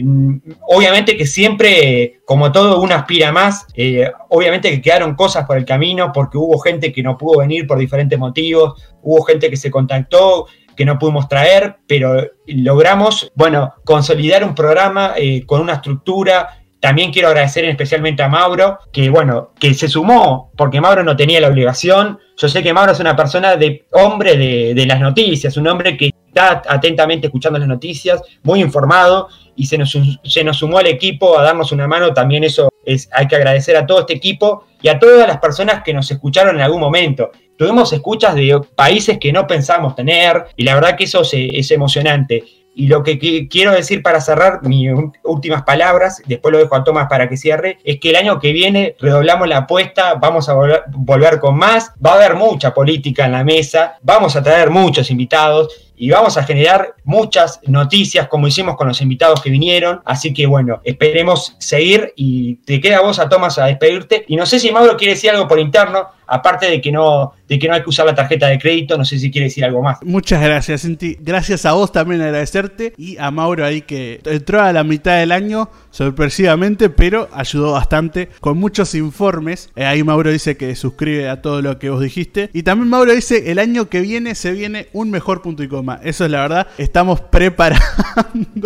obviamente 0.68 1.16
que 1.16 1.26
siempre, 1.26 2.20
como 2.24 2.52
todo, 2.52 2.80
uno 2.80 2.94
aspira 2.94 3.32
más. 3.32 3.66
Eh, 3.74 4.08
obviamente 4.28 4.70
que 4.70 4.80
quedaron 4.80 5.16
cosas 5.16 5.46
por 5.46 5.56
el 5.56 5.64
camino 5.64 6.12
porque 6.14 6.38
hubo 6.38 6.60
gente 6.60 6.92
que 6.92 7.02
no 7.02 7.18
pudo 7.18 7.40
venir 7.40 7.66
por 7.66 7.76
diferentes 7.76 8.16
motivos, 8.16 8.80
hubo 9.02 9.24
gente 9.24 9.50
que 9.50 9.56
se 9.56 9.72
contactó, 9.72 10.46
que 10.76 10.84
no 10.84 10.96
pudimos 10.96 11.28
traer, 11.28 11.78
pero 11.88 12.24
logramos, 12.46 13.32
bueno, 13.34 13.74
consolidar 13.84 14.44
un 14.44 14.54
programa 14.54 15.14
eh, 15.16 15.44
con 15.44 15.60
una 15.60 15.72
estructura 15.72 16.57
también 16.80 17.12
quiero 17.12 17.28
agradecer 17.28 17.64
especialmente 17.64 18.22
a 18.22 18.28
Mauro, 18.28 18.78
que 18.92 19.10
bueno, 19.10 19.50
que 19.58 19.74
se 19.74 19.88
sumó, 19.88 20.52
porque 20.56 20.80
Mauro 20.80 21.02
no 21.02 21.16
tenía 21.16 21.40
la 21.40 21.48
obligación. 21.48 22.18
Yo 22.36 22.48
sé 22.48 22.62
que 22.62 22.72
Mauro 22.72 22.92
es 22.92 23.00
una 23.00 23.16
persona 23.16 23.56
de 23.56 23.86
hombre 23.92 24.36
de, 24.36 24.86
las 24.86 25.00
noticias, 25.00 25.56
un 25.56 25.66
hombre 25.66 25.96
que 25.96 26.12
está 26.28 26.62
atentamente 26.68 27.26
escuchando 27.26 27.58
las 27.58 27.66
noticias, 27.66 28.22
muy 28.44 28.60
informado, 28.60 29.28
y 29.56 29.66
se 29.66 29.76
nos, 29.76 29.96
se 30.22 30.44
nos 30.44 30.58
sumó 30.58 30.78
al 30.78 30.86
equipo 30.86 31.36
a 31.36 31.42
darnos 31.42 31.72
una 31.72 31.88
mano. 31.88 32.14
También 32.14 32.44
eso 32.44 32.68
es, 32.84 33.08
hay 33.12 33.26
que 33.26 33.34
agradecer 33.34 33.76
a 33.76 33.84
todo 33.84 34.00
este 34.00 34.14
equipo 34.14 34.66
y 34.80 34.86
a 34.86 35.00
todas 35.00 35.26
las 35.26 35.38
personas 35.38 35.82
que 35.82 35.92
nos 35.92 36.08
escucharon 36.12 36.56
en 36.56 36.62
algún 36.62 36.80
momento. 36.80 37.32
Tuvimos 37.56 37.92
escuchas 37.92 38.36
de 38.36 38.60
países 38.76 39.18
que 39.18 39.32
no 39.32 39.48
pensábamos 39.48 39.96
tener, 39.96 40.44
y 40.56 40.62
la 40.62 40.76
verdad 40.76 40.96
que 40.96 41.04
eso 41.04 41.22
es 41.22 41.70
emocionante. 41.72 42.44
Y 42.78 42.86
lo 42.86 43.02
que, 43.02 43.18
quiero 43.48 43.72
decir 43.72 44.04
para 44.04 44.20
cerrar, 44.20 44.62
mis 44.62 44.88
últimas 45.24 45.64
palabras, 45.64 46.22
después 46.26 46.52
lo 46.52 46.58
dejo 46.58 46.76
a 46.76 46.84
Tomás 46.84 47.08
para 47.08 47.28
que 47.28 47.36
cierre, 47.36 47.78
es 47.82 47.98
que 47.98 48.10
el 48.10 48.16
año 48.16 48.38
que 48.38 48.52
viene 48.52 48.94
redoblamos 49.00 49.48
la 49.48 49.56
apuesta, 49.56 50.14
vamos 50.14 50.48
a 50.48 50.54
volver, 50.54 50.84
volver 50.90 51.40
con 51.40 51.56
más, 51.56 51.90
va 52.04 52.12
a 52.12 52.14
haber 52.14 52.36
mucha 52.36 52.72
política 52.72 53.26
en 53.26 53.32
la 53.32 53.42
mesa, 53.42 53.98
vamos 54.00 54.36
a 54.36 54.44
traer 54.44 54.70
muchos 54.70 55.10
invitados 55.10 55.87
y 55.98 56.10
vamos 56.10 56.36
a 56.36 56.44
generar 56.44 56.94
muchas 57.04 57.60
noticias 57.66 58.28
como 58.28 58.46
hicimos 58.46 58.76
con 58.76 58.88
los 58.88 59.00
invitados 59.00 59.42
que 59.42 59.50
vinieron. 59.50 60.00
Así 60.04 60.32
que 60.32 60.46
bueno, 60.46 60.80
esperemos 60.84 61.56
seguir 61.58 62.12
y 62.16 62.56
te 62.56 62.80
queda 62.80 63.00
vos 63.00 63.18
a 63.18 63.28
Tomás 63.28 63.58
a 63.58 63.66
despedirte. 63.66 64.24
Y 64.28 64.36
no 64.36 64.46
sé 64.46 64.58
si 64.58 64.70
Mauro 64.70 64.96
quiere 64.96 65.14
decir 65.14 65.30
algo 65.30 65.48
por 65.48 65.58
interno, 65.58 66.06
aparte 66.28 66.66
de 66.66 66.80
que 66.80 66.92
no, 66.92 67.32
de 67.48 67.58
que 67.58 67.66
no 67.66 67.74
hay 67.74 67.82
que 67.82 67.88
usar 67.88 68.06
la 68.06 68.14
tarjeta 68.14 68.46
de 68.46 68.58
crédito, 68.58 68.96
no 68.96 69.04
sé 69.04 69.18
si 69.18 69.30
quiere 69.30 69.46
decir 69.46 69.64
algo 69.64 69.82
más. 69.82 69.98
Muchas 70.02 70.42
gracias, 70.42 70.82
Cinti. 70.82 71.16
Gracias 71.20 71.64
a 71.66 71.72
vos 71.72 71.90
también 71.90 72.20
agradecerte 72.20 72.94
y 72.96 73.16
a 73.18 73.30
Mauro 73.30 73.64
ahí 73.64 73.82
que 73.82 74.20
entró 74.24 74.62
a 74.62 74.72
la 74.72 74.84
mitad 74.84 75.18
del 75.18 75.32
año 75.32 75.70
sorpresivamente, 75.90 76.90
pero 76.90 77.28
ayudó 77.32 77.72
bastante 77.72 78.28
con 78.40 78.58
muchos 78.58 78.94
informes. 78.94 79.70
Eh, 79.74 79.84
ahí 79.84 80.02
Mauro 80.02 80.30
dice 80.30 80.56
que 80.56 80.76
suscribe 80.76 81.28
a 81.28 81.42
todo 81.42 81.62
lo 81.62 81.78
que 81.78 81.90
vos 81.90 82.00
dijiste. 82.00 82.50
Y 82.52 82.62
también 82.62 82.88
Mauro 82.88 83.12
dice, 83.14 83.50
el 83.50 83.58
año 83.58 83.88
que 83.88 84.00
viene 84.00 84.34
se 84.34 84.52
viene 84.52 84.88
un 84.92 85.10
mejor 85.10 85.42
punto 85.42 85.62
y 85.62 85.68
coma. 85.68 85.87
Eso 86.02 86.24
es 86.24 86.30
la 86.30 86.42
verdad, 86.42 86.66
estamos 86.76 87.20
preparando. 87.20 87.84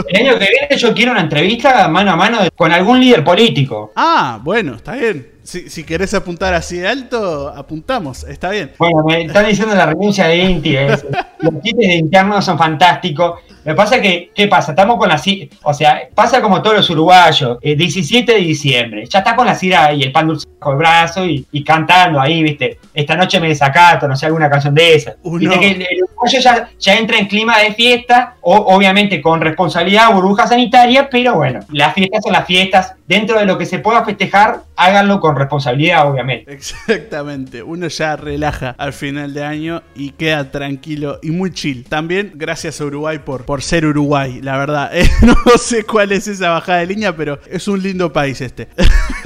El 0.09 0.27
año 0.27 0.39
que 0.39 0.49
viene 0.49 0.77
yo 0.77 0.95
quiero 0.95 1.12
una 1.12 1.20
entrevista 1.20 1.89
mano 1.89 2.12
a 2.12 2.16
mano 2.16 2.39
con 2.57 2.73
algún 2.73 3.01
líder 3.01 3.25
político. 3.25 3.93
Ah, 3.97 4.41
bueno, 4.43 4.75
está 4.75 4.95
bien. 4.95 5.33
Si, 5.43 5.68
si, 5.68 5.83
querés 5.83 6.14
apuntar 6.14 6.55
así 6.55 6.79
de 6.79 6.87
alto, 6.87 7.49
apuntamos, 7.49 8.23
está 8.25 8.51
bien. 8.51 8.73
Bueno, 8.79 9.03
me 9.05 9.25
están 9.25 9.47
diciendo 9.47 9.75
la 9.75 9.87
renuncia 9.87 10.29
de 10.29 10.37
Inti. 10.37 10.77
Los 11.41 11.55
chistes 11.62 11.89
de 11.89 11.95
internos 11.97 12.45
son 12.45 12.57
fantásticos. 12.57 13.41
Me 13.65 13.75
pasa 13.75 14.01
que, 14.01 14.31
¿qué 14.35 14.49
pasa? 14.49 14.73
Estamos 14.73 14.97
con 14.97 15.09
la 15.09 15.23
o 15.63 15.75
sea, 15.75 16.09
pasa 16.15 16.43
como 16.43 16.63
todos 16.63 16.77
los 16.77 16.91
uruguayos, 16.91 17.59
el 17.61 17.77
17 17.77 18.33
de 18.33 18.39
diciembre, 18.39 19.07
ya 19.07 19.21
está 19.21 19.37
con 19.37 19.47
la 19.47 19.55
cira 19.55 19.93
y 19.93 20.03
el 20.03 20.11
pan 20.11 20.27
dulce 20.27 20.49
bajo 20.59 20.73
el 20.73 20.79
brazo 20.79 21.25
y, 21.25 21.65
cantando 21.65 22.21
ahí, 22.21 22.43
¿viste? 22.43 22.79
Esta 22.93 23.17
noche 23.17 23.41
me 23.41 23.49
desacato, 23.49 24.09
no 24.09 24.17
sé, 24.17 24.27
alguna 24.27 24.51
canción 24.51 24.75
de 24.75 24.95
esa. 24.95 25.15
Viste 25.25 25.61
que 25.61 25.71
el, 25.71 26.03
uruguayo 26.03 26.41
ya, 26.41 26.71
ya, 26.79 26.95
entra 26.97 27.19
en 27.19 27.27
clima 27.27 27.59
de 27.59 27.73
fiesta, 27.73 28.37
o, 28.41 28.57
obviamente 28.57 29.21
con 29.21 29.41
responsabilidad, 29.41 30.13
burbuja 30.13 30.47
sanitaria, 30.47 31.09
pero 31.09 31.35
bueno, 31.37 31.61
las 31.71 31.95
fiestas 31.95 32.25
son 32.25 32.33
las 32.33 32.47
fiestas, 32.47 32.95
dentro 33.07 33.39
de 33.39 33.45
lo 33.45 33.59
que 33.59 33.67
se 33.67 33.79
pueda 33.79 34.05
festejar, 34.05 34.63
háganlo 34.77 35.21
con 35.21 35.37
responsabilidad, 35.37 36.11
obviamente. 36.11 36.53
Exactamente, 36.53 37.63
uno 37.63 37.89
ya 37.89 38.17
relaja 38.17 38.75
al 38.79 38.93
final 38.93 39.35
de 39.35 39.45
año 39.45 39.83
y 39.95 40.11
queda 40.11 40.51
tranquilo 40.51 41.19
y 41.23 41.31
muy 41.31 41.53
chill. 41.53 41.85
También 41.85 42.33
gracias 42.35 42.81
a 42.81 42.85
Uruguay 42.85 43.19
por, 43.19 43.45
por 43.53 43.61
ser 43.61 43.85
Uruguay, 43.85 44.41
la 44.41 44.57
verdad. 44.57 44.91
Eh, 45.03 45.09
no 45.23 45.37
sé 45.59 45.85
cuál 45.85 46.13
es 46.13 46.27
esa 46.27 46.49
bajada 46.49 46.79
de 46.79 46.87
línea, 46.87 47.15
pero 47.15 47.39
es 47.51 47.69
un 47.69 47.83
lindo 47.83 48.11
país 48.11 48.41
este. 48.41 48.69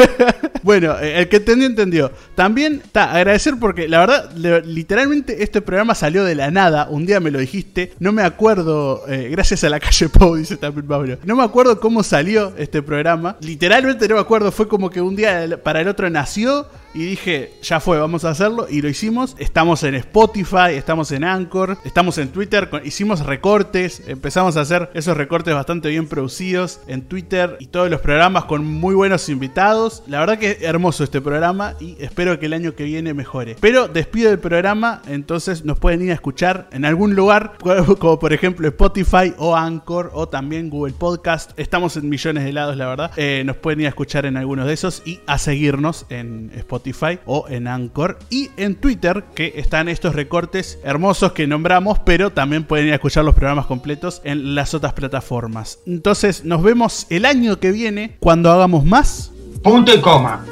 bueno, 0.63 0.99
eh, 0.99 1.21
el 1.21 1.29
que 1.29 1.37
entendió, 1.37 1.67
entendió. 1.67 2.13
También, 2.35 2.83
está, 2.85 3.13
agradecer 3.13 3.55
porque 3.61 3.89
la 3.89 4.01
verdad, 4.01 4.33
literalmente 4.65 5.45
este 5.45 5.61
programa 5.61 5.95
salió 5.95 6.25
de 6.25 6.35
la 6.35 6.51
nada. 6.51 6.89
Un 6.91 7.07
día 7.07 7.21
me 7.21 7.31
lo 7.31 7.39
dijiste, 7.39 7.93
no 8.01 8.11
me 8.11 8.23
acuerdo, 8.23 9.05
eh, 9.09 9.29
gracias 9.31 9.63
a 9.63 9.69
la 9.69 9.79
calle 9.79 10.09
Pau, 10.09 10.35
dice 10.37 10.57
también 10.57 10.87
Pablo. 10.87 11.19
No 11.25 11.37
me 11.37 11.45
acuerdo 11.45 11.79
cómo 11.79 12.03
salió 12.03 12.53
este 12.59 12.83
programa. 12.83 13.37
Literalmente 13.41 14.09
no 14.09 14.17
me 14.17 14.21
acuerdo, 14.21 14.51
fue 14.51 14.67
como 14.67 14.91
que 14.91 15.01
un 15.01 15.15
día 15.15 15.61
para 15.63 15.81
el 15.81 15.89
otro 15.89 16.11
nació 16.11 16.67
y 16.97 17.05
dije, 17.05 17.53
ya 17.63 17.79
fue, 17.79 17.99
vamos 17.99 18.25
a 18.25 18.31
hacerlo. 18.31 18.67
Y 18.71 18.81
lo 18.81 18.89
hicimos. 18.89 19.37
Estamos 19.39 19.83
en 19.83 19.95
Spotify, 19.97 20.71
estamos 20.71 21.13
en 21.13 21.25
Anchor, 21.25 21.77
estamos 21.85 22.17
en 22.17 22.29
Twitter. 22.29 22.71
Hicimos 22.85 23.25
recortes, 23.27 24.03
empezamos 24.07 24.57
a 24.57 24.63
hacer 24.63 24.91
esos 24.95 25.15
recortes 25.15 25.55
bastante 25.55 25.91
bien 25.91 26.09
producidos 26.09 26.81
en 26.87 27.03
Twitter 27.03 27.59
y 27.61 27.67
todos 27.67 27.91
los 27.91 28.01
programas 28.01 28.47
con 28.47 28.65
muy 28.65 28.95
buenos 28.95 29.29
invitados. 29.29 30.05
La 30.07 30.21
verdad 30.21 30.39
que 30.39 30.53
es 30.53 30.63
hermoso 30.63 31.05
este 31.05 31.21
programa 31.21 31.75
y 31.81 31.97
espero 32.01 32.39
que 32.39 32.47
el 32.47 32.55
año 32.55 32.75
que 32.75 32.85
viene 32.85 33.13
mejore. 33.13 33.57
Pero 33.61 33.89
despido 33.89 34.31
el 34.31 34.39
programa, 34.39 35.03
entonces 35.07 35.67
nos 35.67 35.79
pueden 35.79 36.01
ir 36.01 36.13
a 36.13 36.15
escuchar 36.15 36.67
en 36.73 36.87
algún 36.87 37.15
lugar, 37.15 37.59
como 37.99 38.19
por 38.19 38.33
ejemplo 38.33 38.67
Spotify 38.69 39.35
o 39.37 39.55
Anchor 39.55 40.13
o 40.15 40.29
también 40.29 40.71
Google 40.71 40.95
Podcast. 40.95 41.51
Estamos 41.59 41.99
en 41.99 42.09
millones 42.09 42.45
de 42.45 42.55
lados, 42.55 42.75
la 42.79 42.87
verdad. 42.87 43.11
Eh, 43.19 43.43
nos 43.45 43.57
pueden 43.57 43.81
ir 43.81 43.87
a 43.87 43.91
escuchar 43.91 44.25
en 44.25 44.39
algunos 44.39 44.67
de 44.67 44.73
esos 44.73 45.03
y 45.05 45.21
a 45.27 45.37
seguirnos 45.37 46.07
en 46.09 46.51
Spotify 46.87 47.19
o 47.27 47.47
en 47.49 47.69
Anchor 47.69 48.19
y 48.31 48.51
en 48.57 48.77
Twitter 48.77 49.25
que 49.35 49.55
están 49.57 49.89
estos 49.89 50.15
recortes 50.15 50.79
hermosos 50.85 51.33
que 51.33 51.47
nombramos, 51.47 51.99
pero 52.01 52.31
también 52.31 52.65
pueden 52.65 52.87
ir 52.87 52.93
a 52.93 52.97
escuchar 52.97 53.25
los 53.25 53.35
programas 53.35 53.67
completos 53.67 54.21
en 54.25 54.55
las 54.55 54.75
otras 54.75 54.93
plataformas. 54.93 55.81
Entonces 55.87 56.45
nos 56.45 56.63
vemos 56.63 57.07
el 57.11 57.25
año 57.25 57.59
que 57.59 57.73
viene 57.73 58.17
cuando 58.21 58.51
hagamos 58.51 58.85
más. 58.85 59.33
Punto 59.63 59.95
y 59.95 60.01
coma. 60.01 60.45